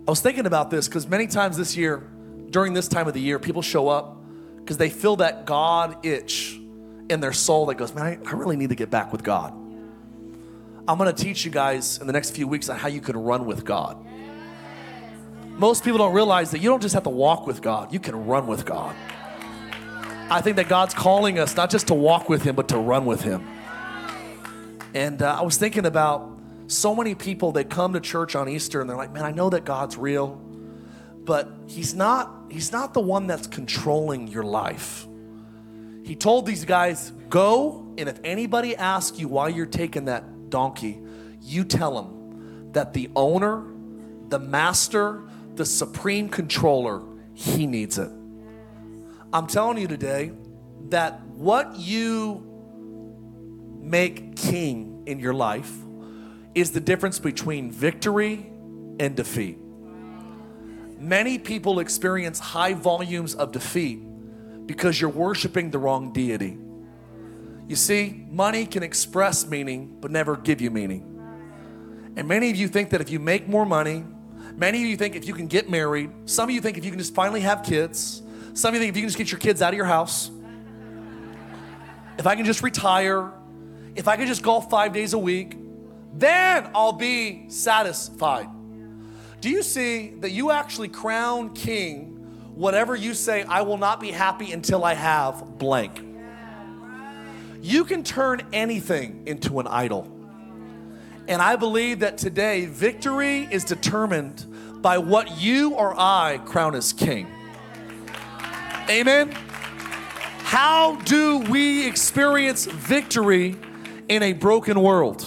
I 0.08 0.12
was 0.12 0.20
thinking 0.20 0.46
about 0.46 0.72
this 0.72 0.88
because 0.88 1.08
many 1.08 1.28
times 1.28 1.58
this 1.58 1.78
year, 1.78 2.10
during 2.50 2.74
this 2.74 2.88
time 2.88 3.08
of 3.08 3.14
the 3.14 3.22
year, 3.22 3.38
people 3.38 3.62
show 3.62 3.88
up 3.88 4.18
because 4.58 4.78
they 4.78 4.90
feel 4.90 5.18
that 5.18 5.46
God 5.46 6.06
itch 6.06 6.60
in 7.10 7.20
their 7.20 7.34
soul 7.34 7.68
that 7.68 7.76
goes, 7.76 7.94
Man, 7.94 8.06
I, 8.06 8.30
I 8.30 8.34
really 8.34 8.56
need 8.56 8.70
to 8.70 8.76
get 8.76 8.90
back 8.90 9.12
with 9.12 9.24
God. 9.24 9.54
I'm 10.88 10.98
gonna 10.98 11.14
teach 11.14 11.46
you 11.46 11.52
guys 11.52 12.00
in 12.00 12.08
the 12.08 12.14
next 12.14 12.32
few 12.32 12.48
weeks 12.48 12.68
on 12.68 12.78
how 12.78 12.88
you 12.88 13.00
can 13.00 13.16
run 13.16 13.46
with 13.46 13.64
God. 13.64 14.04
Most 15.58 15.84
people 15.84 16.00
don't 16.00 16.14
realize 16.14 16.50
that 16.52 16.60
you 16.60 16.70
don't 16.70 16.82
just 16.82 16.96
have 16.96 17.04
to 17.04 17.10
walk 17.10 17.46
with 17.46 17.62
God, 17.62 17.94
you 17.94 18.00
can 18.00 18.26
run 18.26 18.48
with 18.48 18.66
God. 18.66 18.96
I 20.32 20.42
think 20.42 20.56
that 20.56 20.70
God's 20.70 20.94
calling 20.94 21.38
us 21.40 21.56
not 21.56 21.70
just 21.70 21.88
to 21.88 21.94
walk 21.94 22.30
with 22.30 22.42
Him, 22.42 22.56
but 22.56 22.70
to 22.70 22.78
run 22.78 23.06
with 23.06 23.22
Him. 23.22 23.46
And 24.94 25.22
uh, 25.22 25.38
I 25.40 25.44
was 25.44 25.58
thinking 25.58 25.86
about 25.86 26.31
so 26.72 26.96
many 26.96 27.16
people 27.16 27.52
that 27.54 27.70
come 27.70 27.94
to 27.94 28.00
church 28.00 28.36
on 28.36 28.48
Easter 28.48 28.82
and 28.82 28.90
they're 28.90 28.98
like, 28.98 29.12
man, 29.12 29.26
I 29.26 29.32
know 29.32 29.50
that 29.50 29.66
God's 29.66 29.98
real, 29.98 30.42
but 31.24 31.50
He's 31.68 31.94
not, 31.94 32.46
He's 32.50 32.72
not 32.72 32.94
the 32.94 33.02
one 33.02 33.28
that's 33.28 33.48
controlling 33.48 34.28
your 34.28 34.44
life. 34.44 35.08
He 36.04 36.16
told 36.16 36.46
these 36.46 36.66
guys, 36.66 37.12
go, 37.30 37.94
and 37.98 38.08
if 38.10 38.20
anybody 38.24 38.76
asks 38.76 39.20
you 39.20 39.28
why 39.28 39.50
you're 39.50 39.66
taking 39.66 40.06
that 40.06 40.50
donkey, 40.50 41.00
you 41.42 41.64
tell 41.64 42.02
them 42.02 42.72
that 42.74 42.94
the 42.94 43.10
owner, 43.16 43.64
the 44.30 44.40
master, 44.40 45.24
the 45.56 45.66
supreme 45.66 46.30
controller, 46.30 47.02
he 47.34 47.68
needs 47.68 47.98
it. 47.98 48.10
I'm 49.34 49.48
telling 49.48 49.78
you 49.78 49.88
today 49.88 50.32
that 50.90 51.22
what 51.28 51.76
you 51.78 52.48
make 53.80 54.36
king 54.36 55.04
in 55.06 55.20
your 55.20 55.34
life 55.34 55.72
is 56.54 56.72
the 56.72 56.80
difference 56.80 57.20
between 57.20 57.72
victory 57.72 58.46
and 59.00 59.16
defeat. 59.16 59.58
Many 61.00 61.40
people 61.40 61.80
experience 61.80 62.40
high 62.40 62.74
volumes 62.74 63.34
of 63.36 63.52
defeat 63.52 64.00
because 64.68 65.02
you're 65.02 65.10
worshiping 65.10 65.72
the 65.72 65.80
wrong 65.80 66.14
deity. 66.14 66.58
You 67.68 67.76
see, 67.76 68.26
money 68.30 68.66
can 68.66 68.84
express 68.84 69.48
meaning 69.48 69.98
but 70.00 70.12
never 70.12 70.36
give 70.36 70.62
you 70.62 70.70
meaning. 70.70 71.08
And 72.16 72.28
many 72.28 72.50
of 72.50 72.56
you 72.56 72.68
think 72.68 72.90
that 72.92 73.02
if 73.02 73.10
you 73.10 73.20
make 73.20 73.48
more 73.48 73.66
money, 73.66 74.04
Many 74.56 74.84
of 74.84 74.90
you 74.90 74.98
think 74.98 75.16
if 75.16 75.28
you 75.28 75.34
can 75.34 75.48
get 75.48 75.70
married, 75.70 76.12
some 76.26 76.50
of 76.50 76.54
you 76.54 76.62
think 76.62 76.78
if 76.78 76.86
you 76.86 76.92
can 76.92 77.00
just 77.00 77.14
finally 77.14 77.42
have 77.42 77.64
kids, 77.64 78.22
some 78.54 78.70
of 78.70 78.76
you 78.76 78.80
think 78.82 78.92
if 78.92 78.96
you 78.96 79.02
can 79.02 79.10
just 79.10 79.18
get 79.18 79.32
your 79.32 79.40
kids 79.40 79.62
out 79.62 79.74
of 79.74 79.78
your 79.78 79.86
house, 79.86 80.30
if 82.18 82.28
I 82.28 82.36
can 82.36 82.46
just 82.46 82.62
retire, 82.62 83.32
if 83.96 84.08
I 84.08 84.18
can 84.18 84.28
just 84.28 84.44
golf 84.44 84.70
five 84.70 84.94
days 84.94 85.14
a 85.14 85.18
week, 85.18 85.56
then 86.14 86.70
I'll 86.76 86.94
be 86.94 87.46
satisfied. 87.50 88.50
Do 89.40 89.50
you 89.50 89.64
see 89.64 90.10
that 90.20 90.32
you 90.32 90.52
actually 90.52 90.90
crown 90.90 91.54
king 91.54 92.08
whatever 92.54 92.96
you 92.96 93.14
say, 93.14 93.44
I 93.44 93.62
will 93.62 93.78
not 93.78 94.00
be 94.00 94.12
happy 94.12 94.52
until 94.52 94.84
I 94.84 94.94
have 94.94 95.58
blank? 95.58 96.06
You 97.62 97.86
can 97.86 98.04
turn 98.04 98.42
anything 98.54 99.24
into 99.26 99.60
an 99.60 99.68
idol. 99.68 100.12
And 101.28 101.42
I 101.42 101.56
believe 101.56 102.00
that 102.00 102.18
today 102.18 102.66
victory 102.66 103.48
is 103.52 103.64
determined 103.64 104.46
by 104.82 104.98
what 104.98 105.40
you 105.40 105.74
or 105.76 105.94
I 105.98 106.40
crown 106.46 106.76
as 106.76 106.92
king. 106.92 107.28
Amen. 108.90 109.32
How 110.44 110.96
do 111.06 111.40
we 111.40 111.88
experience 111.88 112.66
victory 112.66 113.56
in 114.10 114.24
a 114.24 114.34
broken 114.34 114.82
world? 114.82 115.26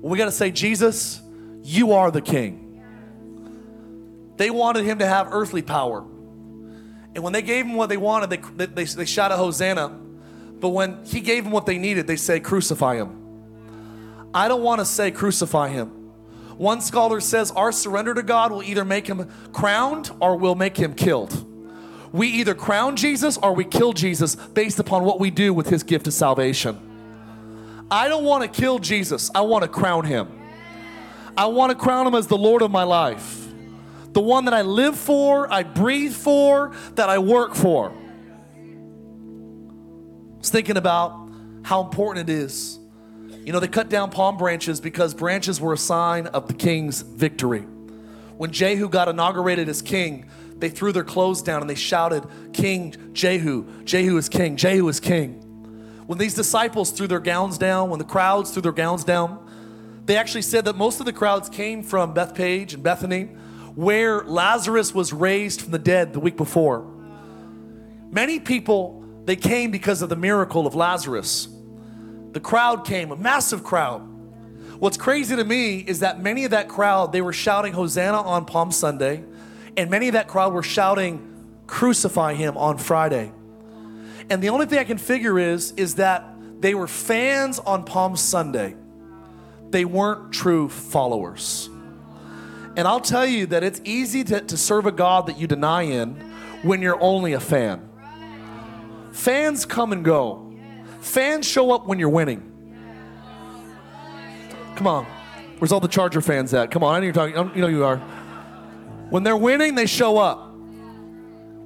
We 0.00 0.18
got 0.18 0.26
to 0.26 0.32
say, 0.32 0.50
Jesus, 0.50 1.20
you 1.62 1.92
are 1.92 2.10
the 2.10 2.22
king. 2.22 2.82
They 4.36 4.50
wanted 4.50 4.84
him 4.84 4.98
to 5.00 5.06
have 5.06 5.28
earthly 5.32 5.62
power. 5.62 6.00
And 7.14 7.22
when 7.22 7.32
they 7.32 7.42
gave 7.42 7.66
him 7.66 7.74
what 7.74 7.88
they 7.88 7.96
wanted, 7.96 8.30
they, 8.30 8.66
they, 8.66 8.84
they 8.84 9.04
shot 9.04 9.32
a 9.32 9.36
Hosanna. 9.36 9.88
But 9.88 10.70
when 10.70 11.04
he 11.04 11.20
gave 11.20 11.44
them 11.44 11.52
what 11.52 11.66
they 11.66 11.78
needed, 11.78 12.06
they 12.06 12.16
say, 12.16 12.40
crucify 12.40 12.96
him. 12.96 13.16
I 14.32 14.48
don't 14.48 14.62
want 14.62 14.80
to 14.80 14.84
say 14.84 15.10
crucify 15.10 15.68
him. 15.68 15.88
One 16.56 16.80
scholar 16.80 17.20
says 17.20 17.50
our 17.52 17.72
surrender 17.72 18.14
to 18.14 18.22
God 18.22 18.52
will 18.52 18.62
either 18.62 18.84
make 18.84 19.06
him 19.06 19.30
crowned 19.52 20.10
or 20.20 20.36
will 20.36 20.54
make 20.54 20.76
him 20.76 20.94
killed. 20.94 21.46
We 22.12 22.28
either 22.28 22.54
crown 22.54 22.96
Jesus 22.96 23.38
or 23.38 23.54
we 23.54 23.64
kill 23.64 23.92
Jesus 23.92 24.36
based 24.36 24.78
upon 24.78 25.04
what 25.04 25.20
we 25.20 25.30
do 25.30 25.54
with 25.54 25.68
his 25.68 25.82
gift 25.82 26.06
of 26.06 26.12
salvation. 26.12 26.89
I 27.90 28.08
don't 28.08 28.24
want 28.24 28.42
to 28.42 28.48
kill 28.60 28.78
Jesus, 28.78 29.30
I 29.34 29.40
want 29.42 29.62
to 29.62 29.68
crown 29.68 30.04
him. 30.04 30.28
I 31.36 31.46
want 31.46 31.70
to 31.70 31.76
crown 31.76 32.06
him 32.06 32.14
as 32.14 32.26
the 32.26 32.36
Lord 32.36 32.62
of 32.62 32.70
my 32.70 32.82
life, 32.82 33.48
the 34.12 34.20
one 34.20 34.44
that 34.44 34.54
I 34.54 34.62
live 34.62 34.96
for, 34.96 35.52
I 35.52 35.62
breathe 35.62 36.14
for, 36.14 36.72
that 36.96 37.08
I 37.08 37.18
work 37.18 37.54
for. 37.54 37.90
I 37.90 37.94
was 40.38 40.50
thinking 40.50 40.76
about 40.76 41.28
how 41.62 41.82
important 41.82 42.28
it 42.28 42.32
is 42.32 42.80
you 43.44 43.52
know, 43.52 43.60
they 43.60 43.68
cut 43.68 43.88
down 43.88 44.10
palm 44.10 44.36
branches 44.36 44.80
because 44.80 45.14
branches 45.14 45.60
were 45.60 45.72
a 45.72 45.78
sign 45.78 46.26
of 46.28 46.46
the 46.46 46.54
king's 46.54 47.00
victory. 47.00 47.62
When 48.36 48.52
Jehu 48.52 48.88
got 48.88 49.08
inaugurated 49.08 49.68
as 49.68 49.82
king, 49.82 50.26
they 50.58 50.68
threw 50.68 50.92
their 50.92 51.04
clothes 51.04 51.42
down 51.42 51.62
and 51.62 51.70
they 51.70 51.74
shouted, 51.74 52.26
King 52.52 52.94
Jehu, 53.12 53.84
Jehu 53.84 54.16
is 54.18 54.28
king, 54.28 54.56
Jehu 54.56 54.86
is 54.88 55.00
king. 55.00 55.39
When 56.10 56.18
these 56.18 56.34
disciples 56.34 56.90
threw 56.90 57.06
their 57.06 57.20
gowns 57.20 57.56
down, 57.56 57.88
when 57.88 58.00
the 58.00 58.04
crowds 58.04 58.50
threw 58.50 58.62
their 58.62 58.72
gowns 58.72 59.04
down, 59.04 59.38
they 60.06 60.16
actually 60.16 60.42
said 60.42 60.64
that 60.64 60.74
most 60.74 60.98
of 60.98 61.06
the 61.06 61.12
crowds 61.12 61.48
came 61.48 61.84
from 61.84 62.14
Bethphage 62.14 62.74
and 62.74 62.82
Bethany, 62.82 63.26
where 63.76 64.24
Lazarus 64.24 64.92
was 64.92 65.12
raised 65.12 65.62
from 65.62 65.70
the 65.70 65.78
dead 65.78 66.12
the 66.12 66.18
week 66.18 66.36
before. 66.36 66.84
Many 68.10 68.40
people, 68.40 69.04
they 69.24 69.36
came 69.36 69.70
because 69.70 70.02
of 70.02 70.08
the 70.08 70.16
miracle 70.16 70.66
of 70.66 70.74
Lazarus. 70.74 71.46
The 72.32 72.40
crowd 72.40 72.84
came, 72.84 73.12
a 73.12 73.16
massive 73.16 73.62
crowd. 73.62 74.00
What's 74.80 74.96
crazy 74.96 75.36
to 75.36 75.44
me 75.44 75.78
is 75.78 76.00
that 76.00 76.20
many 76.20 76.44
of 76.44 76.50
that 76.50 76.66
crowd, 76.68 77.12
they 77.12 77.22
were 77.22 77.32
shouting 77.32 77.72
Hosanna 77.72 78.20
on 78.20 78.46
Palm 78.46 78.72
Sunday, 78.72 79.22
and 79.76 79.88
many 79.88 80.08
of 80.08 80.14
that 80.14 80.26
crowd 80.26 80.54
were 80.54 80.64
shouting 80.64 81.24
crucify 81.68 82.34
him 82.34 82.56
on 82.56 82.78
Friday. 82.78 83.30
And 84.30 84.40
the 84.40 84.48
only 84.48 84.66
thing 84.66 84.78
I 84.78 84.84
can 84.84 84.98
figure 84.98 85.38
is 85.38 85.72
is 85.72 85.96
that 85.96 86.24
they 86.60 86.74
were 86.74 86.86
fans 86.86 87.58
on 87.58 87.84
Palm 87.84 88.16
Sunday. 88.16 88.76
They 89.70 89.84
weren't 89.84 90.32
true 90.32 90.68
followers. 90.68 91.68
And 92.76 92.86
I'll 92.86 93.00
tell 93.00 93.26
you 93.26 93.46
that 93.46 93.64
it's 93.64 93.80
easy 93.84 94.22
to, 94.24 94.40
to 94.40 94.56
serve 94.56 94.86
a 94.86 94.92
God 94.92 95.26
that 95.26 95.38
you 95.38 95.46
deny 95.46 95.82
in 95.82 96.14
when 96.62 96.80
you're 96.80 97.00
only 97.00 97.32
a 97.32 97.40
fan. 97.40 97.88
Fans 99.12 99.66
come 99.66 99.92
and 99.92 100.04
go. 100.04 100.54
Fans 101.00 101.46
show 101.46 101.72
up 101.72 101.86
when 101.86 101.98
you're 101.98 102.08
winning. 102.08 102.46
Come 104.76 104.86
on. 104.86 105.06
Where's 105.58 105.72
all 105.72 105.80
the 105.80 105.88
Charger 105.88 106.20
fans 106.20 106.54
at? 106.54 106.70
Come 106.70 106.84
on, 106.84 106.94
I 106.94 106.98
know 107.00 107.04
you're 107.04 107.12
talking. 107.12 107.54
You 107.54 107.62
know 107.62 107.68
you 107.68 107.84
are. 107.84 107.98
When 109.10 109.24
they're 109.24 109.36
winning, 109.36 109.74
they 109.74 109.86
show 109.86 110.18
up. 110.18 110.54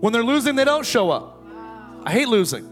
When 0.00 0.12
they're 0.12 0.24
losing, 0.24 0.56
they 0.56 0.64
don't 0.64 0.86
show 0.86 1.10
up. 1.10 1.33
I 2.04 2.12
hate 2.12 2.28
losing. 2.28 2.70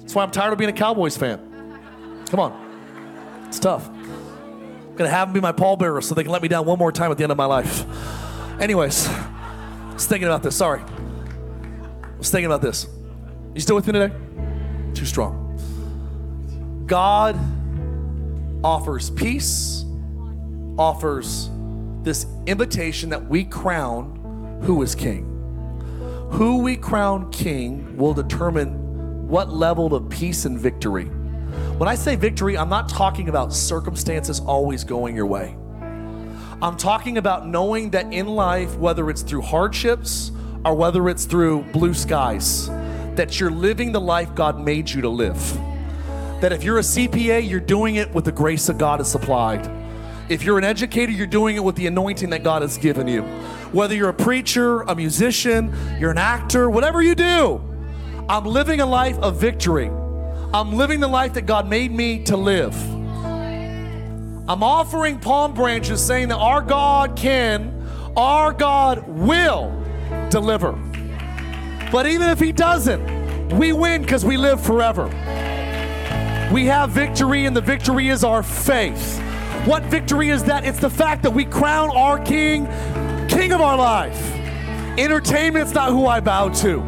That's 0.00 0.14
why 0.14 0.24
I'm 0.24 0.30
tired 0.30 0.52
of 0.52 0.58
being 0.58 0.70
a 0.70 0.72
Cowboys 0.72 1.16
fan. 1.16 2.24
Come 2.28 2.40
on. 2.40 3.44
It's 3.46 3.58
tough. 3.60 3.88
I'm 3.88 4.96
gonna 4.96 5.08
have 5.08 5.28
them 5.28 5.34
be 5.34 5.40
my 5.40 5.52
pallbearer 5.52 6.02
so 6.02 6.14
they 6.14 6.24
can 6.24 6.32
let 6.32 6.42
me 6.42 6.48
down 6.48 6.66
one 6.66 6.78
more 6.78 6.90
time 6.90 7.10
at 7.10 7.18
the 7.18 7.22
end 7.22 7.30
of 7.30 7.38
my 7.38 7.44
life. 7.44 7.84
Anyways, 8.60 9.08
I 9.08 9.90
was 9.92 10.06
thinking 10.06 10.26
about 10.26 10.42
this. 10.42 10.56
Sorry. 10.56 10.80
I 10.80 12.18
was 12.18 12.30
thinking 12.30 12.46
about 12.46 12.62
this. 12.62 12.86
You 13.54 13.60
still 13.60 13.76
with 13.76 13.86
me 13.86 13.92
today? 13.92 14.14
Too 14.94 15.04
strong. 15.04 16.84
God 16.86 17.36
offers 18.64 19.10
peace, 19.10 19.84
offers 20.78 21.50
this 22.02 22.26
invitation 22.46 23.10
that 23.10 23.28
we 23.28 23.44
crown 23.44 24.60
who 24.62 24.82
is 24.82 24.94
king. 24.94 25.35
Who 26.30 26.58
we 26.58 26.76
crown 26.76 27.30
king 27.30 27.96
will 27.96 28.12
determine 28.12 29.28
what 29.28 29.48
level 29.48 29.94
of 29.94 30.08
peace 30.10 30.44
and 30.44 30.58
victory. 30.58 31.06
When 31.78 31.88
I 31.88 31.94
say 31.94 32.16
victory, 32.16 32.58
I'm 32.58 32.68
not 32.68 32.88
talking 32.88 33.28
about 33.28 33.52
circumstances 33.52 34.40
always 34.40 34.84
going 34.84 35.16
your 35.16 35.26
way. 35.26 35.56
I'm 36.62 36.76
talking 36.76 37.18
about 37.18 37.46
knowing 37.46 37.90
that 37.90 38.12
in 38.12 38.26
life, 38.26 38.76
whether 38.76 39.08
it's 39.08 39.22
through 39.22 39.42
hardships 39.42 40.32
or 40.64 40.74
whether 40.74 41.08
it's 41.08 41.24
through 41.24 41.62
blue 41.72 41.94
skies, 41.94 42.68
that 43.14 43.40
you're 43.40 43.50
living 43.50 43.92
the 43.92 44.00
life 44.00 44.34
God 44.34 44.58
made 44.58 44.90
you 44.90 45.02
to 45.02 45.08
live. 45.08 45.38
That 46.40 46.52
if 46.52 46.64
you're 46.64 46.78
a 46.78 46.82
CPA, 46.82 47.48
you're 47.48 47.60
doing 47.60 47.96
it 47.96 48.12
with 48.12 48.24
the 48.24 48.32
grace 48.32 48.68
of 48.68 48.78
God 48.78 49.00
has 49.00 49.10
supplied. 49.10 49.64
If 50.28 50.42
you're 50.42 50.58
an 50.58 50.64
educator, 50.64 51.12
you're 51.12 51.26
doing 51.26 51.54
it 51.54 51.62
with 51.62 51.76
the 51.76 51.86
anointing 51.86 52.30
that 52.30 52.42
God 52.42 52.62
has 52.62 52.76
given 52.78 53.06
you. 53.06 53.22
Whether 53.72 53.94
you're 53.94 54.08
a 54.08 54.14
preacher, 54.14 54.82
a 54.82 54.94
musician, 54.96 55.72
you're 56.00 56.10
an 56.10 56.18
actor, 56.18 56.68
whatever 56.68 57.00
you 57.00 57.14
do, 57.14 57.60
I'm 58.28 58.44
living 58.44 58.80
a 58.80 58.86
life 58.86 59.16
of 59.18 59.40
victory. 59.40 59.88
I'm 60.52 60.72
living 60.72 60.98
the 60.98 61.08
life 61.08 61.34
that 61.34 61.46
God 61.46 61.68
made 61.68 61.92
me 61.92 62.24
to 62.24 62.36
live. 62.36 62.74
I'm 64.48 64.62
offering 64.62 65.20
palm 65.20 65.54
branches 65.54 66.04
saying 66.04 66.28
that 66.28 66.38
our 66.38 66.60
God 66.60 67.16
can, 67.16 67.86
our 68.16 68.52
God 68.52 69.06
will 69.06 69.70
deliver. 70.30 70.72
But 71.92 72.06
even 72.06 72.30
if 72.30 72.40
He 72.40 72.50
doesn't, 72.50 73.56
we 73.56 73.72
win 73.72 74.02
because 74.02 74.24
we 74.24 74.36
live 74.36 74.60
forever. 74.60 75.06
We 76.52 76.66
have 76.66 76.90
victory, 76.90 77.44
and 77.44 77.56
the 77.56 77.60
victory 77.60 78.08
is 78.08 78.24
our 78.24 78.42
faith. 78.42 79.22
What 79.66 79.82
victory 79.84 80.30
is 80.30 80.44
that? 80.44 80.64
It's 80.64 80.78
the 80.78 80.88
fact 80.88 81.24
that 81.24 81.32
we 81.32 81.44
crown 81.44 81.90
our 81.90 82.20
King, 82.20 82.66
King 83.28 83.52
of 83.52 83.60
our 83.60 83.76
life. 83.76 84.32
Entertainment's 84.96 85.74
not 85.74 85.90
who 85.90 86.06
I 86.06 86.20
bow 86.20 86.50
to. 86.50 86.78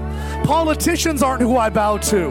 Politicians 0.45 1.21
aren't 1.21 1.43
who 1.43 1.57
I 1.57 1.71
bow 1.71 1.99
to. 1.99 2.31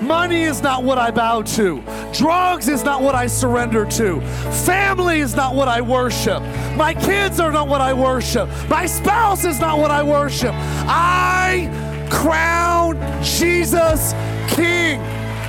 Money 0.00 0.44
is 0.44 0.62
not 0.62 0.84
what 0.84 0.98
I 0.98 1.10
bow 1.10 1.42
to. 1.42 1.82
Drugs 2.12 2.68
is 2.68 2.84
not 2.84 3.02
what 3.02 3.16
I 3.16 3.26
surrender 3.26 3.84
to. 3.86 4.20
Family 4.64 5.18
is 5.18 5.34
not 5.34 5.56
what 5.56 5.66
I 5.66 5.80
worship. 5.80 6.44
My 6.76 6.94
kids 6.94 7.40
are 7.40 7.50
not 7.50 7.66
what 7.66 7.80
I 7.80 7.92
worship. 7.92 8.48
My 8.68 8.86
spouse 8.86 9.44
is 9.44 9.58
not 9.58 9.80
what 9.80 9.90
I 9.90 10.04
worship. 10.04 10.54
I 10.54 11.68
crown 12.08 12.94
Jesus 13.24 14.12
King 14.54 15.00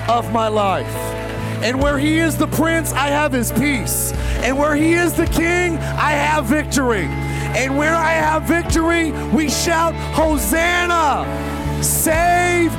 of 0.10 0.34
my 0.34 0.48
life. 0.48 0.88
And 1.62 1.82
where 1.82 2.00
he 2.00 2.20
is 2.20 2.38
the 2.38 2.48
prince, 2.48 2.94
I 2.94 3.08
have 3.08 3.34
his 3.34 3.52
peace. 3.52 4.14
And 4.42 4.58
where 4.58 4.76
he 4.76 4.94
is 4.94 5.14
the 5.14 5.28
king, 5.28 5.78
I 5.78 6.12
have 6.12 6.46
victory. 6.46 7.06
And 7.56 7.78
where 7.78 7.96
I 7.96 8.12
have 8.12 8.44
victory, 8.44 9.12
we 9.34 9.50
shout, 9.50 9.94
Hosanna! 10.14 11.26
Save 11.84 12.72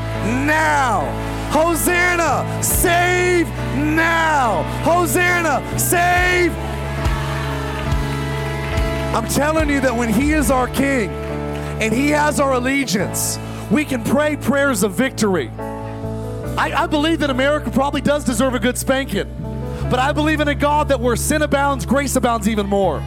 now! 0.46 1.04
Hosanna! 1.50 2.62
Save 2.62 3.48
now! 3.76 4.62
Hosanna! 4.84 5.78
Save! 5.78 6.52
I'm 9.12 9.26
telling 9.28 9.68
you 9.68 9.80
that 9.80 9.94
when 9.94 10.08
he 10.08 10.32
is 10.32 10.52
our 10.52 10.68
king 10.68 11.10
and 11.80 11.92
he 11.92 12.10
has 12.10 12.38
our 12.38 12.52
allegiance, 12.52 13.38
we 13.70 13.84
can 13.84 14.04
pray 14.04 14.36
prayers 14.36 14.82
of 14.84 14.92
victory. 14.92 15.50
I, 16.56 16.82
I 16.84 16.86
believe 16.86 17.18
that 17.20 17.30
America 17.30 17.70
probably 17.70 18.00
does 18.00 18.24
deserve 18.24 18.54
a 18.54 18.58
good 18.60 18.78
spanking, 18.78 19.28
but 19.90 19.98
I 19.98 20.12
believe 20.12 20.40
in 20.40 20.46
a 20.46 20.54
God 20.54 20.88
that 20.88 21.00
where 21.00 21.16
sin 21.16 21.42
abounds, 21.42 21.84
grace 21.84 22.14
abounds 22.14 22.48
even 22.48 22.66
more. 22.66 23.00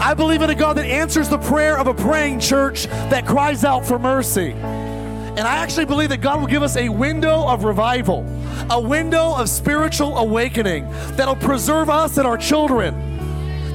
I 0.00 0.14
believe 0.14 0.40
in 0.40 0.48
a 0.48 0.54
God 0.54 0.78
that 0.78 0.86
answers 0.86 1.28
the 1.28 1.38
prayer 1.38 1.78
of 1.78 1.86
a 1.86 1.92
praying 1.92 2.40
church 2.40 2.86
that 2.86 3.26
cries 3.26 3.62
out 3.62 3.84
for 3.84 3.98
mercy. 3.98 4.52
And 4.52 5.40
I 5.40 5.58
actually 5.58 5.84
believe 5.84 6.08
that 6.08 6.22
God 6.22 6.40
will 6.40 6.46
give 6.46 6.62
us 6.62 6.76
a 6.76 6.88
window 6.88 7.46
of 7.46 7.64
revival, 7.64 8.24
a 8.70 8.80
window 8.80 9.34
of 9.36 9.48
spiritual 9.50 10.16
awakening 10.16 10.88
that'll 11.16 11.36
preserve 11.36 11.90
us 11.90 12.16
and 12.16 12.26
our 12.26 12.38
children. 12.38 12.94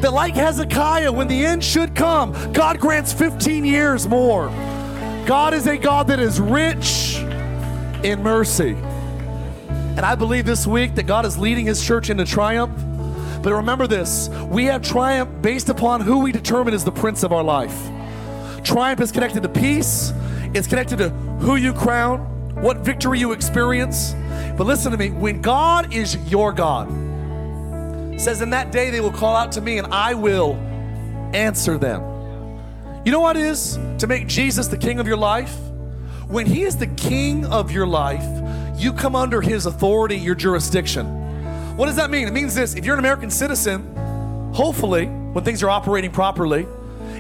That, 0.02 0.12
like 0.12 0.34
Hezekiah, 0.34 1.12
when 1.12 1.28
the 1.28 1.46
end 1.46 1.64
should 1.64 1.96
come, 1.96 2.34
God 2.52 2.80
grants 2.80 3.14
15 3.14 3.64
years 3.64 4.08
more. 4.08 4.48
God 5.26 5.54
is 5.54 5.68
a 5.68 5.78
God 5.78 6.08
that 6.08 6.20
is 6.20 6.40
rich 6.40 7.18
in 8.04 8.24
mercy. 8.24 8.76
And 9.96 10.06
I 10.06 10.16
believe 10.16 10.46
this 10.46 10.66
week 10.66 10.96
that 10.96 11.04
God 11.04 11.26
is 11.26 11.38
leading 11.38 11.66
His 11.66 11.86
church 11.86 12.10
into 12.10 12.26
triumph. 12.26 12.74
But 13.44 13.54
remember 13.54 13.88
this 13.88 14.30
we 14.50 14.66
have 14.66 14.82
triumph 14.82 15.30
based 15.42 15.70
upon 15.70 16.02
who 16.02 16.20
we 16.20 16.32
determine 16.32 16.74
is 16.74 16.84
the 16.84 16.92
prince 16.92 17.24
of 17.24 17.32
our 17.32 17.44
life. 17.44 17.78
Triumph 18.64 19.02
is 19.02 19.12
connected 19.12 19.44
to 19.44 19.50
peace, 19.50 20.12
it's 20.54 20.68
connected 20.68 20.98
to 20.98 21.10
who 21.10 21.58
you 21.58 21.74
crown, 21.74 22.20
what 22.62 22.78
victory 22.78 23.20
you 23.20 23.34
experience. 23.34 24.16
But 24.58 24.66
listen 24.66 24.92
to 24.92 24.98
me 24.98 25.10
when 25.10 25.42
God 25.42 25.94
is 25.94 26.16
your 26.30 26.54
God, 26.54 26.90
says, 28.20 28.42
In 28.42 28.50
that 28.52 28.72
day 28.72 28.90
they 28.90 29.02
will 29.02 29.12
call 29.12 29.36
out 29.36 29.52
to 29.54 29.62
me 29.62 29.78
and 29.78 29.88
I 29.88 30.14
will 30.14 30.54
answer 31.34 31.78
them. 31.78 32.02
You 33.06 33.12
know 33.12 33.20
what 33.20 33.36
it 33.36 33.44
is 33.44 33.78
to 33.98 34.08
make 34.08 34.28
Jesus 34.28 34.68
the 34.68 34.78
king 34.78 35.00
of 35.00 35.08
your 35.08 35.18
life? 35.18 35.56
When 36.28 36.46
he 36.46 36.64
is 36.64 36.78
the 36.78 36.88
king 36.88 37.46
of 37.46 37.72
your 37.72 37.86
life, 37.86 38.24
you 38.76 38.94
come 38.94 39.16
under 39.16 39.42
his 39.42 39.66
authority, 39.66 40.18
your 40.18 40.36
jurisdiction. 40.36 41.06
What 41.78 41.88
does 41.88 41.96
that 41.96 42.10
mean? 42.10 42.28
It 42.28 42.34
means 42.34 42.56
this 42.56 42.76
if 42.76 42.86
you're 42.86 42.96
an 42.96 43.00
American 43.00 43.30
citizen, 43.30 43.96
hopefully, 44.54 45.06
when 45.06 45.44
things 45.44 45.64
are 45.64 45.70
operating 45.70 46.12
properly, 46.12 46.68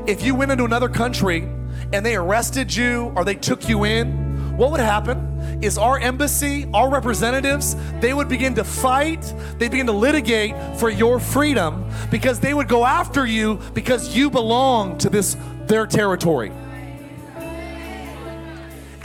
if 0.05 0.23
you 0.23 0.35
went 0.35 0.51
into 0.51 0.65
another 0.65 0.89
country 0.89 1.47
and 1.91 2.05
they 2.05 2.15
arrested 2.15 2.75
you 2.75 3.11
or 3.15 3.23
they 3.25 3.35
took 3.35 3.67
you 3.67 3.85
in, 3.85 4.57
what 4.57 4.71
would 4.71 4.79
happen 4.79 5.59
is 5.63 5.77
our 5.77 5.97
embassy, 5.97 6.69
our 6.73 6.89
representatives, 6.89 7.75
they 7.99 8.13
would 8.13 8.29
begin 8.29 8.53
to 8.55 8.63
fight, 8.63 9.33
they 9.57 9.67
begin 9.67 9.87
to 9.87 9.91
litigate 9.91 10.55
for 10.77 10.89
your 10.89 11.19
freedom 11.19 11.89
because 12.11 12.39
they 12.39 12.53
would 12.53 12.67
go 12.67 12.85
after 12.85 13.25
you 13.25 13.59
because 13.73 14.15
you 14.15 14.29
belong 14.29 14.97
to 14.99 15.09
this 15.09 15.35
their 15.65 15.87
territory. 15.87 16.51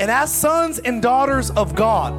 And 0.00 0.10
as 0.10 0.32
sons 0.32 0.78
and 0.78 1.00
daughters 1.00 1.50
of 1.50 1.74
God, 1.74 2.12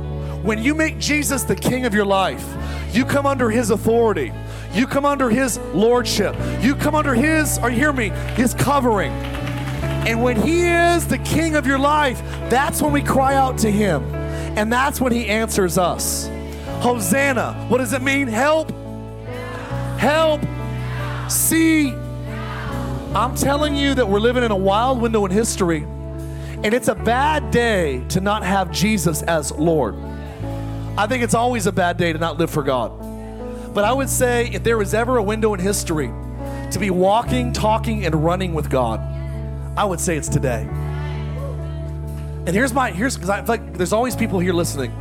when 0.43 0.63
you 0.63 0.73
make 0.73 0.99
Jesus 0.99 1.43
the 1.43 1.55
king 1.55 1.85
of 1.85 1.93
your 1.93 2.05
life, 2.05 2.45
you 2.91 3.05
come 3.05 3.25
under 3.25 3.49
his 3.49 3.69
authority. 3.69 4.31
You 4.73 4.87
come 4.87 5.05
under 5.05 5.29
his 5.29 5.57
lordship. 5.73 6.35
You 6.61 6.75
come 6.75 6.95
under 6.95 7.13
his, 7.13 7.59
or 7.59 7.69
hear 7.69 7.91
me, 7.91 8.09
his 8.35 8.53
covering. 8.53 9.11
And 9.11 10.23
when 10.23 10.41
he 10.41 10.67
is 10.67 11.07
the 11.07 11.17
king 11.19 11.55
of 11.55 11.67
your 11.67 11.79
life, 11.79 12.21
that's 12.49 12.81
when 12.81 12.91
we 12.91 13.01
cry 13.01 13.35
out 13.35 13.57
to 13.59 13.71
him. 13.71 14.03
And 14.57 14.71
that's 14.71 14.99
when 14.99 15.11
he 15.11 15.27
answers 15.27 15.77
us. 15.77 16.29
Hosanna. 16.81 17.53
What 17.67 17.79
does 17.79 17.93
it 17.93 18.01
mean? 18.01 18.27
Help. 18.27 18.71
Help. 19.97 20.41
See. 21.29 21.93
I'm 23.13 23.33
telling 23.33 23.75
you 23.75 23.95
that 23.95 24.07
we're 24.07 24.19
living 24.19 24.43
in 24.43 24.51
a 24.51 24.55
wild 24.55 25.01
window 25.01 25.25
in 25.25 25.31
history, 25.31 25.81
and 25.81 26.75
it's 26.75 26.89
a 26.89 26.95
bad 26.95 27.49
day 27.49 28.03
to 28.09 28.21
not 28.21 28.43
have 28.43 28.69
Jesus 28.69 29.23
as 29.23 29.51
Lord. 29.51 29.95
I 30.97 31.07
think 31.07 31.23
it's 31.23 31.33
always 31.33 31.65
a 31.65 31.71
bad 31.71 31.97
day 31.97 32.13
to 32.13 32.19
not 32.19 32.37
live 32.37 32.49
for 32.49 32.63
God. 32.63 33.73
But 33.73 33.83
I 33.83 33.93
would 33.93 34.09
say 34.09 34.49
if 34.49 34.63
there 34.63 34.77
was 34.77 34.93
ever 34.93 35.17
a 35.17 35.23
window 35.23 35.53
in 35.53 35.59
history 35.59 36.11
to 36.71 36.79
be 36.79 36.89
walking, 36.89 37.53
talking, 37.53 38.05
and 38.05 38.23
running 38.23 38.53
with 38.53 38.69
God, 38.69 38.99
I 39.77 39.85
would 39.85 39.99
say 39.99 40.17
it's 40.17 40.29
today. 40.29 40.67
And 42.45 42.49
here's 42.49 42.73
my 42.73 42.91
here's 42.91 43.15
because 43.15 43.29
I 43.29 43.37
feel 43.37 43.47
like 43.47 43.77
there's 43.77 43.93
always 43.93 44.15
people 44.15 44.39
here 44.39 44.53
listening. 44.53 44.91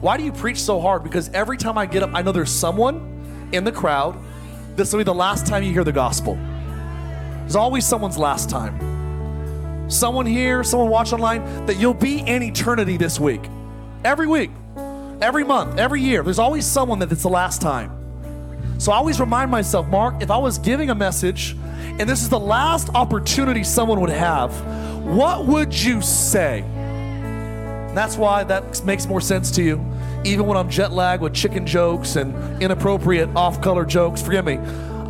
Why 0.00 0.18
do 0.18 0.22
you 0.22 0.32
preach 0.32 0.60
so 0.60 0.80
hard? 0.80 1.02
Because 1.02 1.30
every 1.30 1.56
time 1.56 1.78
I 1.78 1.86
get 1.86 2.02
up, 2.02 2.10
I 2.12 2.20
know 2.20 2.30
there's 2.30 2.52
someone 2.52 3.48
in 3.52 3.64
the 3.64 3.72
crowd. 3.72 4.18
This 4.76 4.92
will 4.92 4.98
be 4.98 5.04
the 5.04 5.14
last 5.14 5.46
time 5.46 5.62
you 5.62 5.72
hear 5.72 5.84
the 5.84 5.92
gospel. 5.92 6.34
There's 7.40 7.56
always 7.56 7.86
someone's 7.86 8.18
last 8.18 8.50
time. 8.50 9.90
Someone 9.90 10.26
here, 10.26 10.62
someone 10.62 10.90
watch 10.90 11.12
online, 11.12 11.66
that 11.66 11.78
you'll 11.78 11.94
be 11.94 12.18
in 12.18 12.42
eternity 12.42 12.96
this 12.96 13.18
week. 13.18 13.42
Every 14.04 14.26
week, 14.26 14.50
every 15.20 15.44
month, 15.44 15.78
every 15.78 16.00
year. 16.00 16.22
There's 16.22 16.38
always 16.38 16.66
someone 16.66 16.98
that 17.00 17.10
it's 17.12 17.22
the 17.22 17.28
last 17.28 17.60
time. 17.60 17.90
So 18.78 18.92
I 18.92 18.96
always 18.96 19.20
remind 19.20 19.50
myself, 19.50 19.86
Mark, 19.86 20.22
if 20.22 20.30
I 20.30 20.38
was 20.38 20.58
giving 20.58 20.90
a 20.90 20.94
message 20.94 21.56
and 21.98 22.08
this 22.08 22.22
is 22.22 22.28
the 22.28 22.40
last 22.40 22.90
opportunity 22.94 23.62
someone 23.62 24.00
would 24.00 24.10
have, 24.10 24.52
what 25.04 25.46
would 25.46 25.72
you 25.72 26.02
say? 26.02 26.62
And 26.62 27.96
that's 27.96 28.16
why 28.16 28.42
that 28.44 28.84
makes 28.84 29.06
more 29.06 29.20
sense 29.20 29.50
to 29.52 29.62
you. 29.62 29.84
Even 30.24 30.46
when 30.46 30.56
I'm 30.56 30.68
jet 30.68 30.92
lagged 30.92 31.22
with 31.22 31.34
chicken 31.34 31.66
jokes 31.66 32.16
and 32.16 32.62
inappropriate 32.62 33.28
off 33.36 33.60
color 33.60 33.84
jokes, 33.84 34.20
forgive 34.20 34.44
me. 34.44 34.56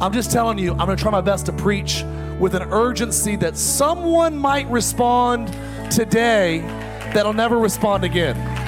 I'm 0.01 0.13
just 0.13 0.31
telling 0.31 0.59
you, 0.59 0.73
I'm 0.73 0.79
gonna 0.79 0.97
try 0.97 1.11
my 1.11 1.21
best 1.21 1.47
to 1.47 1.53
preach 1.53 2.05
with 2.39 2.55
an 2.55 2.63
urgency 2.73 3.37
that 3.37 3.57
someone 3.57 4.37
might 4.37 4.69
respond 4.69 5.49
today 5.91 6.59
that'll 7.15 7.33
never 7.33 7.59
respond 7.59 8.05
again. 8.05 8.64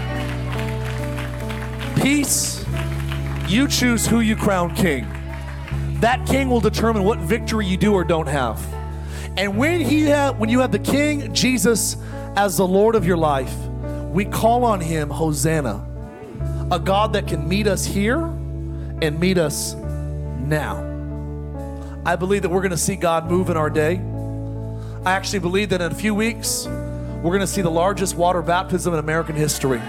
Peace, 2.07 2.65
you 3.49 3.67
choose 3.67 4.07
who 4.07 4.21
you 4.21 4.37
crown 4.37 4.73
king. 4.77 5.09
That 5.99 6.25
king 6.25 6.49
will 6.49 6.61
determine 6.61 7.03
what 7.03 7.19
victory 7.19 7.67
you 7.67 7.77
do 7.77 7.95
or 7.95 8.05
don't 8.05 8.29
have. 8.29 8.65
And 9.37 9.57
when 9.57 9.81
he 9.81 10.09
ha- 10.09 10.31
when 10.31 10.49
you 10.49 10.61
have 10.61 10.71
the 10.71 10.79
king 10.79 11.35
Jesus 11.35 11.97
as 12.37 12.59
the 12.59 12.65
Lord 12.65 12.95
of 12.95 13.05
your 13.05 13.17
life, 13.17 13.53
we 14.13 14.25
call 14.25 14.65
on 14.65 14.81
him 14.81 15.11
Hosanna, 15.11 15.85
a 16.71 16.79
God 16.79 17.15
that 17.15 17.27
can 17.27 17.49
meet 17.49 17.67
us 17.67 17.85
here 17.85 18.21
and 18.21 19.19
meet 19.19 19.37
us 19.37 19.75
now. 19.75 20.77
I 22.07 22.15
believe 22.15 22.43
that 22.43 22.51
we're 22.51 22.63
going 22.63 22.71
to 22.71 22.77
see 22.77 22.95
God 22.95 23.29
move 23.29 23.51
in 23.51 23.57
our 23.57 23.69
day. 23.69 24.01
I 25.05 25.11
actually 25.11 25.41
believe 25.41 25.71
that 25.71 25.81
in 25.81 25.91
a 25.91 25.95
few 25.97 26.15
weeks, 26.15 26.67
we're 26.67 27.33
going 27.33 27.41
to 27.41 27.49
see 27.49 27.63
the 27.63 27.69
largest 27.69 28.15
water 28.15 28.43
baptism 28.43 28.93
in 28.93 29.01
American 29.01 29.35
history. 29.35 29.83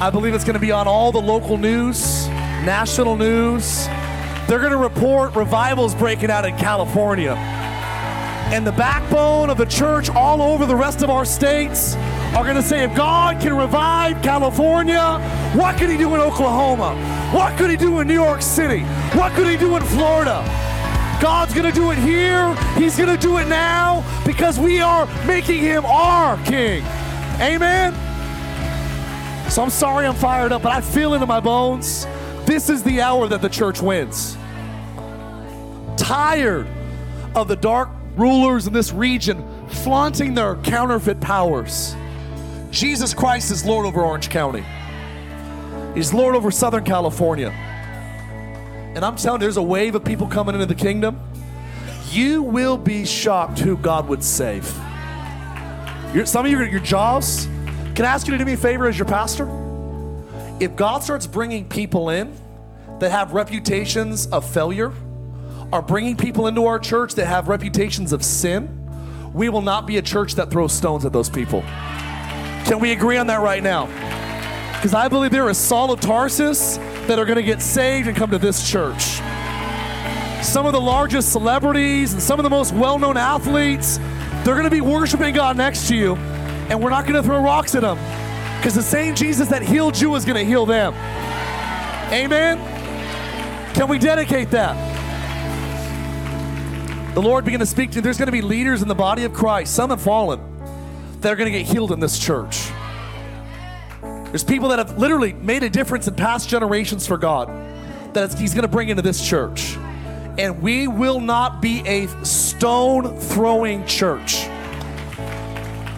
I 0.00 0.10
believe 0.10 0.34
it's 0.34 0.44
going 0.44 0.54
to 0.54 0.60
be 0.60 0.72
on 0.72 0.88
all 0.88 1.12
the 1.12 1.20
local 1.20 1.56
news, 1.56 2.26
national 2.66 3.16
news. 3.16 3.86
They're 4.48 4.58
going 4.58 4.72
to 4.72 4.76
report 4.76 5.36
revivals 5.36 5.94
breaking 5.94 6.30
out 6.30 6.44
in 6.44 6.56
California. 6.56 7.32
And 8.52 8.66
the 8.66 8.72
backbone 8.72 9.50
of 9.50 9.56
the 9.56 9.66
church 9.66 10.10
all 10.10 10.42
over 10.42 10.66
the 10.66 10.74
rest 10.74 11.02
of 11.02 11.10
our 11.10 11.24
states 11.24 11.94
are 12.34 12.42
going 12.42 12.56
to 12.56 12.62
say, 12.62 12.82
if 12.84 12.94
God 12.94 13.40
can 13.40 13.56
revive 13.56 14.20
California, 14.20 15.18
what 15.54 15.78
could 15.78 15.88
He 15.88 15.96
do 15.96 16.12
in 16.14 16.20
Oklahoma? 16.20 16.94
What 17.32 17.56
could 17.56 17.70
He 17.70 17.76
do 17.76 18.00
in 18.00 18.08
New 18.08 18.14
York 18.14 18.42
City? 18.42 18.80
What 19.16 19.32
could 19.32 19.46
He 19.46 19.56
do 19.56 19.76
in 19.76 19.82
Florida? 19.82 20.42
God's 21.22 21.54
going 21.54 21.72
to 21.72 21.72
do 21.72 21.92
it 21.92 21.98
here. 21.98 22.54
He's 22.76 22.96
going 22.96 23.08
to 23.08 23.16
do 23.16 23.38
it 23.38 23.46
now 23.46 24.04
because 24.26 24.58
we 24.58 24.80
are 24.80 25.06
making 25.24 25.60
Him 25.60 25.86
our 25.86 26.36
King. 26.44 26.82
Amen. 27.40 28.03
So 29.54 29.62
I'm 29.62 29.70
sorry 29.70 30.04
I'm 30.04 30.16
fired 30.16 30.50
up, 30.50 30.62
but 30.62 30.72
I 30.72 30.80
feel 30.80 31.14
it 31.14 31.22
in 31.22 31.28
my 31.28 31.38
bones. 31.38 32.08
This 32.44 32.68
is 32.68 32.82
the 32.82 33.00
hour 33.00 33.28
that 33.28 33.40
the 33.40 33.48
church 33.48 33.80
wins. 33.80 34.36
Tired 35.96 36.66
of 37.36 37.46
the 37.46 37.54
dark 37.54 37.88
rulers 38.16 38.66
in 38.66 38.72
this 38.72 38.92
region 38.92 39.46
flaunting 39.68 40.34
their 40.34 40.56
counterfeit 40.56 41.20
powers. 41.20 41.94
Jesus 42.72 43.14
Christ 43.14 43.52
is 43.52 43.64
Lord 43.64 43.86
over 43.86 44.00
Orange 44.00 44.28
County. 44.28 44.64
He's 45.94 46.12
Lord 46.12 46.34
over 46.34 46.50
Southern 46.50 46.82
California. 46.82 47.50
And 47.50 49.04
I'm 49.04 49.14
telling 49.14 49.40
you, 49.40 49.44
there's 49.44 49.56
a 49.56 49.62
wave 49.62 49.94
of 49.94 50.04
people 50.04 50.26
coming 50.26 50.56
into 50.56 50.66
the 50.66 50.74
kingdom. 50.74 51.20
You 52.10 52.42
will 52.42 52.76
be 52.76 53.04
shocked 53.04 53.60
who 53.60 53.76
God 53.76 54.08
would 54.08 54.24
save. 54.24 54.66
Your, 56.12 56.26
some 56.26 56.44
of 56.44 56.50
your, 56.50 56.66
your 56.66 56.80
jobs, 56.80 57.46
can 57.94 58.04
I 58.04 58.08
ask 58.08 58.26
you 58.26 58.32
to 58.32 58.38
do 58.38 58.44
me 58.44 58.54
a 58.54 58.56
favor 58.56 58.88
as 58.88 58.98
your 58.98 59.06
pastor? 59.06 59.48
If 60.58 60.74
God 60.74 61.02
starts 61.02 61.26
bringing 61.26 61.68
people 61.68 62.10
in 62.10 62.36
that 62.98 63.10
have 63.10 63.32
reputations 63.32 64.26
of 64.26 64.48
failure, 64.48 64.92
are 65.72 65.82
bringing 65.82 66.16
people 66.16 66.46
into 66.46 66.66
our 66.66 66.78
church 66.78 67.14
that 67.14 67.26
have 67.26 67.48
reputations 67.48 68.12
of 68.12 68.24
sin, 68.24 68.80
we 69.32 69.48
will 69.48 69.62
not 69.62 69.86
be 69.86 69.96
a 69.96 70.02
church 70.02 70.34
that 70.36 70.50
throws 70.50 70.72
stones 70.72 71.04
at 71.04 71.12
those 71.12 71.28
people. 71.28 71.62
Can 72.64 72.78
we 72.80 72.92
agree 72.92 73.16
on 73.16 73.26
that 73.28 73.40
right 73.40 73.62
now? 73.62 73.86
Because 74.76 74.94
I 74.94 75.08
believe 75.08 75.30
there 75.30 75.48
is 75.48 75.58
Saul 75.58 75.92
of 75.92 76.00
Tarsus 76.00 76.76
that 77.06 77.18
are 77.18 77.24
going 77.24 77.36
to 77.36 77.42
get 77.42 77.60
saved 77.60 78.08
and 78.08 78.16
come 78.16 78.30
to 78.30 78.38
this 78.38 78.70
church. 78.70 79.20
Some 80.42 80.66
of 80.66 80.72
the 80.72 80.80
largest 80.80 81.32
celebrities 81.32 82.12
and 82.12 82.22
some 82.22 82.38
of 82.38 82.44
the 82.44 82.50
most 82.50 82.72
well 82.74 82.98
known 82.98 83.16
athletes, 83.16 83.98
they're 84.44 84.54
going 84.54 84.64
to 84.64 84.70
be 84.70 84.80
worshiping 84.80 85.34
God 85.34 85.56
next 85.56 85.88
to 85.88 85.96
you, 85.96 86.16
and 86.70 86.82
we're 86.82 86.90
not 86.90 87.04
going 87.06 87.14
to 87.14 87.22
throw 87.22 87.42
rocks 87.42 87.74
at 87.74 87.82
them 87.82 87.98
because 88.58 88.74
the 88.74 88.82
same 88.82 89.14
Jesus 89.14 89.48
that 89.48 89.62
healed 89.62 90.00
you 90.00 90.14
is 90.14 90.24
going 90.24 90.38
to 90.38 90.44
heal 90.44 90.64
them. 90.64 90.94
Amen? 92.12 92.58
Can 93.74 93.88
we 93.88 93.98
dedicate 93.98 94.50
that? 94.52 94.74
The 97.14 97.20
Lord 97.22 97.44
began 97.44 97.60
to 97.60 97.66
speak 97.66 97.90
to 97.90 97.96
you. 97.96 98.02
There's 98.02 98.18
going 98.18 98.26
to 98.26 98.32
be 98.32 98.42
leaders 98.42 98.82
in 98.82 98.88
the 98.88 98.94
body 98.94 99.24
of 99.24 99.32
Christ, 99.32 99.74
some 99.74 99.90
have 99.90 100.00
fallen, 100.00 100.40
They're 101.20 101.36
going 101.36 101.52
to 101.52 101.58
get 101.58 101.66
healed 101.66 101.92
in 101.92 102.00
this 102.00 102.18
church. 102.18 102.70
There's 104.02 104.42
people 104.42 104.70
that 104.70 104.78
have 104.78 104.98
literally 104.98 105.32
made 105.32 105.62
a 105.62 105.70
difference 105.70 106.08
in 106.08 106.14
past 106.14 106.48
generations 106.48 107.06
for 107.06 107.16
God 107.16 107.48
that 108.14 108.36
He's 108.38 108.52
going 108.52 108.62
to 108.62 108.68
bring 108.68 108.88
into 108.88 109.02
this 109.02 109.24
church. 109.24 109.76
And 110.38 110.60
we 110.60 110.88
will 110.88 111.20
not 111.20 111.62
be 111.62 111.86
a 111.86 112.08
stone 112.24 113.16
throwing 113.16 113.86
church. 113.86 114.48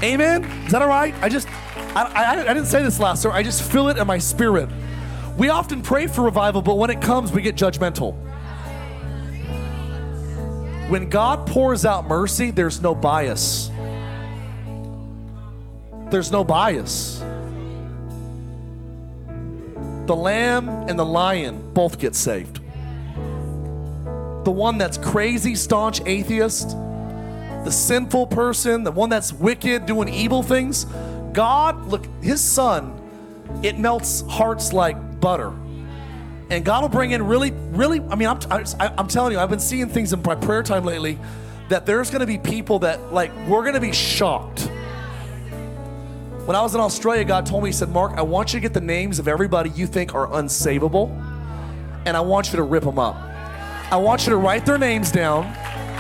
Amen? 0.03 0.45
Is 0.67 0.73
that 0.73 0.83
all 0.83 0.89
right? 0.89 1.15
I 1.23 1.29
just, 1.29 1.49
I, 1.97 2.03
I, 2.05 2.41
I 2.43 2.55
didn't 2.55 2.67
say 2.67 2.83
this 2.83 3.01
last, 3.01 3.23
sir. 3.23 3.31
I 3.31 3.43
just 3.43 3.63
feel 3.63 3.89
it 3.89 3.97
in 3.97 4.07
my 4.07 4.19
spirit. 4.19 4.69
We 5.39 5.49
often 5.49 5.83
pray 5.83 6.07
for 6.07 6.23
revival, 6.23 6.63
but 6.63 6.77
when 6.77 6.91
it 6.91 7.01
comes, 7.01 7.33
we 7.33 7.43
get 7.43 7.57
judgmental. 7.57 8.15
When 10.89 11.09
God 11.09 11.47
pours 11.47 11.85
out 11.85 12.07
mercy, 12.07 12.51
there's 12.51 12.81
no 12.81 12.95
bias. 12.95 13.71
There's 16.11 16.31
no 16.31 16.45
bias. 16.45 17.19
The 20.07 20.15
lamb 20.15 20.69
and 20.69 20.99
the 20.99 21.05
lion 21.05 21.73
both 21.73 21.99
get 21.99 22.15
saved. 22.15 22.61
The 24.45 24.53
one 24.53 24.79
that's 24.79 24.97
crazy, 24.97 25.57
staunch 25.57 26.01
atheist, 26.07 26.77
the 27.67 27.73
sinful 27.73 28.29
person, 28.29 28.85
the 28.85 28.93
one 28.93 29.11
that's 29.11 29.33
wicked, 29.33 29.87
doing 29.87 30.09
evil 30.09 30.41
things, 30.41 30.87
God, 31.33 31.89
look, 31.89 32.07
his 32.23 32.41
son, 32.41 32.95
it 33.65 33.77
melts 33.77 34.21
hearts 34.29 34.73
like 34.73 35.21
butter. 35.21 35.53
And 36.49 36.65
God 36.65 36.83
will 36.83 36.89
bring 36.89 37.11
in 37.11 37.27
really, 37.27 37.51
really, 37.51 38.01
I 38.03 38.15
mean, 38.15 38.29
I'm, 38.29 38.39
I'm 38.81 39.09
telling 39.09 39.33
you, 39.33 39.41
I've 39.41 39.51
been 39.51 39.59
seeing 39.59 39.89
things 39.89 40.13
in 40.13 40.23
my 40.23 40.37
prayer 40.37 40.63
time 40.63 40.85
lately 40.85 41.19
that 41.69 41.87
there's 41.87 42.09
gonna 42.09 42.25
be 42.25 42.39
people 42.39 42.79
that, 42.79 43.13
like, 43.13 43.33
we're 43.49 43.65
gonna 43.65 43.81
be 43.81 43.93
shocked. 43.93 44.71
When 46.45 46.55
I 46.55 46.63
was 46.63 46.77
in 46.77 46.81
Australia, 46.81 47.25
God 47.25 47.47
told 47.47 47.65
me, 47.65 47.71
He 47.71 47.73
said, 47.73 47.89
Mark, 47.89 48.13
I 48.17 48.23
want 48.23 48.55
you 48.55 48.61
to 48.61 48.63
get 48.63 48.75
the 48.75 48.81
names 48.81 49.19
of 49.19 49.27
everybody 49.27 49.71
you 49.71 49.89
think 49.89 50.15
are 50.15 50.29
unsavable, 50.29 51.11
and 52.07 52.17
I 52.17 52.21
want 52.21 52.53
you 52.53 52.59
to 52.59 52.63
rip 52.63 52.85
them 52.85 53.01
up. 53.01 53.17
I 53.91 53.97
want 53.97 54.25
you 54.25 54.31
to 54.31 54.37
write 54.37 54.65
their 54.65 54.79
names 54.79 55.11
down, 55.11 55.53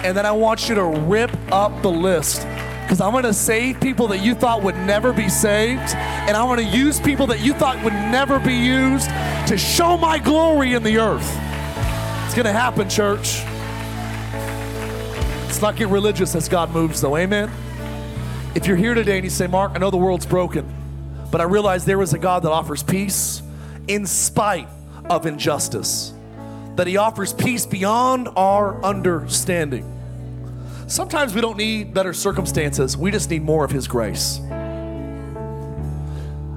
and 0.06 0.16
then 0.16 0.24
I 0.24 0.30
want 0.30 0.68
you 0.68 0.76
to 0.76 0.84
rip 0.84 1.32
up 1.50 1.82
the 1.82 1.90
list 1.90 2.46
because 2.82 3.00
I'm 3.00 3.20
to 3.24 3.34
save 3.34 3.80
people 3.80 4.06
that 4.06 4.18
you 4.18 4.36
thought 4.36 4.62
would 4.62 4.76
never 4.76 5.12
be 5.12 5.28
saved, 5.28 5.96
and 5.96 6.36
I'm 6.36 6.56
to 6.58 6.62
use 6.62 7.00
people 7.00 7.26
that 7.26 7.40
you 7.40 7.52
thought 7.54 7.82
would 7.82 7.92
never 7.92 8.38
be 8.38 8.54
used 8.54 9.08
to 9.48 9.58
show 9.58 9.96
my 9.96 10.20
glory 10.20 10.74
in 10.74 10.84
the 10.84 10.98
earth. 10.98 11.28
It's 12.24 12.34
to 12.34 12.52
happen, 12.52 12.88
church. 12.88 13.42
Let's 15.46 15.60
not 15.60 15.74
get 15.74 15.88
religious 15.88 16.36
as 16.36 16.48
God 16.48 16.70
moves, 16.70 17.00
though. 17.00 17.16
Amen. 17.16 17.50
If 18.54 18.68
you're 18.68 18.76
here 18.76 18.94
today 18.94 19.16
and 19.16 19.24
you 19.24 19.30
say, 19.30 19.48
Mark, 19.48 19.72
I 19.74 19.78
know 19.78 19.90
the 19.90 19.96
world's 19.96 20.26
broken, 20.26 20.72
but 21.32 21.40
I 21.40 21.44
realize 21.44 21.84
there 21.84 22.00
is 22.00 22.12
a 22.12 22.18
God 22.18 22.44
that 22.44 22.52
offers 22.52 22.84
peace 22.84 23.42
in 23.88 24.06
spite 24.06 24.68
of 25.10 25.26
injustice, 25.26 26.12
that 26.76 26.86
He 26.86 26.96
offers 26.96 27.32
peace 27.32 27.66
beyond 27.66 28.28
our 28.36 28.80
understanding. 28.84 29.94
Sometimes 30.88 31.34
we 31.34 31.40
don't 31.40 31.56
need 31.56 31.92
better 31.92 32.12
circumstances, 32.12 32.96
we 32.96 33.10
just 33.10 33.28
need 33.28 33.42
more 33.42 33.64
of 33.64 33.72
His 33.72 33.88
grace. 33.88 34.40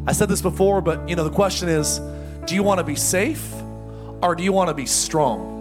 I 0.05 0.11
said 0.11 0.29
this 0.29 0.41
before, 0.41 0.81
but 0.81 1.09
you 1.09 1.15
know, 1.15 1.23
the 1.23 1.31
question 1.31 1.67
is 1.67 1.99
do 2.45 2.53
you 2.53 2.61
want 2.61 2.77
to 2.77 2.83
be 2.83 2.95
safe 2.95 3.51
or 4.21 4.35
do 4.35 4.43
you 4.43 4.53
want 4.53 4.67
to 4.69 4.75
be 4.75 4.85
strong? 4.85 5.57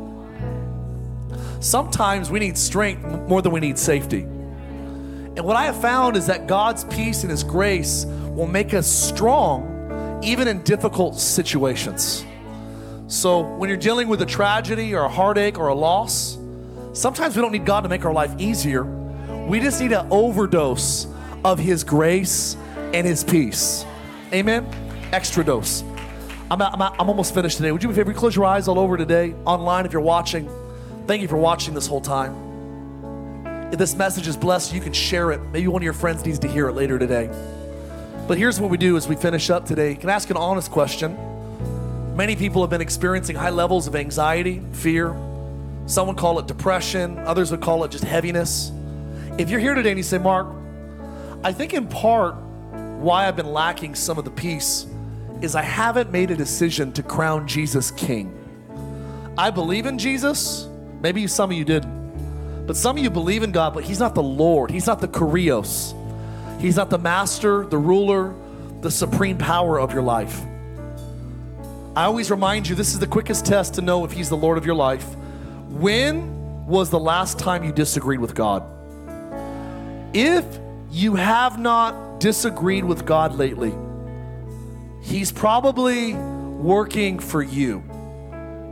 Sometimes 1.60 2.30
we 2.30 2.38
need 2.40 2.58
strength 2.58 3.04
more 3.28 3.40
than 3.40 3.52
we 3.52 3.60
need 3.60 3.78
safety. 3.78 4.20
And 4.20 5.40
what 5.40 5.56
I 5.56 5.64
have 5.64 5.80
found 5.80 6.16
is 6.16 6.26
that 6.26 6.46
God's 6.46 6.84
peace 6.84 7.22
and 7.22 7.30
His 7.30 7.44
grace 7.44 8.04
will 8.06 8.46
make 8.46 8.74
us 8.74 8.86
strong 8.86 10.20
even 10.22 10.46
in 10.46 10.62
difficult 10.62 11.18
situations. 11.18 12.24
So 13.06 13.40
when 13.40 13.70
you're 13.70 13.78
dealing 13.78 14.08
with 14.08 14.20
a 14.20 14.26
tragedy 14.26 14.94
or 14.94 15.04
a 15.04 15.08
heartache 15.08 15.58
or 15.58 15.68
a 15.68 15.74
loss, 15.74 16.36
sometimes 16.92 17.36
we 17.36 17.42
don't 17.42 17.52
need 17.52 17.66
God 17.66 17.82
to 17.82 17.88
make 17.88 18.04
our 18.04 18.12
life 18.12 18.34
easier. 18.38 18.84
We 19.46 19.60
just 19.60 19.80
need 19.80 19.92
an 19.92 20.06
overdose 20.10 21.06
of 21.44 21.58
His 21.58 21.84
grace 21.84 22.56
and 22.92 23.06
His 23.06 23.24
peace. 23.24 23.84
Amen? 24.32 24.66
Extra 25.12 25.44
dose. 25.44 25.82
I'm, 26.50 26.60
I'm, 26.62 26.80
I'm 26.80 27.08
almost 27.08 27.34
finished 27.34 27.56
today. 27.56 27.72
Would 27.72 27.82
you, 27.82 27.92
be 27.92 27.98
you 27.98 28.14
close 28.14 28.34
your 28.34 28.44
eyes 28.44 28.68
all 28.68 28.78
over 28.78 28.96
today, 28.96 29.34
online 29.44 29.86
if 29.86 29.92
you're 29.92 30.02
watching, 30.02 30.48
thank 31.06 31.22
you 31.22 31.28
for 31.28 31.36
watching 31.36 31.74
this 31.74 31.86
whole 31.86 32.00
time. 32.00 33.68
If 33.72 33.78
this 33.78 33.94
message 33.94 34.26
is 34.26 34.36
blessed, 34.36 34.72
you 34.72 34.80
can 34.80 34.94
share 34.94 35.30
it. 35.30 35.40
Maybe 35.52 35.68
one 35.68 35.82
of 35.82 35.84
your 35.84 35.92
friends 35.92 36.24
needs 36.24 36.38
to 36.40 36.48
hear 36.48 36.68
it 36.68 36.72
later 36.72 36.98
today. 36.98 37.28
But 38.26 38.38
here's 38.38 38.60
what 38.60 38.70
we 38.70 38.78
do 38.78 38.96
as 38.96 39.06
we 39.08 39.14
finish 39.14 39.50
up 39.50 39.66
today. 39.66 39.94
Can 39.94 40.08
ask 40.08 40.30
an 40.30 40.36
honest 40.36 40.70
question? 40.70 41.16
Many 42.16 42.34
people 42.34 42.62
have 42.62 42.70
been 42.70 42.80
experiencing 42.80 43.36
high 43.36 43.50
levels 43.50 43.86
of 43.86 43.94
anxiety, 43.94 44.62
fear. 44.72 45.14
Some 45.88 46.06
would 46.06 46.18
call 46.18 46.38
it 46.38 46.46
depression, 46.46 47.18
others 47.20 47.50
would 47.50 47.62
call 47.62 47.82
it 47.82 47.90
just 47.90 48.04
heaviness. 48.04 48.70
If 49.38 49.48
you're 49.48 49.58
here 49.58 49.72
today 49.72 49.88
and 49.88 49.98
you 49.98 50.02
say, 50.02 50.18
Mark, 50.18 50.46
I 51.42 51.50
think 51.50 51.72
in 51.72 51.88
part 51.88 52.34
why 52.34 53.26
I've 53.26 53.36
been 53.36 53.54
lacking 53.54 53.94
some 53.94 54.18
of 54.18 54.26
the 54.26 54.30
peace 54.30 54.86
is 55.40 55.54
I 55.54 55.62
haven't 55.62 56.12
made 56.12 56.30
a 56.30 56.36
decision 56.36 56.92
to 56.92 57.02
crown 57.02 57.48
Jesus 57.48 57.90
king. 57.92 58.34
I 59.38 59.50
believe 59.50 59.86
in 59.86 59.98
Jesus. 59.98 60.68
Maybe 61.00 61.26
some 61.26 61.50
of 61.50 61.56
you 61.56 61.64
didn't. 61.64 62.66
But 62.66 62.76
some 62.76 62.98
of 62.98 63.02
you 63.02 63.08
believe 63.08 63.42
in 63.42 63.50
God, 63.50 63.72
but 63.72 63.82
He's 63.82 63.98
not 63.98 64.14
the 64.14 64.22
Lord. 64.22 64.70
He's 64.70 64.86
not 64.86 65.00
the 65.00 65.08
Kurios. 65.08 65.94
He's 66.60 66.76
not 66.76 66.90
the 66.90 66.98
master, 66.98 67.64
the 67.64 67.78
ruler, 67.78 68.34
the 68.82 68.90
supreme 68.90 69.38
power 69.38 69.80
of 69.80 69.94
your 69.94 70.02
life. 70.02 70.42
I 71.96 72.04
always 72.04 72.30
remind 72.30 72.68
you 72.68 72.74
this 72.74 72.92
is 72.92 72.98
the 72.98 73.06
quickest 73.06 73.46
test 73.46 73.74
to 73.74 73.80
know 73.80 74.04
if 74.04 74.12
He's 74.12 74.28
the 74.28 74.36
Lord 74.36 74.58
of 74.58 74.66
your 74.66 74.74
life. 74.74 75.06
When 75.68 76.66
was 76.66 76.90
the 76.90 76.98
last 76.98 77.38
time 77.38 77.62
you 77.62 77.72
disagreed 77.72 78.20
with 78.20 78.34
God? 78.34 78.64
If 80.14 80.44
you 80.90 81.14
have 81.14 81.58
not 81.58 82.20
disagreed 82.20 82.84
with 82.84 83.04
God 83.04 83.34
lately, 83.34 83.74
He's 85.02 85.30
probably 85.30 86.14
working 86.14 87.18
for 87.18 87.42
you. 87.42 87.84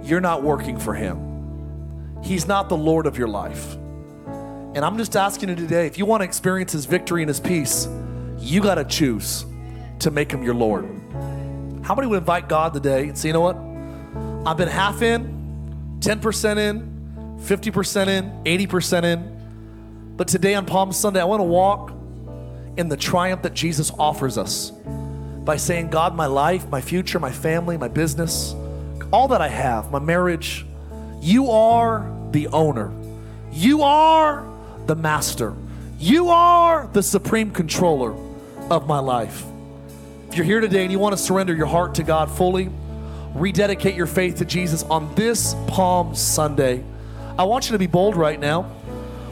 You're 0.03 0.21
not 0.21 0.43
working 0.43 0.79
for 0.79 0.95
Him. 0.95 2.23
He's 2.23 2.47
not 2.47 2.69
the 2.69 2.77
Lord 2.77 3.07
of 3.07 3.19
your 3.19 3.29
life. 3.29 3.75
And 3.75 4.79
I'm 4.79 4.97
just 4.97 5.17
asking 5.17 5.51
you 5.51 5.55
today 5.55 5.87
if 5.87 5.99
you 5.99 6.07
want 6.07 6.23
to 6.23 6.25
experience 6.25 6.73
His 6.73 6.87
victory 6.87 7.23
and 7.23 7.29
His 7.29 7.41
peace, 7.41 7.89
you 8.39 8.63
got 8.63 8.77
to 8.77 8.85
choose 8.85 9.45
to 9.99 10.11
make 10.11 10.31
Him 10.33 10.43
your 10.43 10.55
Lord. 10.55 10.85
How 11.83 11.95
many 11.95 12.09
would 12.09 12.19
invite 12.19 12.49
God 12.49 12.73
today 12.75 13.09
and 13.09 13.17
say, 13.17 13.29
you 13.29 13.35
know 13.35 13.41
what? 13.43 13.57
I've 14.47 14.57
been 14.57 14.69
half 14.69 15.03
in, 15.03 15.36
10% 16.01 16.59
in, 16.59 17.39
50% 17.41 18.09
in, 18.09 18.31
80% 18.45 19.05
in. 19.05 20.15
But 20.17 20.29
today 20.29 20.55
on 20.55 20.67
Palm 20.67 20.93
Sunday, 20.93 21.21
I 21.21 21.25
want 21.25 21.41
to 21.41 21.45
walk 21.45 21.93
in 22.77 22.89
the 22.89 22.97
triumph 22.97 23.43
that 23.43 23.55
Jesus 23.55 23.91
offers 23.99 24.39
us 24.39 24.71
by 25.45 25.57
saying, 25.57 25.91
God, 25.91 26.15
my 26.15 26.27
life, 26.27 26.69
my 26.69 26.81
future, 26.81 27.19
my 27.19 27.33
family, 27.33 27.77
my 27.77 27.89
business, 27.89 28.55
all 29.13 29.29
that 29.29 29.41
I 29.41 29.49
have, 29.49 29.91
my 29.91 29.99
marriage, 29.99 30.67
you 31.21 31.51
are 31.51 32.11
the 32.33 32.49
owner. 32.49 32.93
You 33.53 33.83
are 33.83 34.47
the 34.87 34.97
master. 34.97 35.55
You 35.99 36.29
are 36.29 36.89
the 36.93 37.03
supreme 37.03 37.51
controller 37.51 38.15
of 38.71 38.87
my 38.87 38.99
life. 38.99 39.45
If 40.29 40.37
you're 40.37 40.45
here 40.45 40.61
today 40.61 40.83
and 40.83 40.93
you 40.93 40.99
want 40.99 41.17
to 41.17 41.23
surrender 41.23 41.55
your 41.55 41.67
heart 41.67 41.95
to 41.95 42.03
God 42.03 42.31
fully, 42.31 42.71
rededicate 43.41 43.95
your 43.95 44.07
faith 44.07 44.37
to 44.37 44.45
Jesus 44.45 44.83
on 44.85 45.15
this 45.15 45.55
Palm 45.67 46.15
Sunday, 46.15 46.83
I 47.39 47.45
want 47.45 47.67
you 47.67 47.73
to 47.73 47.79
be 47.79 47.87
bold 47.87 48.17
right 48.17 48.41
now. 48.41 48.71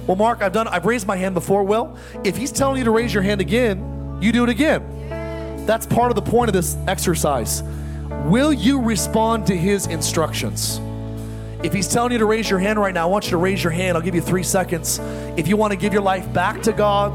Well, 0.07 0.16
Mark, 0.16 0.42
I've 0.42 0.52
done 0.52 0.68
I've 0.68 0.84
raised 0.84 1.07
my 1.07 1.16
hand 1.16 1.34
before. 1.34 1.64
Well, 1.64 1.96
if 2.22 2.36
he's 2.36 2.52
telling 2.52 2.78
you 2.78 2.84
to 2.84 2.90
raise 2.90 3.14
your 3.14 3.22
hand 3.22 3.40
again, 3.40 4.18
you 4.20 4.32
do 4.32 4.44
it 4.44 4.50
again. 4.50 5.64
That's 5.66 5.86
part 5.86 6.11
of 6.11 6.14
the 6.14 6.30
point 6.30 6.50
of 6.50 6.52
this 6.52 6.76
exercise. 6.86 7.62
Will 8.26 8.52
you 8.52 8.80
respond 8.80 9.46
to 9.46 9.57
his 9.57 9.86
instructions? 9.86 10.80
If 11.62 11.72
he's 11.72 11.88
telling 11.88 12.12
you 12.12 12.18
to 12.18 12.26
raise 12.26 12.50
your 12.50 12.59
hand 12.59 12.78
right 12.78 12.92
now, 12.92 13.05
I 13.05 13.11
want 13.11 13.24
you 13.24 13.30
to 13.30 13.38
raise 13.38 13.64
your 13.64 13.72
hand. 13.72 13.96
I'll 13.96 14.02
give 14.02 14.14
you 14.14 14.20
three 14.20 14.42
seconds. 14.42 14.98
If 15.38 15.48
you 15.48 15.57
want 15.57 15.72
to 15.72 15.78
give 15.78 15.94
your 15.94 16.02
life 16.02 16.30
back 16.34 16.61
to 16.62 16.72
God, 16.72 17.12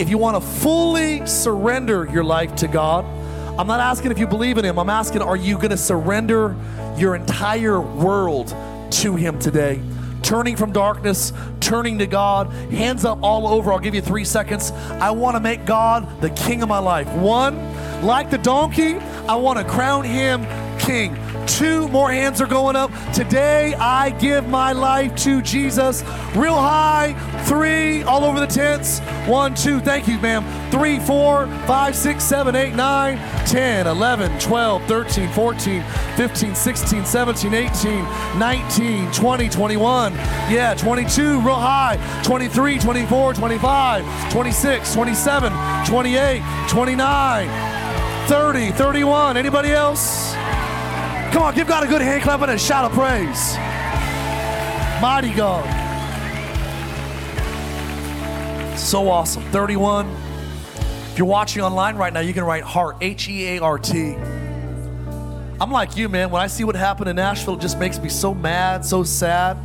if 0.00 0.10
you 0.10 0.18
want 0.18 0.36
to 0.36 0.40
fully 0.40 1.24
surrender 1.24 2.08
your 2.12 2.24
life 2.24 2.56
to 2.56 2.66
God, 2.66 3.04
I'm 3.58 3.66
not 3.66 3.80
asking 3.80 4.12
if 4.12 4.18
you 4.18 4.26
believe 4.26 4.56
in 4.56 4.64
Him. 4.64 4.78
I'm 4.78 4.88
asking, 4.88 5.20
are 5.20 5.36
you 5.36 5.56
going 5.56 5.70
to 5.70 5.76
surrender 5.76 6.56
your 6.96 7.14
entire 7.14 7.80
world 7.80 8.54
to 8.92 9.14
Him 9.14 9.38
today? 9.38 9.82
Turning 10.22 10.56
from 10.56 10.72
darkness, 10.72 11.34
turning 11.60 11.98
to 11.98 12.06
God, 12.06 12.50
hands 12.70 13.04
up 13.04 13.18
all 13.22 13.46
over. 13.46 13.70
I'll 13.70 13.78
give 13.78 13.94
you 13.94 14.00
three 14.00 14.24
seconds. 14.24 14.70
I 14.70 15.10
want 15.10 15.36
to 15.36 15.40
make 15.40 15.66
God 15.66 16.20
the 16.22 16.30
king 16.30 16.62
of 16.62 16.68
my 16.70 16.78
life. 16.78 17.08
One, 17.08 17.56
like 18.02 18.30
the 18.30 18.38
donkey, 18.38 18.94
I 19.28 19.34
want 19.34 19.58
to 19.58 19.64
crown 19.64 20.04
Him 20.04 20.46
king. 20.78 21.14
Two 21.46 21.88
more 21.88 22.10
hands 22.10 22.40
are 22.40 22.46
going 22.46 22.76
up. 22.76 22.90
Today 23.12 23.74
I 23.74 24.10
give 24.10 24.48
my 24.48 24.72
life 24.72 25.14
to 25.16 25.42
Jesus. 25.42 26.02
Real 26.34 26.54
high. 26.54 27.14
Three, 27.44 28.02
all 28.04 28.24
over 28.24 28.40
the 28.40 28.46
tents. 28.46 29.00
One, 29.26 29.54
two, 29.54 29.80
thank 29.80 30.06
you, 30.06 30.18
ma'am. 30.18 30.44
Three, 30.70 30.98
four, 31.00 31.46
five, 31.66 31.94
six, 31.96 32.24
seven, 32.24 32.54
eight, 32.54 32.74
nine, 32.74 33.18
10, 33.46 33.86
11, 33.86 34.38
12, 34.38 34.84
13, 34.84 35.28
14, 35.30 35.82
15, 36.16 36.54
16, 36.54 37.04
17, 37.04 37.54
18, 37.54 38.04
19, 38.38 39.12
20, 39.12 39.48
21. 39.48 40.12
Yeah, 40.14 40.74
22, 40.74 41.40
real 41.40 41.54
high. 41.54 41.98
23, 42.24 42.78
24, 42.78 43.34
25, 43.34 44.32
26, 44.32 44.94
27, 44.94 45.86
28, 45.86 46.42
29, 46.68 48.28
30, 48.28 48.70
31. 48.70 49.36
Anybody 49.36 49.72
else? 49.72 50.31
Come 51.32 51.44
on, 51.44 51.54
give 51.54 51.66
God 51.66 51.82
a 51.82 51.86
good 51.86 52.02
hand 52.02 52.22
clap 52.22 52.42
and 52.42 52.50
a 52.50 52.58
shout 52.58 52.84
of 52.84 52.92
praise. 52.92 53.56
Mighty 55.00 55.32
God. 55.32 55.64
So 58.78 59.08
awesome. 59.08 59.42
31. 59.44 60.14
If 61.10 61.18
you're 61.18 61.26
watching 61.26 61.62
online 61.62 61.96
right 61.96 62.12
now, 62.12 62.20
you 62.20 62.34
can 62.34 62.44
write 62.44 62.64
heart, 62.64 62.96
H 63.00 63.28
E 63.28 63.56
A 63.56 63.62
R 63.62 63.78
T. 63.78 64.14
I'm 65.60 65.70
like 65.70 65.96
you, 65.96 66.08
man. 66.08 66.30
When 66.30 66.42
I 66.42 66.48
see 66.48 66.64
what 66.64 66.76
happened 66.76 67.08
in 67.08 67.16
Nashville, 67.16 67.54
it 67.54 67.60
just 67.60 67.78
makes 67.78 67.98
me 67.98 68.08
so 68.08 68.34
mad, 68.34 68.84
so 68.84 69.02
sad. 69.02 69.56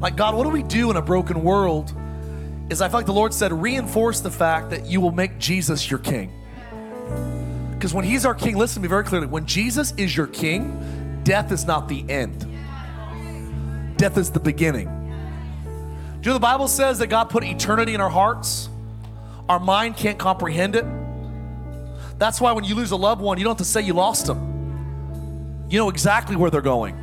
Like, 0.00 0.16
God, 0.16 0.34
what 0.34 0.42
do 0.42 0.50
we 0.50 0.62
do 0.62 0.90
in 0.90 0.96
a 0.96 1.02
broken 1.02 1.42
world? 1.42 1.94
Is 2.68 2.82
I 2.82 2.88
feel 2.88 2.98
like 2.98 3.06
the 3.06 3.12
Lord 3.12 3.32
said, 3.32 3.52
reinforce 3.52 4.20
the 4.20 4.30
fact 4.30 4.70
that 4.70 4.84
you 4.84 5.00
will 5.00 5.12
make 5.12 5.38
Jesus 5.38 5.90
your 5.90 6.00
king. 6.00 6.30
Because 7.82 7.94
when 7.94 8.04
He's 8.04 8.24
our 8.24 8.32
King, 8.32 8.56
listen 8.56 8.76
to 8.76 8.80
me 8.82 8.88
very 8.88 9.02
clearly. 9.02 9.26
When 9.26 9.44
Jesus 9.44 9.92
is 9.96 10.16
your 10.16 10.28
King, 10.28 11.20
death 11.24 11.50
is 11.50 11.64
not 11.64 11.88
the 11.88 12.08
end, 12.08 12.46
death 13.96 14.16
is 14.16 14.30
the 14.30 14.38
beginning. 14.38 14.84
Do 14.86 14.92
you 14.92 16.30
know 16.30 16.34
the 16.34 16.38
Bible 16.38 16.68
says 16.68 17.00
that 17.00 17.08
God 17.08 17.24
put 17.24 17.42
eternity 17.42 17.94
in 17.94 18.00
our 18.00 18.08
hearts? 18.08 18.68
Our 19.48 19.58
mind 19.58 19.96
can't 19.96 20.16
comprehend 20.16 20.76
it. 20.76 20.84
That's 22.20 22.40
why 22.40 22.52
when 22.52 22.62
you 22.62 22.76
lose 22.76 22.92
a 22.92 22.96
loved 22.96 23.20
one, 23.20 23.36
you 23.38 23.42
don't 23.42 23.58
have 23.58 23.58
to 23.58 23.64
say 23.64 23.80
you 23.80 23.94
lost 23.94 24.26
them. 24.26 25.66
You 25.68 25.78
know 25.78 25.88
exactly 25.88 26.36
where 26.36 26.52
they're 26.52 26.60
going. 26.60 26.94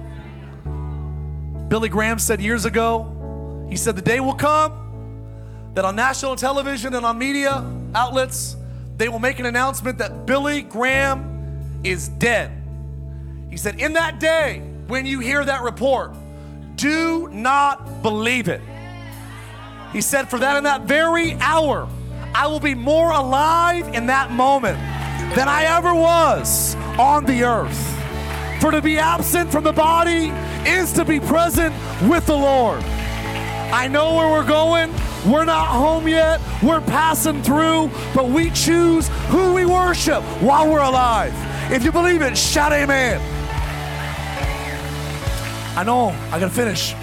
Billy 1.68 1.90
Graham 1.90 2.20
said 2.20 2.40
years 2.40 2.64
ago, 2.64 3.68
he 3.70 3.76
said, 3.76 3.98
The 3.98 4.02
day 4.02 4.22
will 4.22 4.34
come 4.34 5.74
that 5.74 5.84
on 5.84 5.98
national 5.98 6.38
television 6.38 6.94
and 6.94 7.06
on 7.06 7.18
media 7.18 7.70
outlets, 7.94 8.56
they 9.00 9.08
will 9.08 9.20
make 9.20 9.40
an 9.40 9.46
announcement 9.46 9.98
that 10.00 10.26
Billy 10.26 10.62
Graham 10.62 11.80
is 11.86 12.10
dead. 12.10 12.52
He 13.50 13.56
said, 13.56 13.80
In 13.80 13.94
that 13.94 14.20
day, 14.20 14.62
when 14.88 15.06
you 15.06 15.22
hear 15.22 15.44
that 15.44 15.64
report, 15.64 16.14
do 16.76 17.30
not 17.30 18.02
believe 18.04 18.50
it. 18.50 18.62
He 19.94 20.02
said, 20.02 20.30
For 20.30 20.38
that 20.40 20.58
in 20.58 20.66
that 20.66 20.82
very 20.82 21.34
hour, 21.36 21.88
I 22.36 22.48
will 22.48 22.60
be 22.60 22.76
more 22.76 23.12
alive 23.12 23.88
in 23.96 24.08
that 24.08 24.32
moment 24.32 24.78
than 25.34 25.48
I 25.48 25.64
ever 25.64 25.96
was 25.96 26.76
on 27.00 27.24
the 27.24 27.44
earth. 27.44 27.96
For 28.60 28.70
to 28.70 28.82
be 28.82 28.98
absent 28.98 29.50
from 29.50 29.64
the 29.64 29.72
body 29.72 30.28
is 30.70 30.92
to 30.94 31.06
be 31.06 31.22
present 31.22 31.74
with 32.10 32.26
the 32.26 32.36
Lord. 32.36 32.84
I 32.84 33.88
know 33.88 34.16
where 34.16 34.30
we're 34.30 34.46
going. 34.46 34.94
We're 35.26 35.46
not 35.46 35.68
home 35.68 36.08
yet. 36.08 36.40
We're 36.64 36.82
passing 36.82 37.44
through, 37.44 37.92
but 38.16 38.30
we 38.30 38.52
choose 38.52 39.10
who 39.28 39.54
we 39.54 39.66
worship 39.66 40.24
while 40.42 40.72
we're 40.72 40.82
alive. 40.82 41.34
If 41.72 41.84
you 41.84 41.92
believe 41.92 42.22
it, 42.22 42.38
shout 42.38 42.72
amen. 42.72 43.20
I 45.78 45.84
know, 45.84 46.10
I 46.32 46.40
gotta 46.40 46.50
finish. 46.50 46.94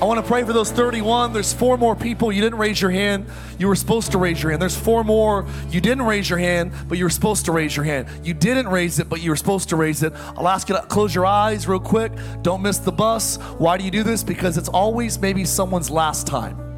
I 0.00 0.06
want 0.06 0.18
to 0.18 0.26
pray 0.26 0.44
for 0.44 0.54
those 0.54 0.72
31. 0.72 1.34
There's 1.34 1.52
four 1.52 1.76
more 1.76 1.94
people. 1.94 2.32
You 2.32 2.40
didn't 2.40 2.58
raise 2.58 2.80
your 2.80 2.90
hand. 2.90 3.26
You 3.58 3.68
were 3.68 3.76
supposed 3.76 4.12
to 4.12 4.18
raise 4.18 4.42
your 4.42 4.50
hand. 4.50 4.62
There's 4.62 4.76
four 4.76 5.04
more. 5.04 5.46
You 5.68 5.82
didn't 5.82 6.06
raise 6.06 6.30
your 6.30 6.38
hand, 6.38 6.72
but 6.88 6.96
you 6.96 7.04
were 7.04 7.10
supposed 7.10 7.44
to 7.44 7.52
raise 7.52 7.76
your 7.76 7.84
hand. 7.84 8.08
You 8.24 8.32
didn't 8.32 8.68
raise 8.68 8.98
it, 8.98 9.10
but 9.10 9.20
you 9.20 9.28
were 9.28 9.36
supposed 9.36 9.68
to 9.68 9.76
raise 9.76 10.02
it. 10.02 10.14
I'll 10.38 10.48
ask 10.48 10.70
you 10.70 10.74
to 10.74 10.80
close 10.86 11.14
your 11.14 11.26
eyes 11.26 11.68
real 11.68 11.80
quick. 11.80 12.12
Don't 12.40 12.62
miss 12.62 12.78
the 12.78 12.92
bus. 12.92 13.36
Why 13.58 13.76
do 13.76 13.84
you 13.84 13.90
do 13.90 14.02
this? 14.02 14.24
Because 14.24 14.56
it's 14.56 14.70
always 14.70 15.18
maybe 15.18 15.44
someone's 15.44 15.90
last 15.90 16.26
time. 16.26 16.69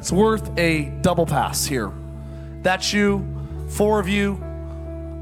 It's 0.00 0.10
worth 0.10 0.58
a 0.58 0.86
double 1.02 1.26
pass 1.26 1.66
here. 1.66 1.92
That's 2.62 2.90
you, 2.90 3.22
four 3.68 4.00
of 4.00 4.08
you. 4.08 4.42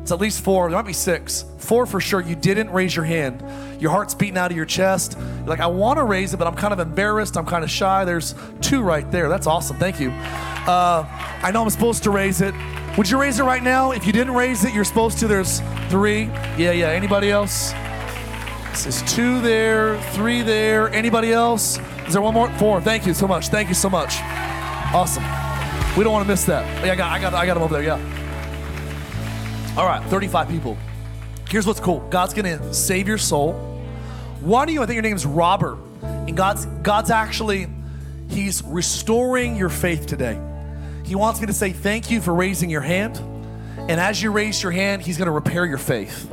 It's 0.03 0.13
at 0.13 0.21
least 0.21 0.41
four. 0.45 0.71
There 0.71 0.79
might 0.79 0.87
be 0.87 0.93
six. 0.93 1.45
Four 1.59 1.85
for 1.85 2.01
sure. 2.01 2.21
You 2.21 2.37
didn't 2.37 2.71
raise 2.71 2.95
your 2.95 3.05
hand. 3.05 3.43
Your 3.83 3.91
heart's 3.91 4.15
beating 4.15 4.39
out 4.39 4.53
of 4.53 4.57
your 4.57 4.67
chest. 4.67 5.19
You're 5.19 5.47
like, 5.49 5.59
I 5.59 5.67
want 5.67 5.99
to 5.99 6.05
raise 6.05 6.33
it, 6.33 6.37
but 6.37 6.47
I'm 6.47 6.55
kind 6.55 6.73
of 6.73 6.79
embarrassed. 6.79 7.37
I'm 7.37 7.45
kind 7.45 7.65
of 7.65 7.71
shy. 7.71 8.05
There's 8.05 8.37
two 8.61 8.81
right 8.81 9.11
there. 9.11 9.29
That's 9.29 9.49
awesome. 9.49 9.79
Thank 9.79 9.99
you. 9.99 10.11
Uh, 10.11 11.05
I 11.43 11.51
know 11.53 11.65
I'm 11.65 11.71
supposed 11.71 12.05
to 12.05 12.11
raise 12.11 12.41
it. 12.41 12.55
Would 12.97 13.11
you 13.11 13.21
raise 13.21 13.41
it 13.41 13.43
right 13.43 13.65
now? 13.65 13.91
If 13.91 14.07
you 14.07 14.13
didn't 14.13 14.35
raise 14.35 14.65
it, 14.65 14.73
you're 14.73 14.85
supposed 14.85 15.19
to. 15.19 15.27
There's 15.27 15.61
three. 15.89 16.27
Yeah, 16.57 16.71
yeah. 16.71 16.91
Anybody 16.91 17.33
else? 17.33 17.73
This 18.71 18.87
is 18.87 19.03
two 19.13 19.41
there, 19.41 20.01
three 20.13 20.43
there. 20.43 20.89
Anybody 20.91 21.33
else? 21.33 21.81
Is 22.07 22.13
there 22.13 22.23
one 22.23 22.33
more? 22.33 22.49
Four. 22.59 22.81
Thank 22.81 23.07
you 23.07 23.13
so 23.13 23.27
much. 23.27 23.49
Thank 23.49 23.69
you 23.69 23.75
so 23.75 23.91
much. 23.91 24.21
Awesome. 24.95 25.23
We 25.99 26.05
don't 26.05 26.15
want 26.15 26.25
to 26.25 26.29
miss 26.29 26.45
that. 26.47 26.65
Yeah, 26.85 26.93
I 26.93 26.97
got, 26.97 27.13
I 27.13 27.21
got, 27.21 27.35
I 27.35 27.45
got 27.45 27.55
them 27.55 27.63
over 27.63 27.75
there. 27.75 27.83
Yeah. 27.83 29.75
All 29.77 29.85
right, 29.85 30.03
35 30.09 30.49
people. 30.49 30.79
Here's 31.51 31.67
what's 31.67 31.79
cool. 31.79 32.01
God's 32.09 32.33
gonna 32.33 32.73
save 32.73 33.07
your 33.07 33.19
soul. 33.19 33.53
One 34.41 34.67
of 34.67 34.73
you, 34.73 34.83
I 34.83 34.87
think 34.87 34.95
your 34.95 35.03
name's 35.03 35.27
Robert, 35.27 35.79
and 36.03 36.35
God's 36.35 36.65
God's 36.83 37.11
actually 37.11 37.69
He's 38.31 38.63
restoring 38.65 39.57
your 39.57 39.69
faith 39.69 40.07
today. 40.07 40.41
He 41.05 41.15
wants 41.15 41.41
me 41.41 41.47
to 41.49 41.53
say 41.53 41.73
thank 41.73 42.11
you 42.11 42.23
for 42.23 42.35
raising 42.35 42.71
your 42.71 42.81
hand, 42.81 43.19
and 43.77 44.01
as 44.01 44.23
you 44.23 44.31
raise 44.31 44.63
your 44.63 44.73
hand, 44.73 45.03
He's 45.03 45.19
gonna 45.19 45.33
repair 45.33 45.67
your 45.67 45.79
faith. 45.79 46.31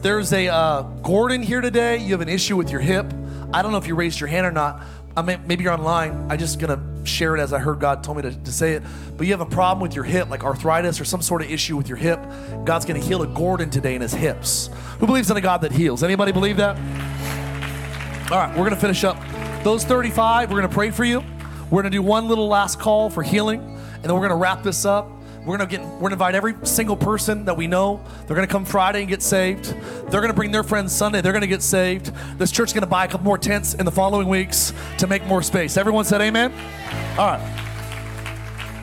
There's 0.00 0.32
a 0.32 0.48
uh, 0.48 0.82
Gordon 1.02 1.42
here 1.42 1.60
today. 1.60 1.98
You 1.98 2.12
have 2.12 2.22
an 2.22 2.28
issue 2.30 2.56
with 2.56 2.70
your 2.70 2.80
hip. 2.80 3.06
I 3.52 3.60
don't 3.60 3.72
know 3.72 3.78
if 3.78 3.86
you 3.86 3.94
raised 3.94 4.18
your 4.18 4.28
hand 4.28 4.46
or 4.46 4.52
not. 4.52 4.82
I 5.14 5.22
mean, 5.22 5.42
maybe 5.46 5.64
you're 5.64 5.72
online. 5.72 6.30
I'm 6.30 6.38
just 6.38 6.58
gonna 6.58 6.76
share 7.06 7.36
it 7.36 7.40
as 7.40 7.52
I 7.52 7.58
heard 7.58 7.80
God 7.80 8.02
told 8.04 8.18
me 8.18 8.22
to, 8.24 8.32
to 8.32 8.52
say 8.52 8.74
it. 8.74 8.82
But 9.16 9.26
you 9.26 9.32
have 9.32 9.40
a 9.40 9.46
problem 9.46 9.80
with 9.80 9.94
your 9.94 10.04
hip, 10.04 10.28
like 10.28 10.44
arthritis 10.44 11.00
or 11.00 11.04
some 11.04 11.22
sort 11.22 11.42
of 11.42 11.50
issue 11.50 11.76
with 11.76 11.88
your 11.88 11.98
hip. 11.98 12.20
God's 12.64 12.84
gonna 12.84 13.00
heal 13.00 13.22
a 13.22 13.26
Gordon 13.26 13.70
today 13.70 13.94
in 13.94 14.02
his 14.02 14.12
hips. 14.12 14.70
Who 14.98 15.06
believes 15.06 15.30
in 15.30 15.36
a 15.36 15.40
God 15.40 15.62
that 15.62 15.72
heals? 15.72 16.02
Anybody 16.02 16.32
believe 16.32 16.56
that? 16.58 16.76
All 18.30 18.38
right, 18.38 18.56
we're 18.56 18.64
gonna 18.64 18.76
finish 18.76 19.04
up. 19.04 19.16
Those 19.62 19.84
35, 19.84 20.50
we're 20.50 20.60
gonna 20.60 20.72
pray 20.72 20.90
for 20.90 21.04
you. 21.04 21.22
We're 21.70 21.82
gonna 21.82 21.90
do 21.90 22.02
one 22.02 22.28
little 22.28 22.48
last 22.48 22.78
call 22.78 23.10
for 23.10 23.22
healing, 23.22 23.60
and 23.60 24.04
then 24.04 24.14
we're 24.14 24.22
gonna 24.22 24.36
wrap 24.36 24.62
this 24.62 24.84
up. 24.84 25.10
We're 25.46 25.56
gonna 25.56 25.70
get 25.70 25.80
we're 25.80 26.00
gonna 26.00 26.14
invite 26.14 26.34
every 26.34 26.56
single 26.64 26.96
person 26.96 27.44
that 27.44 27.56
we 27.56 27.68
know. 27.68 28.00
They're 28.26 28.34
gonna 28.34 28.48
come 28.48 28.64
Friday 28.64 29.00
and 29.00 29.08
get 29.08 29.22
saved. 29.22 29.74
They're 30.10 30.20
gonna 30.20 30.34
bring 30.34 30.50
their 30.50 30.64
friends 30.64 30.92
Sunday, 30.92 31.20
they're 31.20 31.32
gonna 31.32 31.46
get 31.46 31.62
saved. 31.62 32.12
This 32.36 32.50
church's 32.50 32.72
gonna 32.72 32.86
buy 32.86 33.04
a 33.04 33.08
couple 33.08 33.24
more 33.24 33.38
tents 33.38 33.74
in 33.74 33.84
the 33.84 33.92
following 33.92 34.26
weeks 34.26 34.72
to 34.98 35.06
make 35.06 35.24
more 35.26 35.42
space. 35.42 35.76
Everyone 35.76 36.04
said 36.04 36.20
amen? 36.20 36.52
All 37.16 37.28
right. 37.28 37.62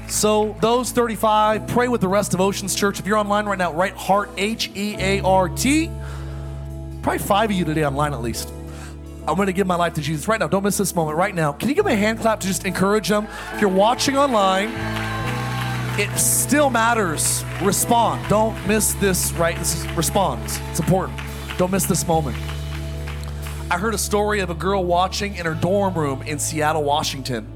So 0.08 0.56
those 0.62 0.92
35, 0.92 1.68
pray 1.68 1.90
with 1.90 2.00
the 2.00 2.08
rest 2.08 2.34
of 2.34 2.40
Oceans 2.40 2.76
Church. 2.76 3.00
If 3.00 3.08
you're 3.08 3.18
online 3.18 3.46
right 3.46 3.58
now, 3.58 3.74
write 3.74 3.94
heart 3.94 4.30
H 4.38 4.72
E 4.74 4.96
A 5.00 5.22
R 5.22 5.50
T. 5.50 5.92
Probably 7.02 7.20
five 7.20 7.50
of 7.50 7.56
you 7.58 7.66
today 7.66 7.84
online 7.86 8.14
at 8.14 8.22
least. 8.22 8.54
I'm 9.28 9.36
going 9.36 9.48
to 9.48 9.54
give 9.54 9.68
my 9.68 9.76
life 9.76 9.94
to 9.96 10.02
Jesus 10.02 10.28
right 10.28 10.40
now. 10.40 10.48
Don't 10.48 10.64
miss 10.64 10.78
this 10.78 10.94
moment 10.96 11.18
right 11.18 11.34
now. 11.34 11.54
Can 11.54 11.70
you 11.70 11.76
give 11.76 11.86
me 11.86 11.94
a 11.94 11.98
hand 11.98 12.20
clap 12.20 12.42
to 12.42 12.48
just 12.48 12.66
encourage 12.66 13.08
them? 13.08 13.28
If 13.54 13.62
you're 13.62 13.70
watching 13.70 14.18
online, 14.18 14.70
it 16.00 16.10
still 16.18 16.72
matters. 16.72 17.44
Respond. 17.62 18.28
Don't 18.28 18.56
miss 18.68 18.94
this, 18.96 19.32
right? 19.34 19.58
Respond. 19.96 20.42
It's 20.72 20.80
important. 20.80 21.20
Don't 21.58 21.72
miss 21.72 21.86
this 21.86 22.08
moment. 22.08 22.36
I 23.70 23.78
heard 23.78 23.94
a 23.94 24.00
story 24.00 24.40
of 24.40 24.50
a 24.50 24.56
girl 24.56 24.84
watching 24.84 25.36
in 25.36 25.46
her 25.46 25.54
dorm 25.54 25.94
room 25.94 26.24
in 26.24 26.40
Seattle, 26.40 26.84
Washington. 26.84 27.48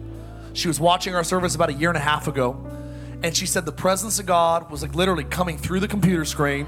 She 0.54 0.68
was 0.68 0.80
watching 0.80 1.16
our 1.16 1.24
service 1.24 1.56
about 1.56 1.70
a 1.70 1.74
year 1.74 1.90
and 1.90 1.98
a 1.98 2.02
half 2.02 2.28
ago, 2.28 2.64
and 3.24 3.36
she 3.36 3.48
said 3.48 3.66
the 3.66 3.72
presence 3.72 4.20
of 4.20 4.28
God 4.28 4.70
was 4.70 4.84
like 4.84 4.94
literally 4.94 5.24
coming 5.24 5.58
through 5.58 5.80
the 5.80 5.88
computer 5.88 6.24
screen. 6.24 6.68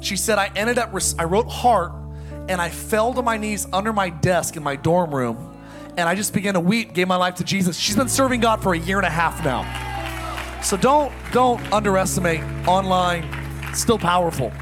She 0.00 0.16
said, 0.16 0.38
I 0.38 0.50
ended 0.54 0.78
up, 0.78 0.94
I 1.18 1.24
wrote 1.24 1.48
heart, 1.48 1.92
and 2.48 2.60
I 2.60 2.68
fell 2.68 3.14
to 3.14 3.22
my 3.22 3.38
knees 3.38 3.66
under 3.72 3.92
my 3.92 4.10
desk 4.10 4.56
in 4.56 4.62
my 4.62 4.76
dorm 4.76 5.14
room, 5.14 5.62
and 5.96 6.08
I 6.08 6.14
just 6.14 6.34
began 6.34 6.54
to 6.54 6.60
weep, 6.60 6.92
gave 6.92 7.08
my 7.08 7.16
life 7.16 7.36
to 7.36 7.44
Jesus. 7.44 7.78
She's 7.78 7.96
been 7.96 8.10
serving 8.10 8.40
God 8.40 8.62
for 8.62 8.74
a 8.74 8.78
year 8.78 8.98
and 8.98 9.06
a 9.06 9.10
half 9.10 9.42
now. 9.42 9.95
So 10.66 10.76
don't 10.76 11.12
don't 11.30 11.60
underestimate 11.72 12.40
online. 12.66 13.24
Still 13.72 14.00
powerful. 14.00 14.52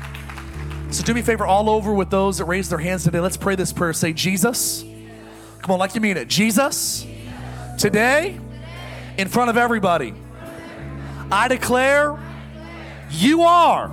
So 0.90 1.02
do 1.02 1.14
me 1.14 1.22
a 1.22 1.24
favor 1.24 1.46
all 1.46 1.70
over 1.70 1.94
with 1.94 2.10
those 2.10 2.36
that 2.36 2.44
raised 2.44 2.70
their 2.70 2.78
hands 2.78 3.04
today. 3.04 3.20
Let's 3.20 3.38
pray 3.38 3.54
this 3.54 3.72
prayer. 3.72 3.94
Say, 3.94 4.12
Jesus. 4.12 4.84
Come 5.62 5.70
on, 5.70 5.78
like 5.78 5.94
you 5.94 6.02
mean 6.02 6.18
it. 6.18 6.28
Jesus, 6.28 7.06
today, 7.78 8.38
in 9.16 9.28
front 9.28 9.48
of 9.48 9.56
everybody, 9.56 10.12
I 11.32 11.48
declare 11.48 12.18
you 13.10 13.40
are 13.40 13.88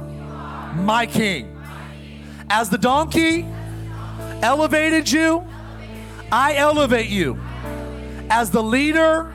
my 0.76 1.06
king. 1.06 1.64
As 2.50 2.70
the 2.70 2.78
donkey 2.78 3.46
elevated 4.42 5.10
you, 5.10 5.48
I 6.30 6.56
elevate 6.56 7.08
you. 7.08 7.40
As 8.30 8.52
the 8.52 8.62
leader, 8.62 9.34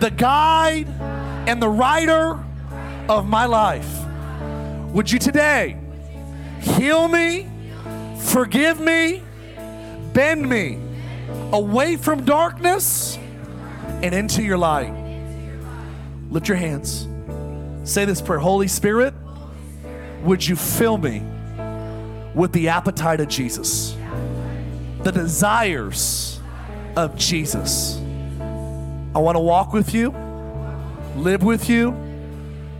the 0.00 0.10
guide, 0.10 0.86
and 1.46 1.60
the 1.60 1.68
writer 1.68 2.42
of 3.08 3.26
my 3.26 3.44
life. 3.44 3.88
Would 4.92 5.10
you 5.10 5.18
today 5.18 5.76
heal 6.60 7.08
me, 7.08 7.46
forgive 8.18 8.80
me, 8.80 9.22
bend 10.12 10.48
me 10.48 10.78
away 11.52 11.96
from 11.96 12.24
darkness 12.24 13.18
and 14.02 14.14
into 14.14 14.42
your 14.42 14.56
light? 14.56 14.92
Lift 16.30 16.48
your 16.48 16.56
hands. 16.56 17.06
Say 17.84 18.06
this 18.06 18.22
prayer 18.22 18.38
Holy 18.38 18.68
Spirit, 18.68 19.12
would 20.22 20.46
you 20.46 20.56
fill 20.56 20.96
me 20.96 21.22
with 22.34 22.52
the 22.52 22.68
appetite 22.68 23.20
of 23.20 23.28
Jesus, 23.28 23.94
the 25.02 25.12
desires 25.12 26.40
of 26.96 27.16
Jesus? 27.16 27.98
I 29.14 29.18
want 29.18 29.36
to 29.36 29.40
walk 29.40 29.72
with 29.72 29.94
you 29.94 30.10
live 31.16 31.42
with 31.42 31.68
you, 31.68 31.90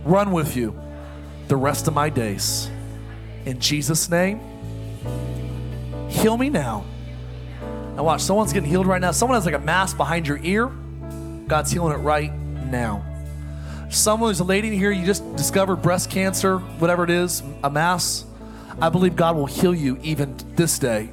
run 0.03 0.31
with 0.31 0.55
you 0.55 0.79
the 1.47 1.55
rest 1.55 1.87
of 1.87 1.93
my 1.93 2.09
days. 2.09 2.69
In 3.45 3.59
Jesus' 3.59 4.09
name, 4.09 4.39
heal 6.09 6.37
me 6.37 6.49
now. 6.49 6.85
Now, 7.95 8.03
watch, 8.03 8.21
someone's 8.21 8.51
getting 8.51 8.69
healed 8.69 8.87
right 8.87 8.99
now. 8.99 9.11
Someone 9.11 9.37
has 9.37 9.45
like 9.45 9.55
a 9.55 9.59
mass 9.59 9.93
behind 9.93 10.27
your 10.27 10.39
ear. 10.43 10.67
God's 11.47 11.71
healing 11.71 11.93
it 11.93 12.01
right 12.01 12.33
now. 12.33 13.05
Someone 13.89 14.31
who's 14.31 14.39
a 14.39 14.43
lady 14.45 14.75
here, 14.75 14.91
you 14.91 15.05
just 15.05 15.35
discovered 15.35 15.77
breast 15.77 16.09
cancer, 16.09 16.57
whatever 16.57 17.03
it 17.03 17.09
is, 17.09 17.43
a 17.63 17.69
mass. 17.69 18.25
I 18.81 18.89
believe 18.89 19.15
God 19.15 19.35
will 19.35 19.45
heal 19.45 19.73
you 19.73 19.97
even 20.01 20.35
this 20.55 20.77
day. 20.79 21.11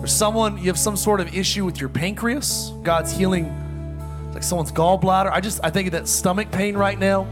Or 0.00 0.06
someone, 0.06 0.58
you 0.58 0.64
have 0.64 0.78
some 0.78 0.96
sort 0.96 1.20
of 1.20 1.34
issue 1.34 1.64
with 1.64 1.80
your 1.80 1.88
pancreas. 1.88 2.72
God's 2.82 3.16
healing 3.16 3.65
like 4.36 4.42
someone's 4.42 4.70
gallbladder. 4.70 5.32
I 5.32 5.40
just 5.40 5.60
I 5.64 5.70
think 5.70 5.86
of 5.88 5.92
that 5.92 6.06
stomach 6.06 6.50
pain 6.50 6.76
right 6.76 6.98
now. 6.98 7.26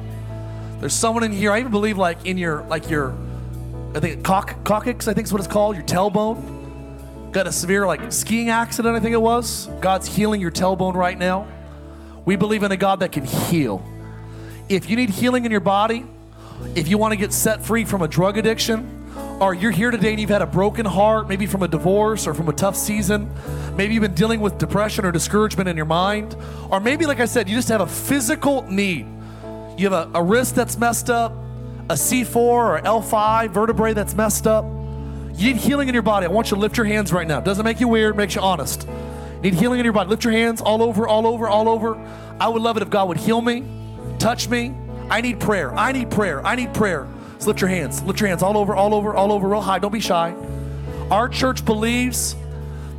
There's 0.80 0.94
someone 0.94 1.22
in 1.22 1.32
here. 1.32 1.52
I 1.52 1.60
even 1.60 1.70
believe 1.70 1.98
like 1.98 2.24
in 2.24 2.38
your 2.38 2.62
like 2.62 2.88
your 2.88 3.14
I 3.94 4.00
think 4.00 4.24
cock, 4.24 4.64
coccyx. 4.64 5.06
I 5.06 5.12
think 5.12 5.26
is 5.26 5.32
what 5.32 5.40
it's 5.40 5.52
called. 5.52 5.76
Your 5.76 5.84
tailbone 5.84 7.30
got 7.30 7.46
a 7.46 7.52
severe 7.52 7.86
like 7.86 8.10
skiing 8.10 8.48
accident. 8.48 8.96
I 8.96 9.00
think 9.00 9.12
it 9.12 9.20
was. 9.20 9.66
God's 9.82 10.06
healing 10.08 10.40
your 10.40 10.50
tailbone 10.50 10.94
right 10.94 11.18
now. 11.18 11.46
We 12.24 12.36
believe 12.36 12.62
in 12.62 12.72
a 12.72 12.76
God 12.76 13.00
that 13.00 13.12
can 13.12 13.24
heal. 13.26 13.84
If 14.70 14.88
you 14.88 14.96
need 14.96 15.10
healing 15.10 15.44
in 15.44 15.50
your 15.50 15.60
body, 15.60 16.06
if 16.74 16.88
you 16.88 16.96
want 16.96 17.12
to 17.12 17.18
get 17.18 17.34
set 17.34 17.62
free 17.62 17.84
from 17.84 18.00
a 18.00 18.08
drug 18.08 18.38
addiction, 18.38 19.03
or 19.40 19.54
you're 19.54 19.70
here 19.70 19.90
today 19.90 20.10
and 20.10 20.20
you've 20.20 20.30
had 20.30 20.42
a 20.42 20.46
broken 20.46 20.86
heart, 20.86 21.28
maybe 21.28 21.46
from 21.46 21.62
a 21.62 21.68
divorce 21.68 22.26
or 22.26 22.34
from 22.34 22.48
a 22.48 22.52
tough 22.52 22.76
season, 22.76 23.30
maybe 23.76 23.94
you've 23.94 24.02
been 24.02 24.14
dealing 24.14 24.40
with 24.40 24.58
depression 24.58 25.04
or 25.04 25.12
discouragement 25.12 25.68
in 25.68 25.76
your 25.76 25.86
mind, 25.86 26.36
or 26.70 26.80
maybe, 26.80 27.06
like 27.06 27.20
I 27.20 27.24
said, 27.24 27.48
you 27.48 27.56
just 27.56 27.68
have 27.68 27.80
a 27.80 27.86
physical 27.86 28.62
need. 28.62 29.06
You 29.76 29.90
have 29.90 30.14
a, 30.14 30.18
a 30.18 30.22
wrist 30.22 30.54
that's 30.54 30.78
messed 30.78 31.10
up, 31.10 31.32
a 31.90 31.94
C4 31.94 32.36
or 32.36 32.80
L5 32.80 33.50
vertebrae 33.50 33.92
that's 33.92 34.14
messed 34.14 34.46
up. 34.46 34.64
You 35.36 35.52
need 35.52 35.56
healing 35.56 35.88
in 35.88 35.94
your 35.94 36.02
body. 36.02 36.26
I 36.26 36.30
want 36.30 36.50
you 36.50 36.54
to 36.56 36.60
lift 36.60 36.76
your 36.76 36.86
hands 36.86 37.12
right 37.12 37.26
now. 37.26 37.40
Doesn't 37.40 37.64
make 37.64 37.80
you 37.80 37.88
weird, 37.88 38.16
makes 38.16 38.36
you 38.36 38.40
honest. 38.40 38.86
Need 39.42 39.54
healing 39.54 39.80
in 39.80 39.84
your 39.84 39.92
body. 39.92 40.08
Lift 40.08 40.24
your 40.24 40.32
hands 40.32 40.60
all 40.60 40.82
over, 40.82 41.08
all 41.08 41.26
over, 41.26 41.48
all 41.48 41.68
over. 41.68 41.96
I 42.38 42.48
would 42.48 42.62
love 42.62 42.76
it 42.76 42.82
if 42.82 42.90
God 42.90 43.08
would 43.08 43.16
heal 43.16 43.40
me, 43.40 43.64
touch 44.18 44.48
me. 44.48 44.72
I 45.10 45.20
need 45.20 45.40
prayer. 45.40 45.76
I 45.76 45.92
need 45.92 46.10
prayer. 46.10 46.44
I 46.46 46.54
need 46.56 46.72
prayer. 46.72 47.06
So 47.38 47.48
lift 47.48 47.60
your 47.60 47.70
hands. 47.70 48.02
Lift 48.02 48.20
your 48.20 48.28
hands 48.28 48.42
all 48.42 48.56
over, 48.56 48.74
all 48.74 48.94
over, 48.94 49.14
all 49.14 49.32
over, 49.32 49.48
real 49.48 49.60
high. 49.60 49.78
Don't 49.78 49.92
be 49.92 50.00
shy. 50.00 50.34
Our 51.10 51.28
church 51.28 51.64
believes 51.64 52.36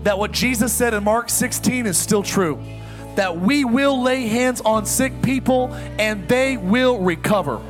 that 0.04 0.20
what 0.20 0.32
Jesus 0.32 0.72
said 0.72 0.94
in 0.94 1.04
Mark 1.04 1.30
16 1.30 1.86
is 1.86 1.98
still 1.98 2.24
true. 2.24 2.60
That 3.16 3.40
we 3.40 3.66
will 3.66 4.02
lay 4.02 4.28
hands 4.28 4.62
on 4.62 4.86
sick 4.86 5.22
people 5.22 5.74
and 5.98 6.28
they 6.28 6.58
will 6.58 7.00
recover. 7.00 7.62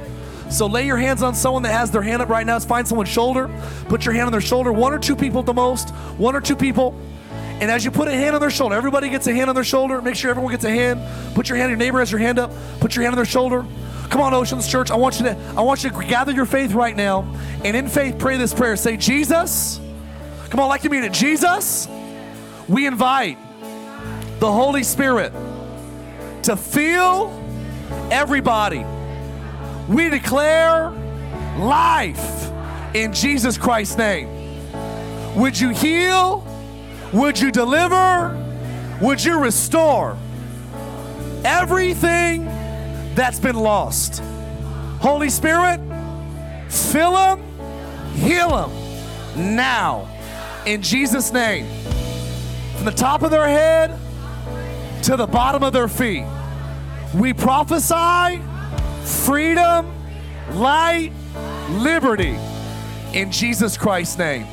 So 0.50 0.68
lay 0.68 0.86
your 0.86 0.98
hands 0.98 1.24
on 1.24 1.34
someone 1.34 1.64
that 1.64 1.72
has 1.72 1.92
their 1.92 2.02
hand 2.02 2.22
up 2.22 2.30
right 2.30 2.46
now. 2.46 2.60
Find 2.60 2.88
someone's 2.88 3.10
shoulder. 3.10 3.50
Put 3.88 4.06
your 4.06 4.14
hand 4.14 4.26
on 4.26 4.32
their 4.32 4.42
shoulder. 4.42 4.72
One 4.72 4.94
or 4.94 5.00
two 5.00 5.16
people 5.16 5.40
at 5.40 5.46
the 5.46 5.54
most. 5.54 5.90
One 6.18 6.36
or 6.36 6.42
two 6.42 6.56
people. 6.56 6.96
And 7.62 7.72
as 7.72 7.86
you 7.86 7.92
put 7.92 8.10
a 8.10 8.12
hand 8.12 8.36
on 8.36 8.42
their 8.42 8.50
shoulder, 8.50 8.76
everybody 8.76 9.10
gets 9.10 9.26
a 9.28 9.34
hand 9.34 9.50
on 9.50 9.56
their 9.56 9.64
shoulder. 9.64 10.02
Make 10.02 10.16
sure 10.16 10.30
everyone 10.30 10.52
gets 10.52 10.66
a 10.66 10.70
hand. 10.70 11.02
Put 11.36 11.48
your 11.48 11.58
hand. 11.58 11.70
Your 11.70 11.78
neighbor 11.78 12.00
has 12.00 12.12
your 12.12 12.20
hand 12.20 12.38
up. 12.38 12.52
Put 12.80 12.96
your 12.96 13.04
hand 13.04 13.14
on 13.14 13.18
their 13.18 13.26
shoulder. 13.26 13.66
Come 14.10 14.22
on, 14.22 14.34
Oceans 14.34 14.68
Church. 14.68 14.92
I 14.92 14.96
want 14.96 15.20
you 15.20 15.26
to. 15.26 15.38
I 15.58 15.62
want 15.62 15.84
you 15.84 15.90
to 15.90 16.06
gather 16.06 16.32
your 16.32 16.46
faith 16.46 16.74
right 16.74 16.96
now, 16.96 17.26
and 17.64 17.76
in 17.76 17.88
faith, 17.88 18.18
pray 18.18 18.38
this 18.38 18.54
prayer. 18.54 18.76
Say, 18.76 18.98
Jesus. 18.98 19.80
Come 20.50 20.60
on, 20.60 20.70
like 20.70 20.84
you 20.84 20.90
mean 20.90 21.04
it. 21.04 21.14
Jesus. 21.14 21.88
We 22.68 22.88
invite 22.88 23.38
the 24.40 24.52
Holy 24.52 24.84
Spirit 24.84 25.34
to 26.44 26.56
fill 26.56 27.32
everybody 28.12 28.86
we 29.88 30.10
declare 30.10 30.90
life 31.58 32.52
in 32.96 33.14
Jesus 33.14 33.58
Christ's 33.58 33.98
name. 33.98 34.30
Would 35.36 35.60
you 35.60 35.70
heal? 35.70 36.46
Would 37.14 37.40
you 37.40 37.52
deliver? 37.52 38.42
Would 39.02 39.24
you 39.24 39.40
restore 39.40 40.18
everything 41.44 42.46
that's 43.16 43.40
been 43.40 43.56
lost? 43.56 44.22
Holy 45.00 45.30
Spirit, 45.30 45.80
fill 46.70 47.14
them, 47.14 47.42
heal 48.14 48.50
them 48.50 48.72
now 49.56 50.10
in 50.66 50.82
Jesus' 50.82 51.32
name. 51.32 51.66
From 52.76 52.86
the 52.86 52.92
top 52.92 53.22
of 53.24 53.32
their 53.32 53.48
head 53.48 53.98
to 55.04 55.16
the 55.16 55.28
bottom 55.28 55.64
of 55.64 55.74
their 55.74 55.88
feet, 55.88 56.26
we 57.14 57.34
prophesy 57.34 58.42
freedom, 59.04 59.92
light, 60.54 61.12
liberty 61.70 62.38
in 63.14 63.32
Jesus 63.32 63.78
Christ's 63.78 64.18
name. 64.18 64.46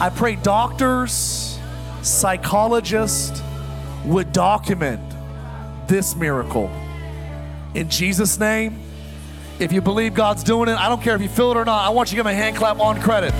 I 0.00 0.10
pray 0.14 0.36
doctors, 0.36 1.58
psychologists 2.02 3.42
would 4.04 4.32
document 4.32 5.02
this 5.88 6.14
miracle. 6.16 6.70
In 7.74 7.88
Jesus' 7.88 8.38
name, 8.38 8.80
if 9.58 9.72
you 9.72 9.80
believe 9.80 10.14
God's 10.14 10.42
doing 10.42 10.68
it, 10.68 10.76
I 10.76 10.88
don't 10.88 11.02
care 11.02 11.14
if 11.14 11.22
you 11.22 11.28
feel 11.28 11.52
it 11.52 11.56
or 11.56 11.64
not, 11.64 11.86
I 11.86 11.90
want 11.90 12.10
you 12.10 12.16
to 12.16 12.16
give 12.16 12.26
him 12.26 12.32
a 12.32 12.34
hand 12.34 12.56
clap 12.56 12.80
on 12.80 13.00
credit. 13.00 13.32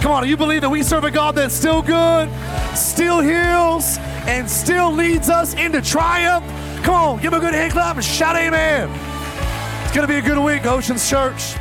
Come 0.00 0.12
on, 0.12 0.28
you 0.28 0.36
believe 0.36 0.62
that 0.62 0.70
we 0.70 0.82
serve 0.82 1.04
a 1.04 1.10
God 1.10 1.34
that's 1.34 1.54
still 1.54 1.80
good, 1.80 2.28
still 2.76 3.20
heals, 3.20 3.98
and 4.26 4.50
still 4.50 4.92
leads 4.92 5.30
us 5.30 5.54
into 5.54 5.80
triumph? 5.80 6.44
Come 6.82 6.94
on, 6.94 7.22
give 7.22 7.32
him 7.32 7.38
a 7.38 7.40
good 7.40 7.54
hand 7.54 7.72
clap 7.72 7.96
and 7.96 8.04
shout 8.04 8.36
amen. 8.36 8.90
It's 9.84 9.94
going 9.94 10.06
to 10.06 10.12
be 10.12 10.18
a 10.18 10.22
good 10.22 10.38
week, 10.38 10.66
Oceans 10.66 11.08
Church. 11.08 11.54